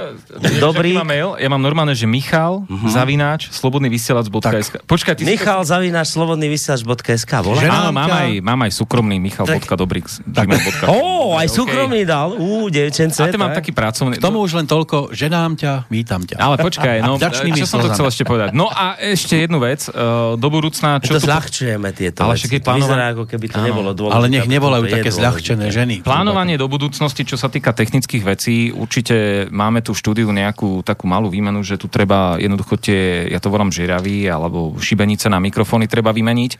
Dobrý. 0.59 0.91
aký 0.91 0.99
mám 0.99 1.09
mail? 1.09 1.29
Ja 1.37 1.47
mám 1.47 1.61
normálne, 1.61 1.93
že 1.93 2.03
Michal, 2.03 2.42
uh-huh. 2.51 2.89
zavináč, 2.91 3.51
slobodnyvysielac.sk. 3.55 4.83
Počkaj, 4.83 5.13
ty 5.19 5.23
si. 5.23 5.29
Michal 5.35 5.63
zavináš 5.63 6.11
slobodný 6.13 6.51
vysielač.sk. 6.51 7.31
Volá? 7.43 7.61
Že- 7.61 7.69
Áno, 7.71 7.89
mám 7.95 8.11
aj, 8.11 8.29
mám 8.43 8.59
aj 8.67 8.71
súkromný 8.75 9.17
Michal.dobrix. 9.23 10.21
gmail.com. 10.27 10.87
Ó, 10.91 11.35
aj 11.39 11.47
OK. 11.47 11.55
súkromný 11.55 12.03
dal. 12.03 12.35
Ú, 12.35 12.67
devčence. 12.67 13.17
A 13.21 13.31
to 13.31 13.39
mám 13.39 13.55
tak. 13.55 13.63
taký 13.63 13.71
pracovný... 13.71 14.19
K 14.19 14.23
tomu 14.23 14.43
už 14.43 14.59
len 14.59 14.67
toľko, 14.67 15.15
ženám 15.15 15.55
ťa, 15.55 15.87
vítam 15.87 16.21
ťa. 16.23 16.37
Ale 16.39 16.55
počkaj, 16.59 17.01
no, 17.05 17.15
čo 17.19 17.67
som 17.69 17.79
to 17.79 17.89
chcel 17.93 18.07
ešte 18.09 18.23
povedať? 18.27 18.51
No 18.51 18.67
a 18.67 18.99
ešte 18.99 19.39
jednu 19.39 19.63
vec, 19.63 19.87
uh, 19.89 20.35
do 20.35 20.47
budúcna, 20.51 20.99
Čo 20.99 21.17
to 21.17 21.19
tu... 21.21 21.27
zľahčujeme 21.29 21.89
tieto 21.95 22.25
Ale 22.25 22.35
veci. 22.35 22.49
Vyzerá, 22.49 23.13
ako 23.13 23.23
keby 23.29 23.45
to 23.49 23.59
nebolo 23.61 23.91
dôležité. 23.93 24.17
Ale 24.17 24.27
nech 24.29 24.47
nevolajú 24.49 24.83
také 24.89 25.09
zľahčené 25.13 25.65
ženy. 25.69 25.95
Plánovanie 26.01 26.55
do 26.57 26.67
budúcnosti, 26.67 27.23
čo 27.23 27.37
sa 27.37 27.47
týka 27.47 27.71
technických 27.71 28.23
vecí, 28.25 28.73
určite 28.73 29.47
máme 29.53 29.85
tu 29.85 29.93
štúdiu 29.93 30.29
nejakú 30.33 30.81
takú 30.81 31.05
malú 31.05 31.29
výmenu, 31.29 31.61
že 31.61 31.77
tu 31.77 31.87
treba 31.87 32.32
jednoducho 32.39 32.77
tie, 32.79 33.27
ja 33.29 33.39
to 33.41 33.51
volám 33.51 33.73
žiravy, 33.73 34.29
alebo 34.29 34.77
šibenice 34.79 35.27
na 35.27 35.41
mikrofóny 35.41 35.89
treba 35.89 36.13
vymeniť. 36.15 36.51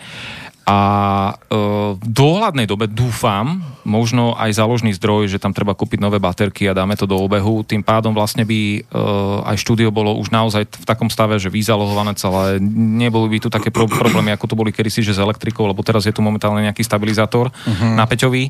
A 0.64 0.80
e, 1.28 1.32
v 2.00 2.06
dohľadnej 2.08 2.64
dobe 2.64 2.88
dúfam, 2.88 3.60
možno 3.84 4.32
aj 4.40 4.56
záložný 4.56 4.96
zdroj, 4.96 5.28
že 5.28 5.36
tam 5.36 5.52
treba 5.52 5.76
kúpiť 5.76 6.00
nové 6.00 6.24
baterky 6.24 6.72
a 6.72 6.78
dáme 6.78 6.96
to 6.96 7.04
do 7.04 7.20
obehu. 7.20 7.68
Tým 7.68 7.84
pádom 7.84 8.16
vlastne 8.16 8.48
by 8.48 8.80
e, 8.80 8.82
aj 9.44 9.60
štúdio 9.60 9.92
bolo 9.92 10.16
už 10.16 10.32
naozaj 10.32 10.64
v 10.72 10.86
takom 10.88 11.12
stave, 11.12 11.36
že 11.36 11.52
vyzalohované 11.52 12.16
celé. 12.16 12.64
Neboli 12.64 13.36
by 13.36 13.38
tu 13.44 13.50
také 13.52 13.76
pro- 13.76 13.92
problémy, 13.92 14.32
ako 14.32 14.48
to 14.48 14.56
boli 14.56 14.72
kedysi, 14.72 15.04
že 15.04 15.20
s 15.20 15.20
elektrikou, 15.20 15.68
lebo 15.68 15.84
teraz 15.84 16.08
je 16.08 16.16
tu 16.16 16.24
momentálne 16.24 16.64
nejaký 16.64 16.80
stabilizátor 16.80 17.52
uh-huh. 17.52 18.00
na 18.00 18.08
Peťovi. 18.08 18.48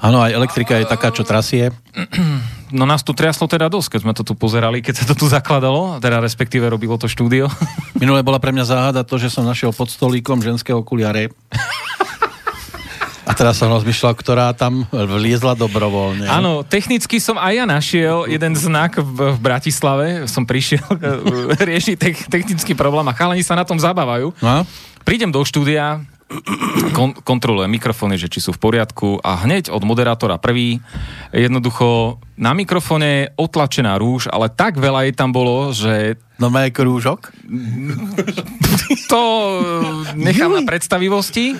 Áno, 0.00 0.24
aj 0.24 0.32
elektrika 0.32 0.80
je 0.80 0.88
taká, 0.88 1.12
čo 1.12 1.28
trasie. 1.28 1.68
No 2.70 2.86
nás 2.86 3.02
tu 3.02 3.10
triaslo 3.10 3.50
teda 3.50 3.66
dosť, 3.66 3.98
keď 3.98 4.00
sme 4.06 4.14
to 4.14 4.22
tu 4.22 4.34
pozerali, 4.38 4.78
keď 4.82 5.02
sa 5.02 5.04
to 5.10 5.14
tu 5.18 5.26
zakladalo, 5.26 5.98
teda 5.98 6.22
respektíve 6.22 6.66
robilo 6.70 6.94
to 6.96 7.10
štúdio. 7.10 7.50
Minule 8.00 8.22
bola 8.22 8.38
pre 8.38 8.54
mňa 8.54 8.64
záhada 8.66 9.02
to, 9.02 9.18
že 9.18 9.30
som 9.30 9.42
našiel 9.42 9.74
pod 9.74 9.90
stolíkom 9.90 10.38
ženské 10.42 10.70
okuliare. 10.70 11.34
A 13.30 13.32
teraz 13.36 13.62
som 13.62 13.70
rozmýšľal, 13.70 14.18
ktorá 14.18 14.50
tam 14.50 14.90
vliezla 14.90 15.54
dobrovoľne. 15.54 16.26
Áno, 16.26 16.66
technicky 16.66 17.22
som 17.22 17.38
aj 17.38 17.62
ja 17.62 17.64
našiel 17.68 18.26
jeden 18.26 18.58
znak 18.58 18.98
v, 18.98 19.38
v 19.38 19.38
Bratislave, 19.38 20.26
som 20.26 20.42
prišiel 20.42 20.82
riešiť 21.70 21.94
te- 21.94 22.26
technický 22.26 22.74
problém 22.74 23.06
a 23.06 23.14
chalani 23.14 23.46
sa 23.46 23.54
na 23.54 23.62
tom 23.62 23.78
zabávajú. 23.78 24.34
No? 24.42 24.66
Prídem 25.06 25.30
do 25.30 25.46
štúdia, 25.46 26.02
kon- 26.90 27.16
kontrolujem 27.16 27.68
mikrofóny, 27.68 28.14
že 28.14 28.26
či 28.26 28.38
sú 28.38 28.50
v 28.50 28.60
poriadku 28.60 29.18
a 29.18 29.34
hneď 29.40 29.68
od 29.68 29.82
moderátora 29.82 30.36
prvý 30.36 30.78
jednoducho 31.30 32.18
na 32.34 32.52
mikrofóne 32.52 33.10
otlačená 33.34 33.94
rúž, 33.96 34.26
ale 34.26 34.48
tak 34.48 34.74
veľa 34.74 35.04
jej 35.04 35.14
tam 35.14 35.30
bolo, 35.30 35.70
že 35.70 36.16
No 36.36 36.48
má 36.48 36.64
krúžok. 36.66 37.34
to 39.06 39.20
eh, 39.20 40.16
nechám 40.16 40.50
na 40.50 40.62
predstavivosti. 40.62 41.58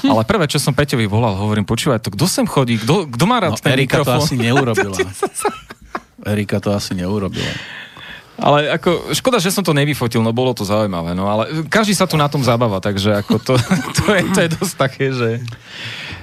Ale 0.00 0.22
prvé, 0.22 0.46
čo 0.46 0.56
som 0.56 0.70
Peťovi 0.70 1.04
volal, 1.04 1.34
hovorím, 1.34 1.64
počúvaj, 1.64 2.00
to 2.00 2.10
kto 2.10 2.24
sem 2.24 2.46
chodí? 2.46 2.78
Kto, 2.78 3.10
kto 3.10 3.24
má 3.24 3.36
rád 3.38 3.56
No, 3.56 3.60
ten 3.60 3.74
Erika 3.74 4.00
to 4.00 4.06
mikrofón? 4.06 4.22
asi 4.22 4.34
neurobila. 4.46 4.96
Erika 6.22 6.56
to 6.58 6.70
asi 6.70 6.92
neurobila. 6.94 7.50
Ale 8.40 8.72
ako, 8.72 9.12
škoda, 9.12 9.36
že 9.36 9.52
som 9.52 9.60
to 9.60 9.76
nevyfotil, 9.76 10.24
no 10.24 10.32
bolo 10.32 10.56
to 10.56 10.64
zaujímavé, 10.64 11.12
no 11.12 11.28
ale 11.28 11.68
každý 11.68 11.92
sa 11.92 12.08
tu 12.08 12.16
na 12.16 12.26
tom 12.26 12.40
zabáva, 12.40 12.80
takže 12.80 13.20
ako 13.20 13.36
to, 13.36 13.54
to, 14.00 14.04
je, 14.16 14.22
to 14.32 14.38
je 14.40 14.48
dosť 14.56 14.74
také, 14.74 15.06
že... 15.12 15.28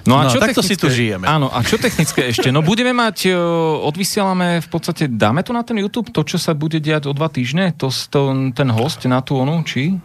No, 0.07 0.23
takto 0.23 0.63
si 0.63 0.79
tu 0.79 0.87
žijeme. 0.87 1.27
Áno, 1.27 1.51
a 1.51 1.59
čo 1.67 1.75
technické 1.75 2.31
ešte? 2.31 2.47
No 2.47 2.63
budeme 2.63 2.95
mať, 2.95 3.27
o, 3.35 3.83
odvysielame 3.91 4.63
v 4.63 4.67
podstate, 4.71 5.11
dáme 5.11 5.43
to 5.43 5.51
na 5.51 5.67
ten 5.67 5.75
YouTube, 5.75 6.15
to, 6.15 6.23
čo 6.23 6.39
sa 6.39 6.55
bude 6.55 6.79
diať 6.79 7.11
o 7.11 7.13
dva 7.13 7.27
týždne, 7.27 7.75
to, 7.75 7.91
to 7.91 8.31
ten 8.55 8.71
host 8.71 9.03
na 9.03 9.19
tú 9.19 9.35
onu, 9.35 9.59
či? 9.67 9.99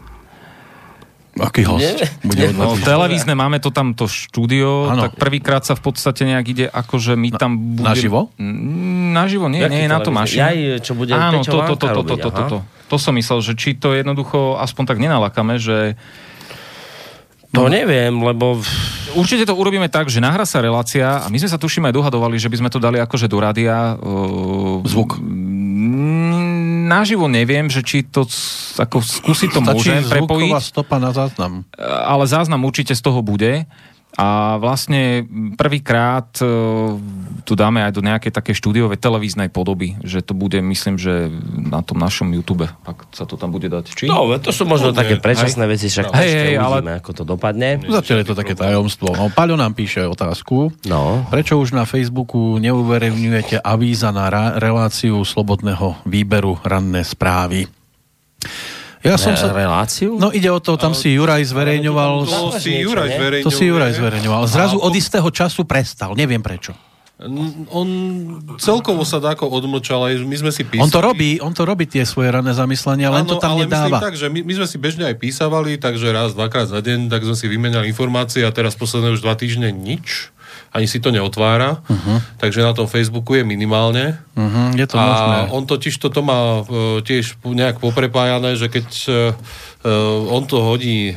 Aký 1.39 1.65
host? 1.65 1.81
Nie. 1.81 2.11
Bude 2.21 2.45
Nie. 2.45 2.53
No, 2.53 2.77
televízne, 2.77 3.33
máme 3.33 3.57
to 3.57 3.73
tam, 3.73 3.97
to 3.97 4.05
štúdio, 4.05 4.93
Áno. 4.93 5.09
tak 5.09 5.17
prvýkrát 5.17 5.65
sa 5.65 5.73
v 5.73 5.89
podstate 5.89 6.29
nejak 6.29 6.47
ide, 6.51 6.67
akože 6.69 7.17
my 7.17 7.29
tam 7.41 7.57
budeme... 7.57 7.89
naživo? 7.89 8.21
Naživo, 9.13 9.47
nie, 9.53 9.61
Jaký 9.61 9.73
nie 9.77 9.81
je 9.85 9.91
na 9.93 10.01
to 10.01 10.11
mašina. 10.11 10.49
Jaj, 10.49 10.81
čo 10.81 10.93
bude 10.97 11.13
Áno, 11.13 11.45
to, 11.45 11.53
to, 11.53 11.75
to, 11.77 11.89
to, 11.93 12.03
to, 12.03 12.17
to, 12.17 12.29
aha. 12.33 12.49
to, 12.49 12.59
to 12.89 12.97
som 12.97 13.13
myslel, 13.15 13.45
že 13.45 13.53
či 13.53 13.77
to 13.77 13.93
jednoducho 13.93 14.57
aspoň 14.57 14.85
tak 14.89 14.99
nenalakame, 14.99 15.61
že 15.61 15.95
To 17.53 17.69
neviem, 17.69 18.17
lebo... 18.17 18.65
Určite 19.13 19.45
to 19.45 19.53
urobíme 19.53 19.93
tak, 19.93 20.09
že 20.09 20.25
nahrá 20.25 20.49
sa 20.49 20.65
relácia 20.65 21.21
a 21.21 21.29
my 21.29 21.37
sme 21.37 21.53
sa 21.53 21.61
tuším 21.61 21.85
aj 21.85 21.93
dohadovali, 21.93 22.41
že 22.41 22.49
by 22.49 22.65
sme 22.65 22.73
to 22.73 22.81
dali 22.81 22.97
akože 22.97 23.29
do 23.29 23.37
rádia. 23.37 24.01
Uh, 24.01 24.81
Zvuk. 24.89 25.21
mm, 25.21 26.89
Naživo 26.89 27.29
neviem, 27.29 27.69
že 27.69 27.85
či 27.85 28.09
to 28.09 28.25
ako 28.81 29.05
skúsiť 29.05 29.53
to 29.53 29.61
Stačí 29.61 29.69
môžem 29.69 30.01
prepojiť, 30.01 30.53
stopa 30.65 30.97
na 30.97 31.13
záznam. 31.13 31.69
ale 31.81 32.25
záznam 32.25 32.65
určite 32.65 32.97
z 32.97 33.05
toho 33.05 33.21
bude. 33.21 33.69
A 34.13 34.61
vlastne 34.61 35.25
prvýkrát 35.57 36.29
e, 36.37 36.45
tu 37.49 37.53
dáme 37.57 37.81
aj 37.81 37.93
do 37.97 38.05
nejakej 38.05 38.29
také 38.29 38.53
štúdiovej 38.53 39.01
televíznej 39.01 39.49
podoby, 39.49 39.97
že 40.05 40.21
to 40.21 40.37
bude, 40.37 40.61
myslím, 40.61 41.01
že 41.01 41.33
na 41.49 41.81
tom 41.81 41.97
našom 41.97 42.29
YouTube, 42.29 42.69
ak 42.85 43.09
sa 43.17 43.25
to 43.25 43.41
tam 43.41 43.49
bude 43.57 43.73
dať. 43.73 43.89
Či? 43.89 44.05
No, 44.13 44.29
to 44.37 44.53
sú 44.53 44.69
možno 44.69 44.93
Kľudne. 44.93 45.01
také 45.01 45.15
predčasné 45.17 45.65
veci, 45.65 45.89
však 45.89 46.13
to 46.13 46.17
Hej, 46.21 46.29
ešte 46.29 46.45
hej, 46.45 46.57
ale- 46.61 46.85
uvidíme, 46.85 46.95
ako 47.01 47.11
to 47.17 47.23
dopadne. 47.25 47.69
Zatiaľ 47.81 48.17
je 48.21 48.27
to 48.29 48.37
také 48.37 48.53
tajomstvo. 48.53 49.09
No, 49.17 49.33
Paľo 49.33 49.57
nám 49.57 49.73
píše 49.73 50.05
otázku. 50.05 50.69
No. 50.85 51.25
Prečo 51.33 51.57
už 51.57 51.73
na 51.73 51.89
Facebooku 51.89 52.61
neuverejňujete 52.61 53.65
avíza 53.65 54.13
na 54.13 54.29
ra- 54.29 54.61
reláciu 54.61 55.25
slobodného 55.25 56.05
výberu 56.05 56.61
ranné 56.61 57.01
správy? 57.01 57.65
Ja 59.03 59.19
som 59.19 59.35
sa... 59.35 59.51
Reláciu? 59.51 60.15
No 60.15 60.31
ide 60.31 60.47
o 60.49 60.63
to, 60.63 60.79
tam 60.79 60.95
si 60.95 61.19
Juraj 61.19 61.43
zverejňoval... 61.51 62.13
To 62.27 62.55
si 62.55 62.87
Juraj 62.87 63.11
zverejňuje. 63.19 63.47
To 63.47 63.51
si 63.51 63.65
Juraj 63.67 63.93
zverejňoval. 63.99 64.43
Zrazu 64.47 64.79
od 64.79 64.95
istého 64.95 65.27
času 65.29 65.67
prestal. 65.67 66.15
Neviem 66.15 66.39
prečo. 66.39 66.73
On 67.71 67.87
celkovo 68.59 69.07
sa 69.07 69.23
dáko 69.23 69.47
odmlčal, 69.47 70.11
aj 70.11 70.27
my 70.27 70.37
sme 70.43 70.51
si 70.51 70.67
písali. 70.67 70.83
On 70.83 70.91
to 70.91 70.99
robí, 70.99 71.39
on 71.39 71.55
to 71.55 71.63
robí 71.63 71.87
tie 71.87 72.03
svoje 72.03 72.35
ranné 72.35 72.51
zamyslenia, 72.51 73.15
len 73.15 73.23
to 73.23 73.39
tam 73.39 73.55
ale 73.55 73.71
myslím 73.71 73.71
nedáva. 73.71 73.99
tak, 74.03 74.19
že 74.19 74.27
my, 74.27 74.43
my 74.43 74.53
sme 74.59 74.67
si 74.67 74.77
bežne 74.83 75.07
aj 75.07 75.23
písavali, 75.23 75.79
takže 75.79 76.11
raz, 76.11 76.35
dvakrát 76.35 76.67
za 76.67 76.83
deň, 76.83 77.07
tak 77.07 77.23
sme 77.23 77.39
si 77.39 77.47
vymenali 77.47 77.87
informácie 77.95 78.43
a 78.43 78.51
teraz 78.51 78.75
posledné 78.75 79.15
už 79.15 79.23
dva 79.23 79.39
týždne 79.39 79.71
nič. 79.71 80.35
Ani 80.73 80.89
si 80.89 81.05
to 81.05 81.13
neotvára. 81.13 81.85
Uh-huh. 81.85 82.19
Takže 82.41 82.65
na 82.65 82.73
tom 82.73 82.89
Facebooku 82.89 83.37
je 83.37 83.45
minimálne. 83.45 84.17
Mhm, 84.33 84.81
je 84.81 84.87
to 84.89 84.97
a 84.97 85.05
možné. 85.05 85.39
on 85.53 85.69
totiž 85.69 86.01
toto 86.01 86.25
má 86.25 86.65
e, 86.65 87.05
tiež 87.05 87.37
nejak 87.45 87.77
poprepájané, 87.77 88.57
že 88.57 88.73
keď 88.73 88.87
e, 88.89 89.13
e, 89.13 89.17
on 90.33 90.49
to 90.49 90.65
hodí 90.65 91.13
e, 91.13 91.15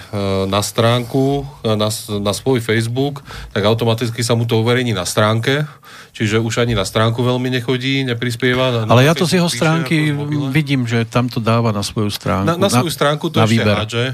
na 0.51 0.59
stránku, 0.59 1.47
e, 1.63 1.71
na, 1.79 1.87
na 2.19 2.33
svoj 2.35 2.59
Facebook, 2.59 3.23
tak 3.55 3.63
automaticky 3.63 4.19
sa 4.19 4.35
mu 4.35 4.43
to 4.43 4.59
uverejní 4.59 4.91
na 4.91 5.07
stránke, 5.07 5.63
čiže 6.11 6.43
už 6.43 6.67
ani 6.67 6.75
na 6.75 6.83
stránku 6.83 7.23
veľmi 7.23 7.47
nechodí, 7.55 8.03
neprispieva. 8.03 8.83
Ale 8.91 9.07
ja 9.07 9.15
to 9.15 9.23
z 9.23 9.39
jeho 9.39 9.47
stránky 9.47 10.11
vidím, 10.51 10.83
že 10.83 11.07
tam 11.07 11.31
to 11.31 11.39
dáva 11.39 11.71
na 11.71 11.79
svoju 11.79 12.11
stránku. 12.11 12.51
Na, 12.51 12.59
na 12.59 12.67
svoju 12.67 12.91
stránku 12.91 13.31
to 13.31 13.39
na 13.39 13.47
ešte 13.47 13.63
výber. 13.63 13.75
hádže, 13.79 14.05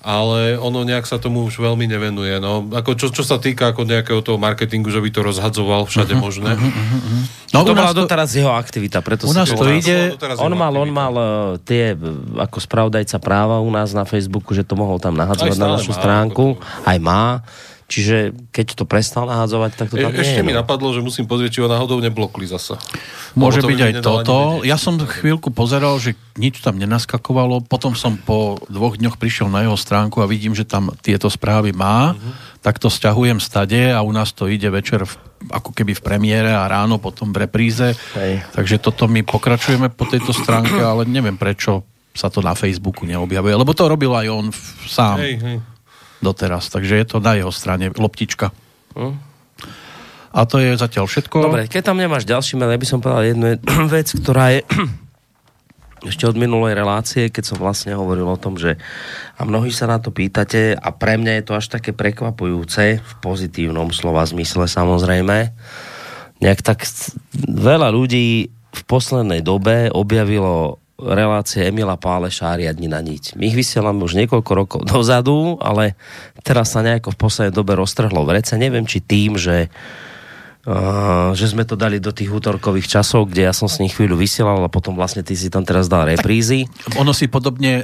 ale 0.00 0.54
ono 0.54 0.82
nejak 0.82 1.02
sa 1.02 1.16
tomu 1.16 1.42
už 1.42 1.58
veľmi 1.58 1.84
nevenuje. 1.84 2.38
No, 2.38 2.62
ako 2.64 2.94
čo, 2.94 3.06
čo 3.10 3.20
sa 3.20 3.36
týka 3.36 3.68
ako 3.68 3.82
nejakého 3.82 4.20
toho 4.20 4.36
marketingu, 4.36 4.88
že 4.88 4.98
by 4.98 5.08
to 5.08 5.20
rozhadzoval 5.22 5.84
všade 5.84 6.12
Mhm, 6.12 6.20
možné. 6.20 6.54
No, 7.48 7.62
to 7.62 7.72
u 7.72 7.74
nás 7.74 7.90
bola 7.90 7.98
doteraz 7.98 8.30
jeho 8.30 8.50
aktivita, 8.50 9.00
preto 9.00 9.24
u 9.24 9.32
nás 9.32 9.48
to 9.48 9.58
to 9.58 9.66
ide- 9.70 10.14
On 10.38 10.52
mal, 10.52 10.70
on 10.72 10.88
mal 10.88 11.12
eh, 11.12 11.24
tie, 11.60 11.84
eh, 11.90 11.98
ako 12.38 12.56
spravodajca 12.56 13.18
práva 13.18 13.58
u 13.58 13.68
nás 13.68 13.90
na 13.90 14.04
Facebooku, 14.04 14.52
že 14.52 14.62
to 14.62 14.74
mohol 14.74 14.96
tam 14.96 15.12
nahadzovať 15.12 15.50
Aj 15.50 15.58
na 15.58 15.74
našu 15.74 15.90
má, 15.90 15.98
stránku. 15.98 16.46
Aj 16.82 16.98
má. 16.98 17.42
Čiže 17.88 18.16
keď 18.52 18.66
to 18.74 18.84
prestal 18.84 19.24
nahadzovať, 19.24 19.70
tak 19.74 19.86
to 19.88 19.96
E, 19.96 20.02
tam 20.02 20.12
nie 20.12 20.20
ešte 20.20 20.40
je. 20.40 20.44
mi 20.44 20.52
no. 20.52 20.60
napadlo, 20.60 20.92
že 20.92 21.00
musím 21.00 21.24
pozrieť, 21.24 21.50
či 21.50 21.60
ho 21.60 21.66
náhodou 21.66 21.96
neblokli 21.98 22.44
zasa. 22.44 22.76
Môže 23.32 23.58
to 23.58 23.66
byť 23.66 23.80
aj 23.80 23.92
toto. 23.98 24.36
Ja 24.60 24.76
som 24.76 25.00
chvíľku 25.00 25.48
pozeral, 25.48 25.96
že 25.96 26.12
nič 26.34 26.60
tam 26.60 26.76
nenaskakovalo, 26.76 27.64
potom 27.64 27.92
som 27.92 28.14
po 28.14 28.60
dvoch 28.66 28.94
dňoch 28.94 29.16
prišiel 29.16 29.48
na 29.48 29.64
jeho 29.64 29.72
stránku 29.74 30.20
a 30.20 30.28
vidím, 30.28 30.52
že 30.52 30.62
tam 30.62 30.92
tieto 30.98 31.26
správy 31.26 31.72
má, 31.72 32.12
Mhm. 32.12 32.60
tak 32.60 32.76
to 32.76 32.86
stiahujem 32.86 33.38
stade 33.38 33.88
a 33.88 33.98
u 33.98 34.10
nás 34.10 34.30
to 34.30 34.44
ide 34.46 34.68
večer 34.68 35.02
v, 35.02 35.12
ako 35.48 35.72
keby 35.72 35.92
v 35.92 36.02
premiére 36.02 36.50
a 36.50 36.66
ráno 36.66 36.96
potom 36.96 37.30
v 37.30 37.40
repríze. 37.40 37.96
Hej. 38.12 38.44
Takže 38.52 38.76
toto 38.78 39.06
my 39.06 39.22
pokračujeme 39.22 39.88
po 39.88 40.04
tejto 40.04 40.36
stránke, 40.36 40.76
ale 40.76 41.02
neviem 41.02 41.34
prečo 41.34 41.88
sa 42.12 42.26
to 42.26 42.42
na 42.42 42.52
Facebooku 42.52 43.06
neobjavuje, 43.06 43.54
lebo 43.54 43.72
to 43.72 43.86
robil 43.86 44.12
aj 44.12 44.26
on 44.28 44.46
v- 44.50 44.60
sám 44.84 45.16
Hej, 45.18 45.34
hej. 45.38 45.56
Doteraz, 46.20 46.70
takže 46.72 46.98
je 46.98 47.06
to 47.06 47.18
na 47.22 47.38
jeho 47.38 47.52
strane 47.54 47.90
loptička. 47.94 48.50
Hm? 48.98 49.14
A 50.28 50.44
to 50.44 50.60
je 50.60 50.76
zatiaľ 50.76 51.08
všetko. 51.08 51.40
Dobre, 51.40 51.66
keď 51.66 51.92
tam 51.92 51.98
nemáš 51.98 52.28
ďalší 52.28 52.60
mail, 52.60 52.74
ja 52.74 52.82
by 52.82 52.88
som 52.88 53.00
povedal 53.00 53.24
jednu 53.32 53.46
vec, 53.94 54.08
ktorá 54.12 54.54
je 54.54 54.60
ešte 56.10 56.28
od 56.28 56.36
minulej 56.38 56.78
relácie, 56.78 57.32
keď 57.32 57.44
som 57.54 57.58
vlastne 57.58 57.96
hovoril 57.96 58.28
o 58.28 58.38
tom, 58.38 58.54
že 58.54 58.78
a 59.34 59.42
mnohí 59.42 59.74
sa 59.74 59.90
na 59.90 59.98
to 59.98 60.14
pýtate 60.14 60.76
a 60.76 60.88
pre 60.94 61.18
mňa 61.18 61.42
je 61.42 61.44
to 61.48 61.52
až 61.58 61.66
také 61.72 61.90
prekvapujúce 61.96 63.02
v 63.02 63.12
pozitívnom 63.18 63.90
slova 63.90 64.22
zmysle 64.22 64.70
samozrejme. 64.70 65.54
Nejak 66.38 66.60
tak 66.62 66.86
veľa 67.50 67.90
ľudí 67.90 68.52
v 68.52 68.82
poslednej 68.86 69.42
dobe 69.42 69.90
objavilo 69.90 70.78
relácie 70.98 71.62
Emila 71.62 71.94
Páleša 71.94 72.52
a 72.52 72.58
riadni 72.58 72.90
na 72.90 72.98
niť. 72.98 73.38
My 73.38 73.54
ich 73.54 73.58
vysielame 73.58 74.02
už 74.02 74.18
niekoľko 74.18 74.52
rokov 74.52 74.80
dozadu, 74.82 75.54
ale 75.62 75.94
teraz 76.42 76.74
sa 76.74 76.82
nejako 76.82 77.14
v 77.14 77.20
poslednej 77.22 77.54
dobe 77.54 77.78
roztrhlo 77.78 78.26
v 78.26 78.42
rece. 78.42 78.58
Neviem, 78.58 78.82
či 78.82 78.98
tým, 78.98 79.38
že 79.38 79.70
že 81.32 81.46
sme 81.48 81.64
to 81.64 81.80
dali 81.80 81.96
do 81.96 82.12
tých 82.12 82.28
útorkových 82.28 83.00
časov, 83.00 83.32
kde 83.32 83.48
ja 83.48 83.56
som 83.56 83.72
s 83.72 83.80
nich 83.80 83.96
chvíľu 83.96 84.20
vysielal 84.20 84.60
a 84.60 84.68
potom 84.68 84.92
vlastne 84.92 85.24
ty 85.24 85.32
si 85.32 85.48
tam 85.48 85.64
teraz 85.64 85.88
dal 85.88 86.04
reprízy. 86.04 86.68
Ono 87.00 87.16
si 87.16 87.24
podobne 87.24 87.80
e, 87.80 87.82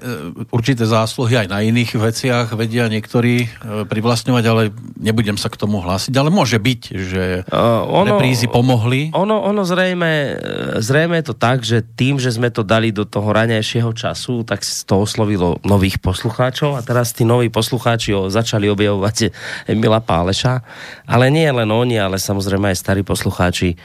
určité 0.53 0.85
zásluhy 0.85 1.41
aj 1.41 1.49
na 1.49 1.65
iných 1.65 1.97
veciach 1.97 2.53
vedia 2.53 2.85
niektorí 2.93 3.35
e, 3.41 3.49
privlastňovať, 3.89 4.45
ale 4.45 4.63
nebudem 5.01 5.41
sa 5.41 5.49
k 5.49 5.57
tomu 5.57 5.81
hlásiť. 5.81 6.13
Ale 6.13 6.29
môže 6.29 6.61
byť, 6.61 6.81
že 6.93 7.25
Uh, 7.55 7.87
ono- 7.87 8.19
reprízy 8.19 8.51
pomohli. 8.51 9.15
Ono, 9.15 9.47
ono 9.47 9.63
zrejme, 9.63 10.37
zrejme 10.83 11.23
je 11.23 11.27
to 11.31 11.35
tak, 11.37 11.63
že 11.63 11.85
tým, 11.85 12.19
že 12.19 12.35
sme 12.35 12.51
to 12.51 12.67
dali 12.67 12.91
do 12.91 13.07
toho 13.07 13.31
ranejšieho 13.31 13.95
času, 13.95 14.43
tak 14.43 14.61
to 14.65 14.95
oslovilo 14.99 15.63
nových 15.63 16.03
poslucháčov 16.03 16.75
a 16.75 16.81
teraz 16.83 17.15
tí 17.15 17.23
noví 17.23 17.49
poslucháči 17.49 18.17
začali 18.29 18.67
objavovať 18.69 19.31
Emila 19.71 20.03
Páleša. 20.03 20.61
Ale 21.07 21.31
nie 21.31 21.47
len 21.47 21.69
oni, 21.71 21.97
ale 21.97 22.19
samozrejme 22.19 22.74
aj 22.74 22.74
starí 22.77 23.03
poslucháči 23.07 23.75
e, 23.75 23.77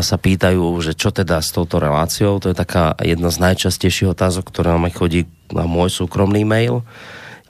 sa 0.00 0.16
pýtajú, 0.16 0.62
že 0.80 0.96
čo 0.96 1.12
teda 1.12 1.38
s 1.42 1.52
touto 1.54 1.78
reláciou. 1.78 2.40
To 2.40 2.50
je 2.50 2.56
taká 2.56 2.96
jedna 3.02 3.28
z 3.28 3.42
najčastejších 3.42 4.14
otázok, 4.14 4.48
ktorá 4.48 4.78
aj 4.78 4.94
chodí 4.96 5.28
na 5.52 5.68
môj 5.68 5.92
súkromný 5.92 6.42
mail. 6.46 6.86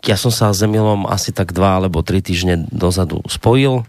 Ja 0.03 0.19
som 0.19 0.35
sa 0.35 0.51
s 0.51 0.59
Emilom 0.67 1.07
asi 1.07 1.31
tak 1.31 1.55
dva 1.55 1.79
alebo 1.79 2.03
tri 2.03 2.19
týždne 2.19 2.67
dozadu 2.75 3.23
spojil 3.31 3.87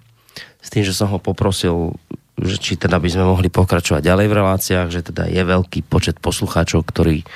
s 0.64 0.72
tým, 0.72 0.88
že 0.88 0.96
som 0.96 1.12
ho 1.12 1.20
poprosil, 1.20 1.98
že 2.40 2.56
či 2.56 2.80
teda 2.80 3.02
by 3.02 3.10
sme 3.12 3.28
mohli 3.28 3.52
pokračovať 3.52 4.00
ďalej 4.00 4.28
v 4.32 4.38
reláciách, 4.40 4.88
že 4.94 5.02
teda 5.12 5.28
je 5.28 5.44
veľký 5.44 5.84
počet 5.90 6.22
poslucháčov, 6.24 6.88
ktorí 6.88 7.28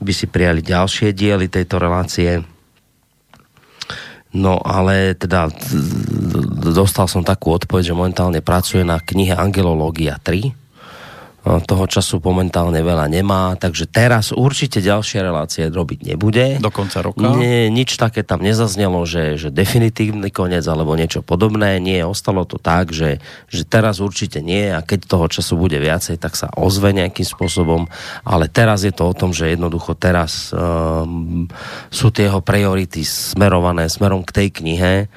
by 0.00 0.12
si 0.14 0.30
prijali 0.30 0.62
ďalšie 0.62 1.10
diely 1.12 1.50
tejto 1.50 1.76
relácie. 1.82 2.46
No 4.30 4.62
ale 4.62 5.18
teda 5.18 5.50
dostal 6.62 7.10
som 7.10 7.26
takú 7.26 7.50
odpoveď, 7.58 7.90
že 7.90 7.98
momentálne 7.98 8.40
pracuje 8.44 8.86
na 8.86 9.02
knihe 9.02 9.34
Angelológia 9.34 10.22
3. 10.22 10.54
A 11.40 11.56
Toho 11.64 11.88
času 11.88 12.20
momentálne 12.20 12.84
veľa 12.84 13.08
nemá, 13.08 13.56
takže 13.56 13.88
teraz 13.88 14.28
určite 14.28 14.84
ďalšie 14.84 15.24
relácie 15.24 15.64
robiť 15.72 16.12
nebude. 16.12 16.60
Do 16.60 16.68
konca 16.68 17.00
roka. 17.00 17.24
Nie, 17.40 17.72
nič 17.72 17.96
také 17.96 18.20
tam 18.20 18.44
nezaznelo, 18.44 19.08
že, 19.08 19.40
že 19.40 19.48
definitívny 19.48 20.28
koniec 20.28 20.68
alebo 20.68 20.92
niečo 20.92 21.24
podobné. 21.24 21.80
Nie, 21.80 22.04
ostalo 22.04 22.44
to 22.44 22.60
tak, 22.60 22.92
že, 22.92 23.24
že 23.48 23.64
teraz 23.64 24.04
určite 24.04 24.44
nie 24.44 24.68
a 24.68 24.84
keď 24.84 25.08
toho 25.08 25.26
času 25.32 25.56
bude 25.56 25.80
viacej, 25.80 26.20
tak 26.20 26.36
sa 26.36 26.52
ozve 26.60 26.92
nejakým 26.92 27.24
spôsobom. 27.24 27.88
Ale 28.20 28.52
teraz 28.52 28.84
je 28.84 28.92
to 28.92 29.08
o 29.08 29.16
tom, 29.16 29.32
že 29.32 29.48
jednoducho 29.56 29.96
teraz 29.96 30.52
um, 30.52 31.48
sú 31.88 32.12
tie 32.12 32.28
jeho 32.28 32.44
priority 32.44 33.00
smerované 33.00 33.88
smerom 33.88 34.20
k 34.28 34.44
tej 34.44 34.48
knihe. 34.60 35.08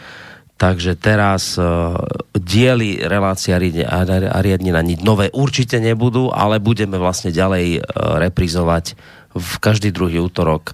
Takže 0.64 0.95
teraz 0.95 1.59
uh, 1.59 1.99
diely 2.32 3.03
relácia 3.03 3.59
Ariadne- 3.59 4.72
na 4.72 4.80
niť 4.80 5.03
nové 5.03 5.28
určite 5.36 5.76
nebudú, 5.84 6.32
ale 6.32 6.64
budeme 6.64 6.95
vlastne 6.95 7.36
ďalej 7.36 7.84
uh, 7.84 8.16
reprizovať 8.24 8.95
v 9.36 9.53
každý 9.59 9.91
druhý 9.91 10.24
útorok 10.24 10.72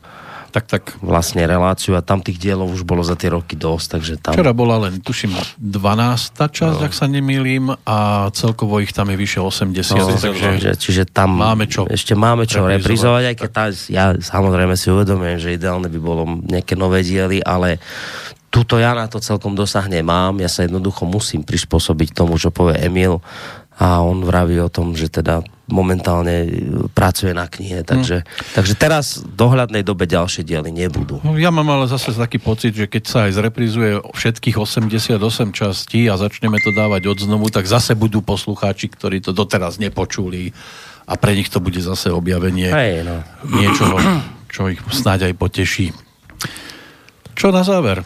Tak, 0.53 0.65
tak. 0.69 0.83
vlastne 1.01 1.41
reláciu 1.45 1.97
a 1.97 2.05
tam 2.05 2.21
tých 2.21 2.37
dielov 2.37 2.69
už 2.69 2.85
bolo 2.85 3.01
za 3.01 3.17
tie 3.17 3.33
roky 3.33 3.57
dosť, 3.57 3.87
takže 3.97 4.13
tam... 4.21 4.33
Včera 4.37 4.53
bola 4.53 4.89
len, 4.89 4.97
tuším, 5.01 5.33
12. 5.57 6.37
časť, 6.37 6.79
ak 6.85 6.93
sa 6.93 7.05
nemýlim, 7.05 7.73
a 7.85 8.29
celkovo 8.33 8.81
ich 8.81 8.93
tam 8.93 9.09
je 9.09 9.17
vyše 9.17 9.41
80. 9.41 9.73
No, 9.93 10.05
takže 10.17 10.45
čiže, 10.57 10.71
čiže 10.77 11.03
tam 11.09 11.37
Máme 11.37 11.65
čo 11.65 11.85
ešte 11.89 12.13
máme 12.13 12.45
čo 12.45 12.65
reprizovať. 12.65 12.77
reprizovať, 12.77 13.23
aj 13.25 13.35
keď 13.41 13.49
tá, 13.53 13.65
ja 13.89 14.05
samozrejme 14.17 14.73
si 14.77 14.89
uvedomujem, 14.93 15.37
že 15.37 15.49
ideálne 15.57 15.89
by 15.89 15.99
bolo 16.01 16.25
nejaké 16.45 16.73
nové 16.77 17.01
diely, 17.01 17.41
ale 17.45 17.77
tuto 18.49 18.81
ja 18.81 18.97
na 18.97 19.05
to 19.05 19.21
celkom 19.21 19.53
dosahne 19.53 20.01
mám, 20.01 20.41
ja 20.41 20.49
sa 20.49 20.65
jednoducho 20.65 21.05
musím 21.05 21.45
prispôsobiť 21.45 22.17
tomu, 22.17 22.35
čo 22.41 22.49
povie 22.49 22.81
Emil 22.81 23.21
a 23.79 24.03
on 24.03 24.27
vraví 24.27 24.59
o 24.59 24.67
tom, 24.67 24.91
že 24.91 25.07
teda 25.07 25.39
momentálne 25.71 26.35
e, 26.43 26.49
pracuje 26.91 27.31
na 27.31 27.47
knihe, 27.47 27.87
takže, 27.87 28.27
hmm. 28.27 28.51
takže 28.57 28.73
teraz 28.75 29.23
v 29.23 29.31
dohľadnej 29.39 29.87
dobe 29.87 30.03
ďalšie 30.03 30.43
diely 30.43 30.73
nebudú. 30.73 31.23
No, 31.23 31.39
ja 31.39 31.47
mám 31.47 31.69
ale 31.71 31.87
zase 31.87 32.11
taký 32.11 32.43
pocit, 32.43 32.75
že 32.75 32.91
keď 32.91 33.03
sa 33.07 33.19
aj 33.29 33.39
zreprizuje 33.39 34.03
všetkých 34.03 34.59
88 34.59 35.15
častí 35.55 36.11
a 36.11 36.19
začneme 36.19 36.59
to 36.59 36.75
dávať 36.75 37.07
od 37.07 37.17
znovu, 37.23 37.47
tak 37.47 37.69
zase 37.71 37.95
budú 37.95 38.19
poslucháči, 38.19 38.91
ktorí 38.91 39.23
to 39.23 39.31
doteraz 39.31 39.79
nepočuli 39.79 40.51
a 41.07 41.15
pre 41.15 41.37
nich 41.37 41.47
to 41.47 41.63
bude 41.63 41.79
zase 41.79 42.11
objavenie 42.11 42.67
Hej, 42.67 43.07
no. 43.07 43.23
niečoho, 43.47 43.95
čo 44.51 44.67
ich 44.67 44.81
snáď 44.91 45.31
aj 45.31 45.33
poteší. 45.39 45.95
Čo 47.39 47.55
na 47.55 47.63
záver? 47.63 48.03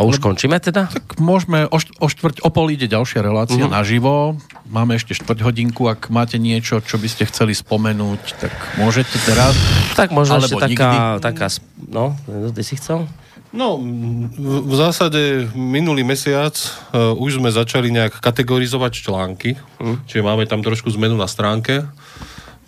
A 0.00 0.08
už 0.08 0.16
končíme 0.16 0.56
teda? 0.56 0.88
Tak 0.88 1.20
môžeme, 1.20 1.68
o, 1.68 1.76
št- 1.76 1.92
o 2.00 2.08
štvrť, 2.08 2.40
o 2.40 2.48
pol 2.48 2.72
ide 2.72 2.88
ďalšia 2.88 3.20
relácia 3.20 3.60
uh-huh. 3.60 3.68
naživo. 3.68 4.40
Máme 4.64 4.96
ešte 4.96 5.12
štvrť 5.12 5.44
hodinku, 5.44 5.92
ak 5.92 6.08
máte 6.08 6.40
niečo, 6.40 6.80
čo 6.80 6.96
by 6.96 7.04
ste 7.04 7.28
chceli 7.28 7.52
spomenúť, 7.52 8.40
tak 8.40 8.52
môžete 8.80 9.12
teraz. 9.28 9.52
Tak 10.00 10.16
možno 10.16 10.40
ešte 10.40 10.56
nikdy. 10.56 10.72
taká, 10.72 11.20
taká... 11.20 11.52
No, 11.84 12.16
ty 12.56 12.64
si 12.64 12.80
chcel? 12.80 13.04
No, 13.52 13.76
v, 13.76 14.72
zásade 14.72 15.52
minulý 15.52 16.00
mesiac 16.00 16.56
uh, 16.96 17.12
už 17.20 17.42
sme 17.42 17.52
začali 17.52 17.92
nejak 17.92 18.24
kategorizovať 18.24 19.04
články, 19.04 19.60
hm? 19.82 20.08
čiže 20.08 20.24
máme 20.24 20.48
tam 20.48 20.64
trošku 20.64 20.88
zmenu 20.96 21.20
na 21.20 21.28
stránke, 21.28 21.84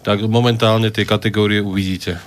tak 0.05 0.21
momentálne 0.29 0.93
tie 0.93 1.09
kategórie 1.09 1.65
uvidíte. 1.65 2.21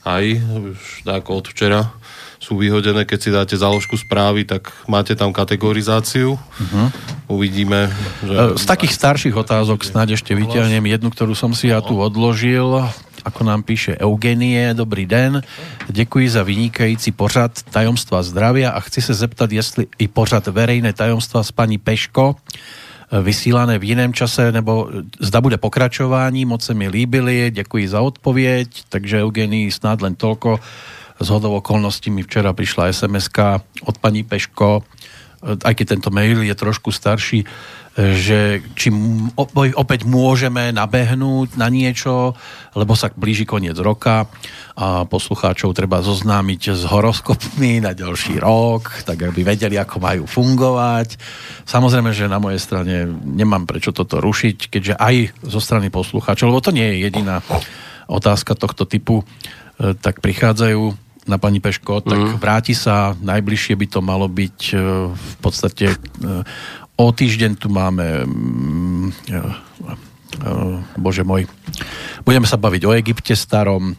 Aj, 0.00 0.24
už 0.32 1.04
tak 1.04 1.28
od 1.28 1.44
včera 1.44 1.92
sú 2.40 2.56
vyhodené, 2.56 3.04
keď 3.04 3.18
si 3.20 3.30
dáte 3.30 3.54
záložku 3.54 4.00
správy, 4.00 4.48
tak 4.48 4.72
máte 4.88 5.12
tam 5.12 5.28
kategorizáciu. 5.28 6.40
Uh-huh. 6.40 6.88
Uvidíme. 7.28 7.92
Že... 8.24 8.32
E, 8.32 8.44
Z 8.56 8.64
takých 8.64 8.96
starších 8.96 9.36
otázok 9.36 9.84
snáď 9.84 10.16
ešte 10.16 10.32
vyťahnem 10.32 10.88
jednu, 10.88 11.12
ktorú 11.12 11.36
som 11.36 11.52
si 11.52 11.68
ja 11.68 11.84
tu 11.84 12.00
odložil. 12.00 12.64
Ako 13.20 13.44
nám 13.44 13.60
píše 13.68 14.00
Eugenie, 14.00 14.72
dobrý 14.72 15.04
den. 15.04 15.44
Děkuji 15.92 16.32
za 16.32 16.42
vynikající 16.42 17.12
pořad 17.12 17.52
tajomstva 17.68 18.24
zdravia 18.24 18.72
a 18.72 18.80
chci 18.80 19.04
se 19.04 19.14
zeptat, 19.14 19.52
jestli 19.52 19.86
i 20.00 20.08
pořad 20.08 20.48
verejné 20.48 20.96
tajomstva 20.96 21.44
s 21.44 21.52
paní 21.52 21.76
Peško 21.76 22.40
e, 22.40 23.20
vysílané 23.20 23.76
v 23.76 23.84
jiném 23.84 24.16
čase, 24.16 24.48
nebo 24.48 24.88
zda 25.20 25.40
bude 25.44 25.60
pokračování, 25.60 26.48
moc 26.48 26.64
se 26.64 26.72
mi 26.72 26.88
líbili, 26.88 27.52
děkuji 27.52 27.88
za 27.88 28.00
odpověď, 28.00 28.68
takže 28.88 29.20
Eugenii 29.20 29.68
snad 29.68 30.00
len 30.00 30.16
toľko. 30.16 30.56
Z 31.20 31.28
hodou 31.28 31.60
okolností 31.60 32.08
mi 32.08 32.24
včera 32.24 32.56
prišla 32.56 32.96
sms 32.96 33.28
od 33.84 33.96
pani 34.00 34.24
Peško, 34.24 34.80
e, 34.80 34.82
aj 35.60 35.74
keď 35.76 35.86
tento 35.96 36.08
mail 36.08 36.40
je 36.40 36.56
trošku 36.56 36.88
starší, 36.88 37.44
e, 37.44 37.46
že 38.16 38.64
či 38.72 38.88
opäť 39.76 40.08
môžeme 40.08 40.72
nabehnúť 40.72 41.60
na 41.60 41.68
niečo, 41.68 42.32
lebo 42.72 42.96
sa 42.96 43.12
blíži 43.12 43.44
koniec 43.44 43.76
roka 43.76 44.32
a 44.80 45.04
poslucháčov 45.04 45.76
treba 45.76 46.00
zoznámiť 46.00 46.72
s 46.72 46.88
horoskopmi 46.88 47.84
na 47.84 47.92
ďalší 47.92 48.40
rok, 48.40 49.04
tak 49.04 49.20
aby 49.28 49.44
vedeli, 49.44 49.76
ako 49.76 50.00
majú 50.00 50.24
fungovať. 50.24 51.20
Samozrejme, 51.68 52.16
že 52.16 52.32
na 52.32 52.40
mojej 52.40 52.64
strane 52.64 53.04
nemám 53.28 53.68
prečo 53.68 53.92
toto 53.92 54.24
rušiť, 54.24 54.72
keďže 54.72 54.94
aj 54.96 55.36
zo 55.44 55.60
strany 55.60 55.92
poslucháčov, 55.92 56.48
lebo 56.48 56.64
to 56.64 56.72
nie 56.72 56.96
je 56.96 57.12
jediná 57.12 57.44
otázka 58.08 58.56
tohto 58.56 58.88
typu, 58.88 59.20
e, 59.20 59.92
tak 59.92 60.24
prichádzajú 60.24 61.09
na 61.28 61.36
pani 61.36 61.60
Peško, 61.60 62.00
tak 62.00 62.16
mm. 62.16 62.36
vráti 62.40 62.72
sa, 62.72 63.12
najbližšie 63.20 63.74
by 63.76 63.86
to 63.90 64.00
malo 64.00 64.26
byť 64.30 64.58
e, 64.72 64.74
v 65.12 65.34
podstate 65.44 65.92
e, 65.92 65.96
o 66.96 67.06
týždeň 67.12 67.52
tu 67.60 67.68
máme 67.68 68.24
mm, 68.24 69.06
e, 69.28 69.40
bože 70.96 71.26
môj, 71.26 71.44
budeme 72.24 72.46
sa 72.48 72.56
baviť 72.56 72.82
o 72.86 72.94
Egypte 72.96 73.34
starom 73.36 73.98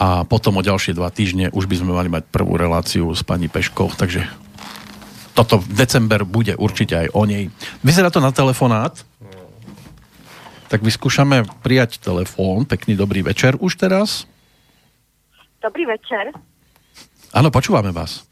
a 0.00 0.24
potom 0.24 0.56
o 0.56 0.62
ďalšie 0.64 0.96
dva 0.96 1.12
týždne 1.12 1.52
už 1.52 1.68
by 1.68 1.76
sme 1.82 1.92
mali 1.92 2.08
mať 2.08 2.30
prvú 2.32 2.56
reláciu 2.56 3.12
s 3.12 3.20
pani 3.20 3.50
Peškou, 3.50 3.92
takže 3.92 4.24
toto 5.34 5.58
v 5.58 5.74
december 5.74 6.22
bude 6.22 6.54
určite 6.54 6.94
aj 6.94 7.08
o 7.10 7.26
nej. 7.26 7.50
Vyzerá 7.82 8.08
to 8.08 8.22
na 8.22 8.30
telefonát, 8.30 8.94
tak 10.70 10.80
vyskúšame 10.82 11.46
prijať 11.62 11.98
telefón. 12.02 12.66
Pekný 12.66 12.98
dobrý 12.98 13.22
večer 13.22 13.58
už 13.58 13.78
teraz. 13.78 14.26
Dobrý 15.62 15.86
večer. 15.86 16.34
Áno, 17.34 17.50
počúvame 17.50 17.90
vás. 17.90 18.22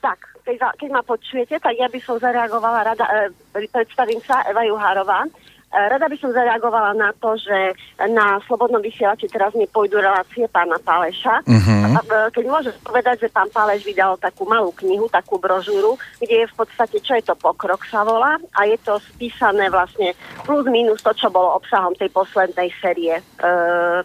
Tak, 0.00 0.40
keď, 0.48 0.72
keď 0.80 0.88
ma 0.88 1.04
počujete, 1.04 1.60
tak 1.60 1.76
ja 1.76 1.84
by 1.92 2.00
som 2.00 2.16
zareagovala 2.16 2.80
rada, 2.92 3.04
e, 3.52 3.68
predstavím 3.68 4.24
sa, 4.24 4.40
Eva 4.48 4.64
Juhárová. 4.64 5.28
E, 5.28 5.30
rada 5.68 6.08
by 6.08 6.16
som 6.16 6.32
zareagovala 6.32 6.96
na 6.96 7.12
to, 7.20 7.36
že 7.36 7.76
na 8.08 8.40
Slobodnom 8.48 8.80
vysielači 8.80 9.28
teraz 9.28 9.52
mi 9.52 9.68
pôjdu 9.68 10.00
relácie 10.00 10.48
pána 10.48 10.80
Páleša. 10.80 11.44
E, 11.44 12.32
keď 12.32 12.44
môžem 12.48 12.72
povedať, 12.80 13.28
že 13.28 13.28
pán 13.28 13.52
Páleš 13.52 13.84
vydal 13.84 14.16
takú 14.16 14.48
malú 14.48 14.72
knihu, 14.80 15.12
takú 15.12 15.36
brožúru, 15.36 16.00
kde 16.16 16.48
je 16.48 16.50
v 16.50 16.56
podstate, 16.56 16.96
čo 17.04 17.20
je 17.20 17.24
to 17.28 17.36
pokrok 17.36 17.84
sa 17.84 18.00
volá 18.00 18.40
a 18.56 18.64
je 18.64 18.80
to 18.80 18.96
spísané 19.12 19.68
vlastne 19.68 20.16
plus 20.48 20.64
minus 20.72 21.04
to, 21.04 21.12
čo 21.12 21.28
bolo 21.28 21.60
obsahom 21.60 21.92
tej 22.00 22.08
poslednej 22.16 22.72
série 22.80 23.20
e, 23.20 23.22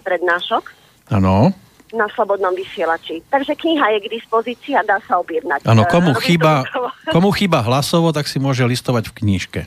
prednášok 0.03 0.81
Áno. 1.11 1.51
Na 1.91 2.07
Slobodnom 2.07 2.51
vysielači. 2.51 3.19
Takže 3.25 3.53
kniha 3.53 3.85
je 3.93 3.99
k 4.01 4.11
dispozícii 4.13 4.73
a 4.73 4.81
dá 4.81 4.97
sa 5.01 5.17
objednať. 5.17 5.63
Áno, 5.63 5.83
E, 5.83 5.87
komu 5.87 6.11
chýba, 6.15 6.63
komu 7.07 7.29
chýba 7.31 7.59
hlasovo, 7.61 8.09
tak 8.09 8.25
si 8.25 8.37
môže 8.37 8.63
listovať 8.63 9.07
v 9.07 9.15
knižke. 9.17 9.61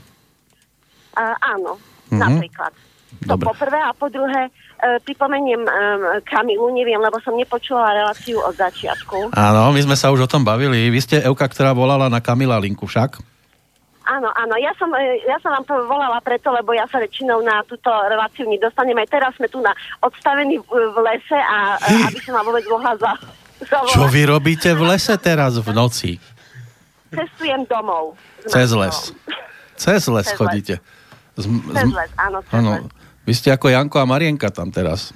A, 1.13 1.23
áno, 1.51 1.77
Mhm. 2.09 2.19
napríklad. 2.19 2.73
To 3.23 3.31
Dobre. 3.31 3.47
po 3.47 3.53
prvé 3.55 3.79
a 3.79 3.95
po 3.95 4.11
druhé, 4.11 4.51
e, 4.75 4.99
pripomeniem 4.99 5.63
e, 5.63 5.71
Kamilu, 6.21 6.67
neviem, 6.69 6.99
lebo 6.99 7.15
som 7.19 7.31
nepočula 7.31 7.95
reláciu 7.95 8.37
od 8.37 8.51
začiatku. 8.53 9.31
Áno, 9.31 9.71
my 9.71 9.81
sme 9.81 9.95
sa 9.95 10.11
už 10.11 10.27
o 10.27 10.29
tom 10.29 10.43
bavili. 10.43 10.91
Vy 10.91 10.99
ste 10.99 11.15
Evka, 11.19 11.47
ktorá 11.47 11.71
volala 11.71 12.11
na 12.11 12.19
Kamila 12.19 12.59
Linku 12.59 12.83
však? 12.83 13.17
Áno, 14.05 14.29
áno, 14.37 14.53
ja 14.61 14.69
som, 14.77 14.93
e, 14.93 15.25
ja 15.25 15.41
som 15.41 15.49
vám 15.49 15.65
to 15.65 15.73
volala 15.89 16.21
preto, 16.21 16.53
lebo 16.53 16.77
ja 16.77 16.85
sa 16.85 17.01
väčšinou 17.01 17.41
na 17.41 17.65
túto 17.65 17.89
reláciu 17.89 18.45
nedostanem. 18.45 18.93
Aj 19.01 19.09
teraz 19.09 19.33
sme 19.33 19.49
tu 19.49 19.57
na 19.65 19.73
odstavení 20.05 20.61
v, 20.61 20.95
lese 21.01 21.33
a 21.37 21.81
aby 22.09 22.19
som 22.21 22.37
vám 22.37 22.45
vôbec 22.45 22.65
mohla 22.69 22.93
za, 23.01 23.11
zavolať. 23.65 23.97
Čo 23.97 24.05
vy 24.05 24.21
robíte 24.29 24.69
v 24.77 24.83
lese 24.93 25.15
teraz 25.17 25.57
v 25.57 25.69
noci? 25.73 26.11
Cestujem 27.09 27.65
domov. 27.65 28.13
Cez 28.45 28.69
les. 28.77 28.97
Cez 29.73 30.01
les 30.05 30.27
Cez 30.29 30.37
chodíte. 30.37 30.75
Z, 31.35 31.45
Cez 31.49 31.89
les, 31.89 32.09
áno, 32.21 32.37
cez 32.45 32.53
áno. 32.53 32.71
les. 32.77 32.85
Vy 33.25 33.33
ste 33.33 33.49
ako 33.49 33.73
Janko 33.73 33.97
a 33.97 34.05
Marienka 34.05 34.53
tam 34.53 34.69
teraz. 34.69 35.09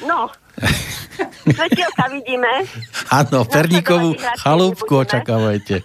No, 0.00 0.32
svetielka 1.44 2.08
vidíme. 2.08 2.64
Áno, 3.12 3.44
Perníkovú 3.44 4.16
chalúbku 4.40 5.04
očakávajte. 5.04 5.84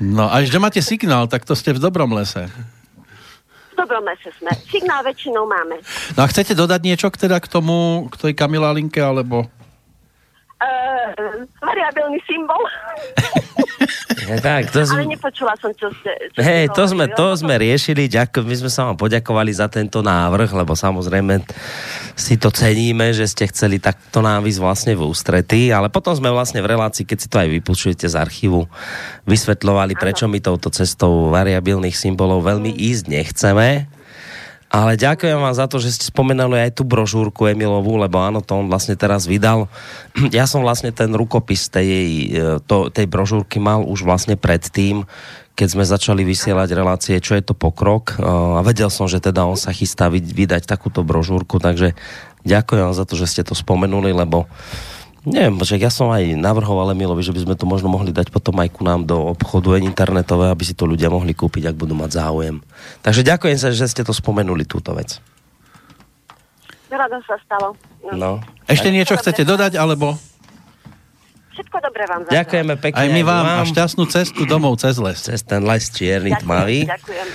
No 0.00 0.32
a 0.32 0.40
že 0.40 0.56
máte 0.56 0.80
signál, 0.80 1.28
tak 1.28 1.44
to 1.44 1.52
ste 1.52 1.76
v 1.76 1.80
dobrom 1.84 2.08
lese. 2.16 2.48
V 3.70 3.74
dobrom 3.76 4.00
lese 4.08 4.32
sme. 4.40 4.48
Signál 4.64 5.04
väčšinou 5.04 5.44
máme. 5.44 5.76
No 6.16 6.24
a 6.24 6.26
chcete 6.26 6.56
dodať 6.56 6.80
niečo 6.80 7.12
k, 7.12 7.28
teda 7.28 7.36
k 7.36 7.46
tomu, 7.52 8.08
k 8.08 8.16
tej 8.16 8.32
Kamila 8.32 8.72
Linke, 8.72 9.04
alebo... 9.04 9.44
Uh, 10.60 11.48
variabilný 11.64 12.20
symbol. 12.28 12.60
Ja, 14.28 14.36
tak, 14.38 14.70
to 14.70 14.84
Ale 14.84 14.86
sme, 14.86 15.04
nepočula 15.16 15.56
som, 15.56 15.72
čo 15.72 15.88
ste... 15.90 16.12
Čo 16.36 16.40
hej, 16.44 16.68
to 16.70 16.82
sme, 16.84 17.08
to 17.10 17.32
sme 17.34 17.56
riešili, 17.56 18.06
ďako, 18.06 18.44
my 18.44 18.54
sme 18.60 18.70
sa 18.70 18.86
vám 18.86 19.00
poďakovali 19.00 19.50
za 19.50 19.66
tento 19.72 20.04
návrh, 20.04 20.52
lebo 20.52 20.76
samozrejme 20.76 21.40
si 22.14 22.36
to 22.36 22.52
ceníme, 22.52 23.10
že 23.16 23.24
ste 23.26 23.48
chceli 23.48 23.80
takto 23.80 24.20
nám 24.20 24.44
ísť 24.44 24.60
vlastne 24.60 24.92
v 24.94 25.08
ústretí, 25.08 25.72
ale 25.72 25.88
potom 25.88 26.12
sme 26.12 26.28
vlastne 26.28 26.60
v 26.60 26.70
relácii, 26.76 27.08
keď 27.08 27.18
si 27.18 27.28
to 27.32 27.40
aj 27.40 27.48
vypočujete 27.48 28.06
z 28.06 28.14
archívu, 28.20 28.68
vysvetľovali, 29.24 29.96
prečo 29.96 30.28
my 30.28 30.38
touto 30.38 30.68
cestou 30.70 31.32
variabilných 31.32 31.96
symbolov 31.96 32.44
veľmi 32.44 32.70
ísť 32.70 33.04
nechceme. 33.08 33.99
Ale 34.70 34.94
ďakujem 34.94 35.34
vám 35.34 35.50
za 35.50 35.66
to, 35.66 35.82
že 35.82 35.98
ste 35.98 36.14
spomenuli 36.14 36.70
aj 36.70 36.78
tú 36.78 36.86
brožúrku 36.86 37.50
Emilovú, 37.50 37.98
lebo 37.98 38.22
áno, 38.22 38.38
to 38.38 38.54
on 38.54 38.70
vlastne 38.70 38.94
teraz 38.94 39.26
vydal. 39.26 39.66
Ja 40.30 40.46
som 40.46 40.62
vlastne 40.62 40.94
ten 40.94 41.10
rukopis 41.10 41.66
tej, 41.66 41.90
e, 42.30 42.62
to, 42.62 42.86
tej 42.86 43.10
brožúrky 43.10 43.58
mal 43.58 43.82
už 43.82 44.06
vlastne 44.06 44.38
predtým, 44.38 45.10
keď 45.58 45.68
sme 45.74 45.82
začali 45.82 46.22
vysielať 46.22 46.70
relácie, 46.70 47.18
čo 47.18 47.34
je 47.34 47.42
to 47.42 47.58
pokrok. 47.58 48.14
E, 48.14 48.22
A 48.22 48.62
vedel 48.62 48.94
som, 48.94 49.10
že 49.10 49.18
teda 49.18 49.42
on 49.42 49.58
sa 49.58 49.74
chystá 49.74 50.06
vyd- 50.06 50.30
vydať 50.30 50.70
takúto 50.70 51.02
brožúrku, 51.02 51.58
takže 51.58 51.98
ďakujem 52.46 52.86
vám 52.86 52.94
za 52.94 53.02
to, 53.10 53.18
že 53.18 53.26
ste 53.26 53.42
to 53.42 53.58
spomenuli, 53.58 54.14
lebo 54.14 54.46
Neviem, 55.28 55.60
však 55.60 55.84
ja 55.84 55.92
som 55.92 56.08
aj 56.08 56.32
navrhoval 56.32 56.96
Emilovi, 56.96 57.20
že 57.20 57.36
by 57.36 57.44
sme 57.44 57.54
to 57.56 57.68
možno 57.68 57.92
mohli 57.92 58.08
dať 58.08 58.32
potom 58.32 58.56
aj 58.56 58.72
ku 58.72 58.88
nám 58.88 59.04
do 59.04 59.20
obchodu 59.20 59.76
internetové, 59.76 60.48
aby 60.48 60.64
si 60.64 60.72
to 60.72 60.88
ľudia 60.88 61.12
mohli 61.12 61.36
kúpiť, 61.36 61.68
ak 61.68 61.76
budú 61.76 61.92
mať 61.92 62.24
záujem. 62.24 62.64
Takže 63.04 63.20
ďakujem 63.28 63.58
sa, 63.60 63.68
že 63.68 63.84
ste 63.84 64.00
to 64.00 64.16
spomenuli, 64.16 64.64
túto 64.64 64.96
vec. 64.96 65.20
Rada 66.88 67.20
sa 67.28 67.36
stalo. 67.44 67.76
No. 68.00 68.12
No. 68.16 68.30
Ešte 68.64 68.88
niečo 68.88 69.20
chcete 69.20 69.44
dodať, 69.44 69.76
alebo... 69.76 70.16
Všetko 71.50 71.76
dobré 71.82 72.06
vám 72.06 72.22
za 72.22 72.30
Ďakujeme 72.30 72.74
pekne. 72.78 72.98
Aj 73.02 73.08
my 73.10 73.22
vám 73.26 73.46
a 73.58 73.66
šťastnú 73.66 74.06
cestu 74.06 74.46
domov 74.46 74.78
cez 74.78 75.02
les. 75.02 75.18
Cez 75.18 75.42
ten 75.42 75.58
les 75.66 75.82
čierny, 75.90 76.30
tmavý. 76.38 76.86
Ďakujem. 76.86 77.26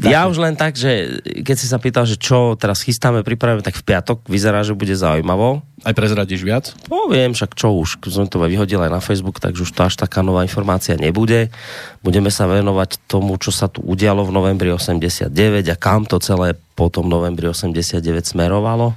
Ja 0.00 0.24
už 0.32 0.40
len 0.40 0.56
tak, 0.56 0.80
že 0.80 1.20
keď 1.44 1.56
si 1.60 1.68
sa 1.68 1.76
pýtal, 1.76 2.08
že 2.08 2.16
čo 2.16 2.56
teraz 2.56 2.80
chystáme, 2.80 3.20
pripravíme, 3.20 3.60
tak 3.60 3.76
v 3.76 3.84
piatok 3.84 4.24
vyzerá, 4.24 4.64
že 4.64 4.72
bude 4.72 4.96
zaujímavo. 4.96 5.60
Aj 5.84 5.92
prezradíš 5.92 6.40
viac? 6.40 6.72
Poviem, 6.88 7.36
však 7.36 7.52
čo 7.52 7.76
už, 7.76 8.00
som 8.08 8.24
to 8.24 8.40
vyhodil 8.40 8.80
aj 8.80 8.92
na 8.96 9.00
Facebook, 9.04 9.44
takže 9.44 9.68
už 9.68 9.72
to 9.76 9.84
až 9.84 10.00
taká 10.00 10.24
nová 10.24 10.40
informácia 10.40 10.96
nebude. 10.96 11.52
Budeme 12.00 12.32
sa 12.32 12.48
venovať 12.48 12.96
tomu, 13.04 13.36
čo 13.36 13.52
sa 13.52 13.68
tu 13.68 13.84
udialo 13.84 14.24
v 14.24 14.32
novembri 14.32 14.72
89 14.72 15.28
a 15.68 15.76
kam 15.76 16.08
to 16.08 16.16
celé 16.16 16.56
po 16.72 16.88
tom 16.88 17.12
novembri 17.12 17.44
89 17.48 18.00
smerovalo 18.24 18.96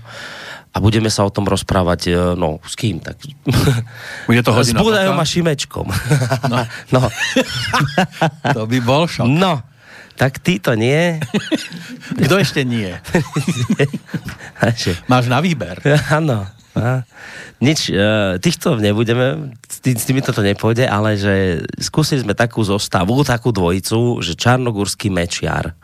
a 0.74 0.78
budeme 0.82 1.13
sa 1.13 1.21
o 1.21 1.30
tom 1.30 1.45
rozprávať, 1.45 2.01
e, 2.09 2.17
no, 2.34 2.57
s 2.65 2.74
kým, 2.74 2.97
tak... 2.97 3.21
Bude 4.28 4.41
to 4.41 4.57
S 4.57 4.74
hodina 4.74 4.82
Budajom 4.82 5.13
poka? 5.13 5.21
a 5.21 5.30
Šimečkom. 5.30 5.88
No. 6.51 6.57
no. 6.89 7.01
To 8.57 8.65
by 8.65 8.78
bol 8.82 9.05
šok. 9.05 9.30
no. 9.30 9.61
Tak 10.13 10.38
ty 10.45 10.61
to 10.61 10.78
nie. 10.78 11.17
Kto 12.26 12.38
ešte 12.38 12.61
nie? 12.61 12.93
Máš 15.09 15.26
na 15.26 15.41
výber. 15.41 15.82
Áno. 16.13 16.45
A 16.74 17.05
nič, 17.61 17.93
uh, 17.93 18.38
týchto 18.41 18.78
nebudeme, 18.78 19.53
s, 19.69 19.78
tý, 19.78 19.93
s 19.93 20.05
týmito 20.09 20.34
to 20.34 20.41
nepôjde, 20.41 20.89
ale 20.89 21.17
že 21.17 21.65
skúsili 21.78 22.26
sme 22.26 22.34
takú 22.34 22.65
zostavu, 22.65 23.21
takú 23.26 23.53
dvojicu, 23.53 24.21
že 24.26 24.34
Čarnogurský 24.34 25.13
mečiar. 25.13 25.78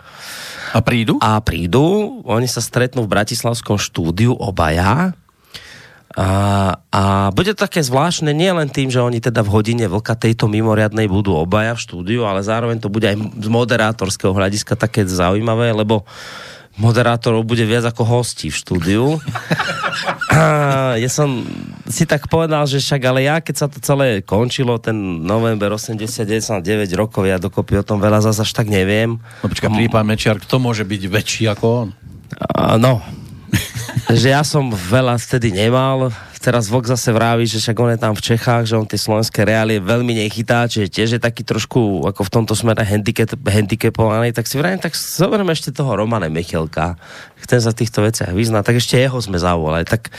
A 0.69 0.79
prídu? 0.85 1.17
A 1.23 1.41
prídu, 1.41 2.19
oni 2.25 2.45
sa 2.45 2.61
stretnú 2.61 3.05
v 3.05 3.11
Bratislavskom 3.17 3.81
štúdiu 3.81 4.37
obaja 4.37 5.17
a, 6.17 6.29
a 6.89 7.29
bude 7.29 7.53
to 7.53 7.63
také 7.69 7.85
zvláštne 7.85 8.33
nie 8.33 8.49
len 8.49 8.65
tým, 8.65 8.89
že 8.89 8.97
oni 8.97 9.21
teda 9.21 9.45
v 9.45 9.53
hodine 9.53 9.85
vlka 9.85 10.17
tejto 10.17 10.49
mimoriadnej 10.49 11.05
budú 11.05 11.37
obaja 11.37 11.77
v 11.77 11.83
štúdiu, 11.85 12.25
ale 12.25 12.41
zároveň 12.41 12.81
to 12.81 12.89
bude 12.89 13.05
aj 13.05 13.15
z 13.15 13.47
moderátorského 13.47 14.33
hľadiska 14.33 14.73
také 14.73 15.05
zaujímavé, 15.05 15.69
lebo 15.69 16.09
moderátorov 16.81 17.45
bude 17.45 17.61
viac 17.61 17.87
ako 17.93 18.03
hostí 18.09 18.49
v 18.49 18.57
štúdiu. 18.57 19.05
A 20.29 20.41
ja 20.95 21.09
som 21.09 21.43
si 21.89 22.05
tak 22.05 22.29
povedal, 22.29 22.63
že 22.69 22.79
však 22.79 23.01
ale 23.09 23.25
ja, 23.25 23.41
keď 23.41 23.55
sa 23.55 23.67
to 23.67 23.81
celé 23.81 24.21
končilo, 24.21 24.77
ten 24.77 24.95
november 25.25 25.73
89, 25.75 26.25
som 26.39 26.61
9 26.61 26.85
rokov, 26.95 27.25
ja 27.25 27.41
dokopy 27.41 27.81
o 27.81 27.85
tom 27.85 27.97
veľa 27.97 28.23
zase 28.23 28.45
až 28.45 28.51
tak 28.53 28.69
neviem. 28.69 29.17
No 29.41 29.47
počkaj, 29.49 29.69
príde 29.73 29.91
pán 29.91 30.05
Mečiar, 30.05 30.37
kto 30.37 30.61
môže 30.61 30.85
byť 30.85 31.01
väčší 31.09 31.43
ako 31.51 31.65
on? 31.65 31.87
A, 32.37 32.77
no, 32.77 33.01
že 34.21 34.31
ja 34.31 34.45
som 34.45 34.69
veľa 34.69 35.17
vtedy 35.17 35.51
nemal. 35.51 36.13
Teraz 36.39 36.71
Vok 36.71 36.87
zase 36.87 37.11
vraví, 37.11 37.43
že 37.43 37.59
však 37.59 37.77
on 37.83 37.91
je 37.91 37.99
tam 37.99 38.13
v 38.15 38.23
Čechách, 38.23 38.63
že 38.63 38.79
on 38.79 38.87
tie 38.87 38.95
slovenské 38.95 39.43
reálie 39.43 39.83
veľmi 39.83 40.15
nechytá, 40.23 40.71
čiže 40.71 40.87
tiež 40.87 41.09
je 41.15 41.21
taký 41.21 41.43
trošku 41.43 42.07
ako 42.07 42.23
v 42.23 42.31
tomto 42.31 42.55
smere 42.55 42.79
handicap, 42.87 43.35
handicapovaný, 43.43 44.31
tak 44.31 44.47
si 44.47 44.55
vravím, 44.55 44.79
tak 44.79 44.95
zoberiem 44.95 45.51
ešte 45.51 45.75
toho 45.75 45.99
Romana 45.99 46.31
Michelka. 46.31 46.95
Chcem 47.39 47.59
sa 47.63 47.71
v 47.71 47.79
týchto 47.83 47.99
veciach 48.03 48.31
vyznať, 48.35 48.63
tak 48.67 48.75
ešte 48.79 48.99
jeho 48.99 49.15
sme 49.19 49.39
zavolali. 49.39 49.87
Tak, 49.87 50.11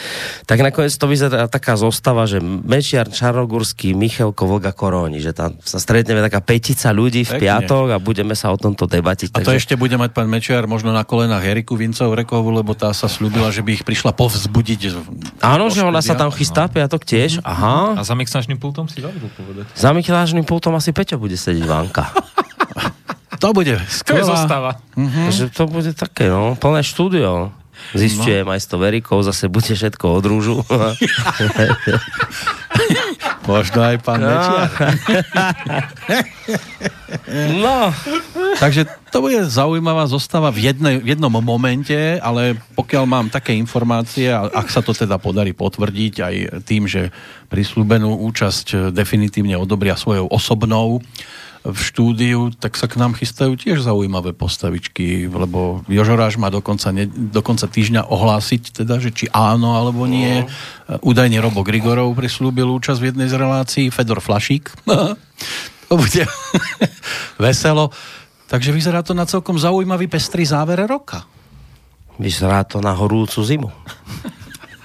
tak 0.49 0.59
nakoniec 0.65 0.93
to 0.93 1.05
vyzerá 1.05 1.49
taká 1.53 1.77
zostava, 1.77 2.25
že 2.25 2.41
Mečiar, 2.41 3.13
Čarnogurský, 3.13 3.93
Michelko, 3.93 4.49
Vlga 4.49 4.73
Koróni, 4.73 5.21
že 5.21 5.37
tam 5.37 5.57
sa 5.61 5.77
stretneme 5.77 6.25
taká 6.25 6.41
petica 6.41 6.93
ľudí 6.93 7.29
v 7.29 7.37
Pekne. 7.37 7.45
piatok 7.45 7.87
a 7.93 7.99
budeme 8.01 8.33
sa 8.33 8.49
o 8.53 8.57
tomto 8.57 8.89
debatiť. 8.89 9.37
A 9.37 9.45
to 9.45 9.53
ešte 9.53 9.77
bude 9.77 10.01
mať 10.01 10.17
pán 10.17 10.33
Mečiar 10.33 10.65
možno 10.65 10.97
na 10.97 11.05
kolenách 11.05 11.45
Eriku 11.45 11.77
Vincov 11.77 12.17
Rekovu, 12.17 12.53
lebo 12.57 12.73
tá 12.73 12.89
sa 12.97 13.05
slúbila, 13.05 13.53
že 13.53 13.61
by 13.61 13.81
ich 13.81 13.85
prišla 13.85 14.17
povzbudiť. 14.17 14.81
Áno, 15.45 15.69
že 15.69 15.85
ona 15.85 16.01
sa 16.01 16.10
štúdia. 16.15 16.21
tam 16.21 16.31
chystá 16.35 16.63
piatok 16.67 17.03
tiež. 17.07 17.41
Aha. 17.47 17.99
A 17.99 18.03
za 18.03 18.15
mixačným 18.19 18.59
pultom 18.59 18.87
si 18.91 19.01
zabudol 19.01 19.31
povedať. 19.35 19.71
Za 19.75 19.91
Michelážným 19.95 20.45
pultom 20.45 20.75
asi 20.75 20.91
Peťo 20.91 21.17
bude 21.21 21.39
sedieť 21.39 21.65
Vanka. 21.65 22.11
To 23.41 23.57
bude 23.57 23.73
To 23.73 23.81
je 23.81 23.97
skvelá. 24.05 24.37
zostava. 24.37 24.71
Mm-hmm. 25.01 25.25
Takže 25.33 25.45
to 25.57 25.65
bude 25.65 25.91
také, 25.97 26.29
no, 26.29 26.61
plné 26.61 26.85
štúdio. 26.85 27.57
Zistujem 27.97 28.45
no. 28.45 28.53
aj 28.53 28.61
s 28.61 28.67
to 28.69 28.77
Verikou, 28.77 29.17
zase 29.25 29.49
bude 29.49 29.73
všetko 29.73 30.05
od 30.13 30.25
rúžu. 30.29 30.57
Možno 33.51 33.83
aj 33.83 33.97
pán 34.07 34.23
Mečiar. 34.23 34.71
no, 37.67 37.91
Takže 38.61 38.85
to 39.09 39.25
bude 39.25 39.41
zaujímavá 39.49 40.05
zostava 40.05 40.53
v, 40.53 40.69
jednej, 40.69 41.01
v 41.01 41.17
jednom 41.17 41.33
momente, 41.33 42.21
ale 42.21 42.61
pokiaľ 42.77 43.05
mám 43.09 43.27
také 43.33 43.57
informácie, 43.57 44.29
a 44.29 44.53
ak 44.53 44.69
sa 44.69 44.85
to 44.85 44.93
teda 44.93 45.17
podarí 45.17 45.57
potvrdiť 45.57 46.15
aj 46.21 46.35
tým, 46.69 46.85
že 46.85 47.09
prislúbenú 47.49 48.21
účasť 48.29 48.93
definitívne 48.93 49.57
odobria 49.57 49.97
svojou 49.97 50.29
osobnou 50.29 51.01
v 51.61 51.77
štúdiu, 51.77 52.49
tak 52.57 52.73
sa 52.73 52.89
k 52.89 52.97
nám 52.97 53.13
chystajú 53.13 53.53
tiež 53.53 53.85
zaujímavé 53.85 54.33
postavičky, 54.33 55.29
lebo 55.29 55.85
Jožoráš 55.85 56.41
má 56.41 56.49
dokonca, 56.49 56.89
ne, 56.89 57.05
dokonca 57.05 57.69
týždňa 57.69 58.09
ohlásiť, 58.09 58.81
teda, 58.81 58.97
že 58.97 59.13
či 59.13 59.29
áno 59.29 59.77
alebo 59.77 60.09
nie. 60.09 60.49
Údajne 61.05 61.37
Robo 61.39 61.61
Grigorov 61.61 62.17
prislúbil 62.17 62.65
účasť 62.65 62.97
v 62.97 63.09
jednej 63.13 63.29
z 63.29 63.37
relácií, 63.37 63.85
Fedor 63.93 64.25
Flašík. 64.25 64.73
to 65.89 65.95
bude 65.95 66.25
veselo. 67.45 67.93
Takže 68.49 68.73
vyzerá 68.73 69.05
to 69.05 69.13
na 69.13 69.29
celkom 69.29 69.61
zaujímavý 69.61 70.09
pestrý 70.09 70.43
záver 70.43 70.81
roka. 70.83 71.29
vyzerá 72.17 72.65
to 72.65 72.81
na 72.81 72.97
horúcu 72.97 73.41
zimu. 73.45 73.69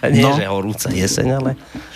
Nie, 0.06 0.22
No. 0.22 0.38
že 0.38 0.46
horúca 0.46 0.94
jeseň, 0.94 1.28
ale 1.34 1.52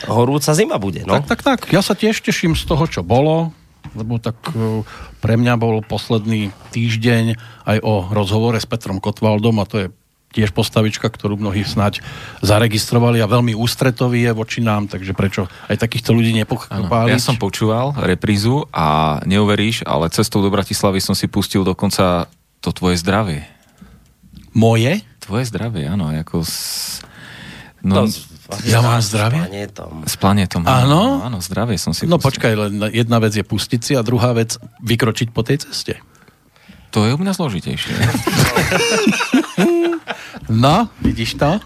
horúca 0.10 0.50
zima 0.58 0.82
bude, 0.82 1.06
no. 1.06 1.14
Tak, 1.14 1.30
tak, 1.30 1.42
tak. 1.46 1.60
Ja 1.70 1.86
sa 1.86 1.94
tiež 1.94 2.18
teším 2.26 2.58
z 2.58 2.66
toho, 2.66 2.90
čo 2.90 3.06
bolo, 3.06 3.54
lebo 4.00 4.18
tak 4.18 4.40
e, 4.56 4.88
pre 5.20 5.36
mňa 5.36 5.60
bol 5.60 5.84
posledný 5.84 6.56
týždeň 6.72 7.36
aj 7.68 7.78
o 7.84 8.08
rozhovore 8.10 8.56
s 8.56 8.66
Petrom 8.66 9.04
Kotvaldom 9.04 9.60
a 9.60 9.68
to 9.68 9.76
je 9.84 9.88
tiež 10.30 10.54
postavička, 10.54 11.10
ktorú 11.10 11.42
mnohí 11.42 11.66
snáď 11.66 12.06
zaregistrovali 12.46 13.18
a 13.18 13.26
veľmi 13.26 13.58
ústretový 13.58 14.30
je 14.30 14.32
voči 14.38 14.62
nám, 14.62 14.86
takže 14.86 15.18
prečo 15.18 15.50
aj 15.66 15.82
takýchto 15.82 16.14
ľudí 16.14 16.38
Áno, 16.38 16.46
nepochváliť? 16.46 17.18
ja 17.18 17.22
som 17.22 17.36
počúval 17.42 17.98
reprízu 17.98 18.70
a 18.70 19.20
neuveríš, 19.26 19.82
ale 19.90 20.14
cestou 20.14 20.46
do 20.46 20.54
Bratislavy 20.54 21.02
som 21.02 21.18
si 21.18 21.26
pustil 21.26 21.66
dokonca 21.66 22.30
to 22.62 22.70
tvoje 22.70 23.02
zdravie. 23.02 23.42
Moje? 24.54 25.02
Tvoje 25.18 25.50
zdravie, 25.50 25.90
áno, 25.90 26.14
ako 26.14 26.46
s... 26.46 27.02
No, 27.82 28.06
To, 28.06 28.12
Ja 28.64 28.80
mám 28.80 28.98
zdravie? 29.00 29.40
Planetom. 29.42 29.94
s 30.04 30.16
planetom. 30.16 30.62
Áno? 30.64 31.22
Áno, 31.22 31.38
zdravie 31.38 31.76
som 31.76 31.92
si 31.92 32.04
No 32.04 32.16
pustil. 32.16 32.26
počkaj, 32.42 32.54
len 32.56 32.74
jedna 32.90 33.18
vec 33.18 33.32
je 33.32 33.42
pustiť 33.42 33.80
si 33.80 33.94
a 33.94 34.02
druhá 34.02 34.32
vec 34.32 34.54
vykročiť 34.80 35.30
po 35.30 35.42
tej 35.42 35.62
ceste. 35.62 36.02
To 36.90 37.04
je 37.04 37.14
u 37.14 37.18
mňa 37.18 37.32
zložitejšie. 37.32 37.94
No, 40.50 40.90
vidíš 41.00 41.38
to? 41.38 41.62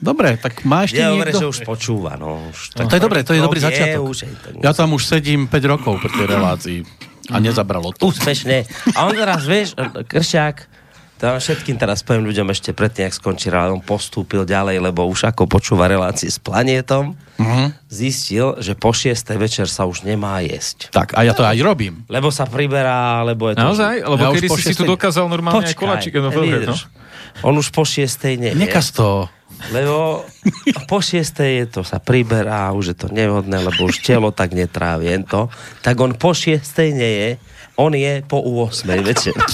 Dobre, 0.00 0.40
tak 0.40 0.64
má 0.64 0.88
ešte 0.88 0.96
Ja 0.96 1.12
niekto... 1.12 1.36
že 1.36 1.46
už 1.46 1.58
počúva, 1.62 2.16
no. 2.16 2.48
Už, 2.48 2.72
Tak 2.72 2.88
to 2.88 2.96
je 2.96 3.02
dobré, 3.02 3.20
to 3.20 3.36
je 3.36 3.42
dobrý 3.42 3.60
No, 3.60 3.66
začiatok. 3.68 4.00
už 4.06 4.18
je 4.18 4.28
to, 4.32 4.48
Ja 4.58 4.72
tam 4.72 4.96
už 4.96 5.02
sedím 5.04 5.44
5 5.44 5.60
rokov 5.68 6.00
pri 6.00 6.08
tej 6.10 6.26
relácii 6.26 6.78
a 7.28 7.36
nezabralo 7.36 7.92
to. 7.92 8.08
Úspešne. 8.08 8.64
A 8.90 9.04
on 9.04 9.12
teraz, 9.12 9.44
vieš, 9.44 9.76
Kršiak, 10.08 10.64
vám 11.22 11.36
všetkým 11.36 11.76
teraz 11.76 12.00
poviem 12.00 12.24
ľuďom 12.24 12.48
ešte 12.48 12.70
predtým, 12.70 13.04
ak 13.04 13.12
skončí 13.12 13.52
on 13.52 13.78
postúpil 13.78 14.42
ďalej, 14.42 14.80
lebo 14.80 15.04
už 15.04 15.28
ako 15.28 15.44
počúva 15.44 15.84
relácie 15.84 16.26
s 16.26 16.38
planetom, 16.38 17.12
Mhm. 17.36 17.72
zistil, 17.86 18.56
že 18.56 18.72
po 18.72 18.92
6. 18.92 19.36
večer 19.36 19.64
sa 19.64 19.84
už 19.84 20.02
nemá 20.02 20.40
jesť. 20.40 20.88
Tak, 20.88 21.12
a 21.12 21.20
ja 21.20 21.32
to 21.32 21.44
aj 21.44 21.56
robím. 21.58 22.04
Lebo 22.06 22.28
sa 22.28 22.44
priberá, 22.44 23.20
lebo 23.20 23.48
je 23.48 23.56
to... 23.56 23.60
Naozaj? 23.62 23.94
Lebo 24.00 24.22
Ja 24.22 24.28
kedy 24.30 24.46
si 24.46 24.52
si 24.52 24.72
tu 24.72 24.84
šiestej- 24.84 24.88
dokázal 24.90 25.24
normálne 25.26 25.64
aj 25.64 25.74
koláčik. 25.74 26.12
No, 26.14 26.28
no. 26.28 26.76
On 27.40 27.52
už 27.52 27.72
po 27.72 27.84
6. 27.84 28.36
nevie. 28.36 28.56
Nekaz 28.56 28.92
to. 28.92 29.28
Lebo 29.68 30.24
po 30.88 31.04
6. 31.04 31.20
je 31.36 31.64
to 31.68 31.84
sa 31.84 32.00
priberá, 32.00 32.72
už 32.72 32.92
je 32.92 32.96
to 32.96 33.08
nevhodné, 33.08 33.60
lebo 33.60 33.84
už 33.84 34.00
telo 34.00 34.32
tak 34.32 34.52
netrávi 34.52 35.12
to. 35.24 35.52
Tak 35.84 35.96
on 35.96 36.16
po 36.16 36.32
6. 36.32 36.60
nie 36.92 37.12
je, 37.12 37.30
on 37.80 37.96
je 37.96 38.20
po 38.28 38.38
8. 38.38 38.68
večer. 39.00 39.32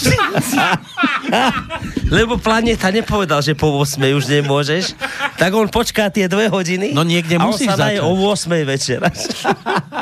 Lebo 2.07 2.39
planeta 2.39 2.91
nepovedal, 2.91 3.41
že 3.41 3.53
po 3.53 3.73
8. 3.79 3.99
už 4.13 4.25
nemôžeš, 4.27 4.95
tak 5.35 5.51
on 5.53 5.67
počká 5.67 6.07
tie 6.07 6.27
dve 6.27 6.47
hodiny 6.47 6.95
No 6.95 7.03
niekde 7.03 7.35
a 7.35 7.43
on 7.43 7.51
musíš 7.51 7.75
sa 7.75 7.91
začať. 7.91 8.03
o 8.03 8.15
8. 8.15 8.67
večer. 8.67 9.01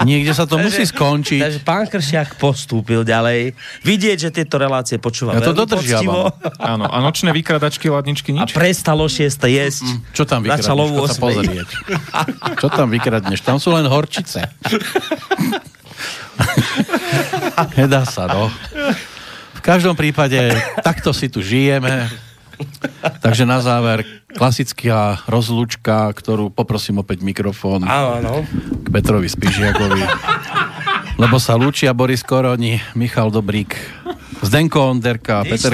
Niekde 0.05 0.35
sa 0.35 0.45
to 0.45 0.59
musí 0.59 0.85
skončiť. 0.85 1.41
Takže 1.41 1.61
pán 1.62 1.87
Kršiak 1.87 2.37
postúpil 2.37 3.07
ďalej. 3.07 3.55
Vidieť, 3.81 4.16
že 4.18 4.29
tieto 4.31 4.59
relácie 4.59 4.99
počúva 4.99 5.33
Ja 5.33 5.41
to 5.41 5.55
dodržiavam. 5.55 6.35
Áno, 6.75 6.85
a 6.85 6.97
nočné 6.99 7.31
vykradačky, 7.31 7.89
ladničky, 7.89 8.35
A 8.35 8.45
nič? 8.45 8.53
prestalo 8.53 9.07
6. 9.07 9.39
jesť. 9.39 9.87
Čo 10.12 10.27
tam 10.27 10.43
vykradneš? 10.43 10.66
Začalo 10.66 10.83
o 10.85 11.07
sa 11.07 11.14
8. 11.14 11.25
pozrieť. 11.25 11.68
Čo 12.59 12.66
tam 12.68 12.87
vykradneš? 12.91 13.41
Tam 13.41 13.57
sú 13.57 13.70
len 13.72 13.87
horčice. 13.87 14.45
Nedá 17.78 18.02
sa, 18.07 18.26
no. 18.26 18.50
V 19.55 19.61
každom 19.62 19.96
prípade, 19.96 20.38
takto 20.82 21.14
si 21.14 21.32
tu 21.32 21.40
žijeme. 21.40 22.09
Takže 23.18 23.42
na 23.42 23.59
záver 23.59 24.07
klasická 24.30 25.18
rozlúčka, 25.26 26.07
ktorú 26.14 26.55
poprosím 26.55 27.02
opäť 27.02 27.26
mikrofón 27.26 27.82
Áno, 27.82 28.22
áno. 28.22 28.34
k 28.82 28.86
Petrovi 28.94 29.26
Spižiakovi. 29.26 30.02
Lebo 31.18 31.38
sa 31.38 31.59
lúčia 31.59 31.94
Boris 31.94 32.22
Koroni, 32.22 32.78
Michal 32.94 33.30
Dobrík, 33.30 33.74
Zdenko 34.42 34.90
Onderka, 34.90 35.46
Nič, 35.46 35.62
Peter 35.62 35.72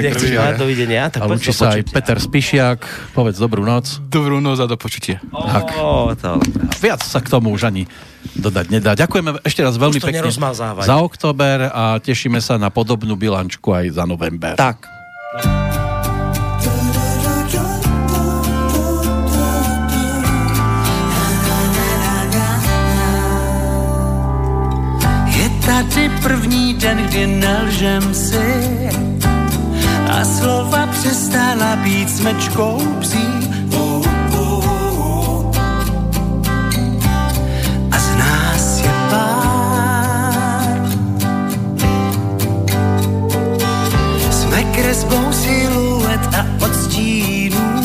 dovidenia, 0.53 1.09
tak 1.09 1.21
a 1.21 1.25
lúči 1.25 1.49
sa 1.49 1.75
aj. 1.75 1.89
Peter 1.89 2.17
Spišiak. 2.21 3.13
Povedz 3.17 3.41
dobrú 3.41 3.65
noc. 3.65 4.01
Dobrú 4.07 4.37
noc 4.37 4.61
a 4.61 4.65
do 4.69 4.77
počutia. 4.77 5.17
Tak. 5.33 5.75
Ó, 5.81 6.13
to... 6.13 6.37
Viac 6.79 7.01
sa 7.01 7.19
k 7.19 7.27
tomu 7.29 7.51
už 7.51 7.67
ani 7.67 7.89
dodať 8.35 8.65
nedá. 8.71 8.91
Ďakujeme 8.95 9.43
ešte 9.43 9.61
raz 9.63 9.75
veľmi 9.75 9.99
pekne 9.99 10.31
za 10.81 10.95
október 11.03 11.67
a 11.67 11.99
tešíme 11.99 12.39
sa 12.39 12.55
na 12.55 12.71
podobnú 12.71 13.19
bilančku 13.19 13.71
aj 13.75 13.85
za 13.95 14.03
november. 14.07 14.55
Tak. 14.55 14.87
Je 25.31 25.47
tady 25.65 26.11
první 26.23 26.73
den, 26.73 26.97
kdy 26.97 27.27
nelžem 27.27 28.13
si 28.13 28.51
a 30.11 30.25
slova 30.25 30.87
přestala 30.87 31.75
být 31.75 32.09
smečkou 32.09 32.81
psí. 32.99 33.50
Pár. 39.11 40.77
Jsme 44.31 44.63
kresbou 44.63 45.31
siluet 45.31 46.35
a 46.35 46.65
odstínů. 46.65 47.81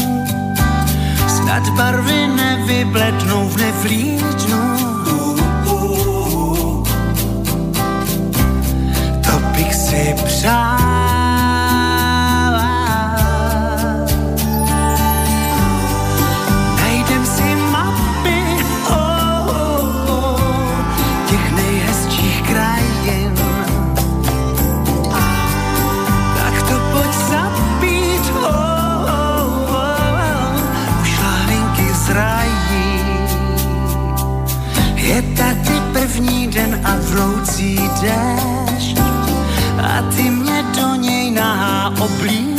Snad 1.29 1.69
barvy 1.69 2.27
nevyblednou 2.37 3.49
v 3.49 3.57
nevlídnu. 3.57 4.77
To 9.27 9.39
bych 9.57 9.75
si 9.75 10.15
přála. 10.25 11.16
A 36.87 36.95
vroucí 37.11 37.75
déšť 38.01 38.99
a 39.83 40.03
ty 40.17 40.31
mě 40.31 40.63
do 40.79 40.95
něj 40.95 41.31
nahá 41.31 41.91
oblíkneš. 41.99 42.56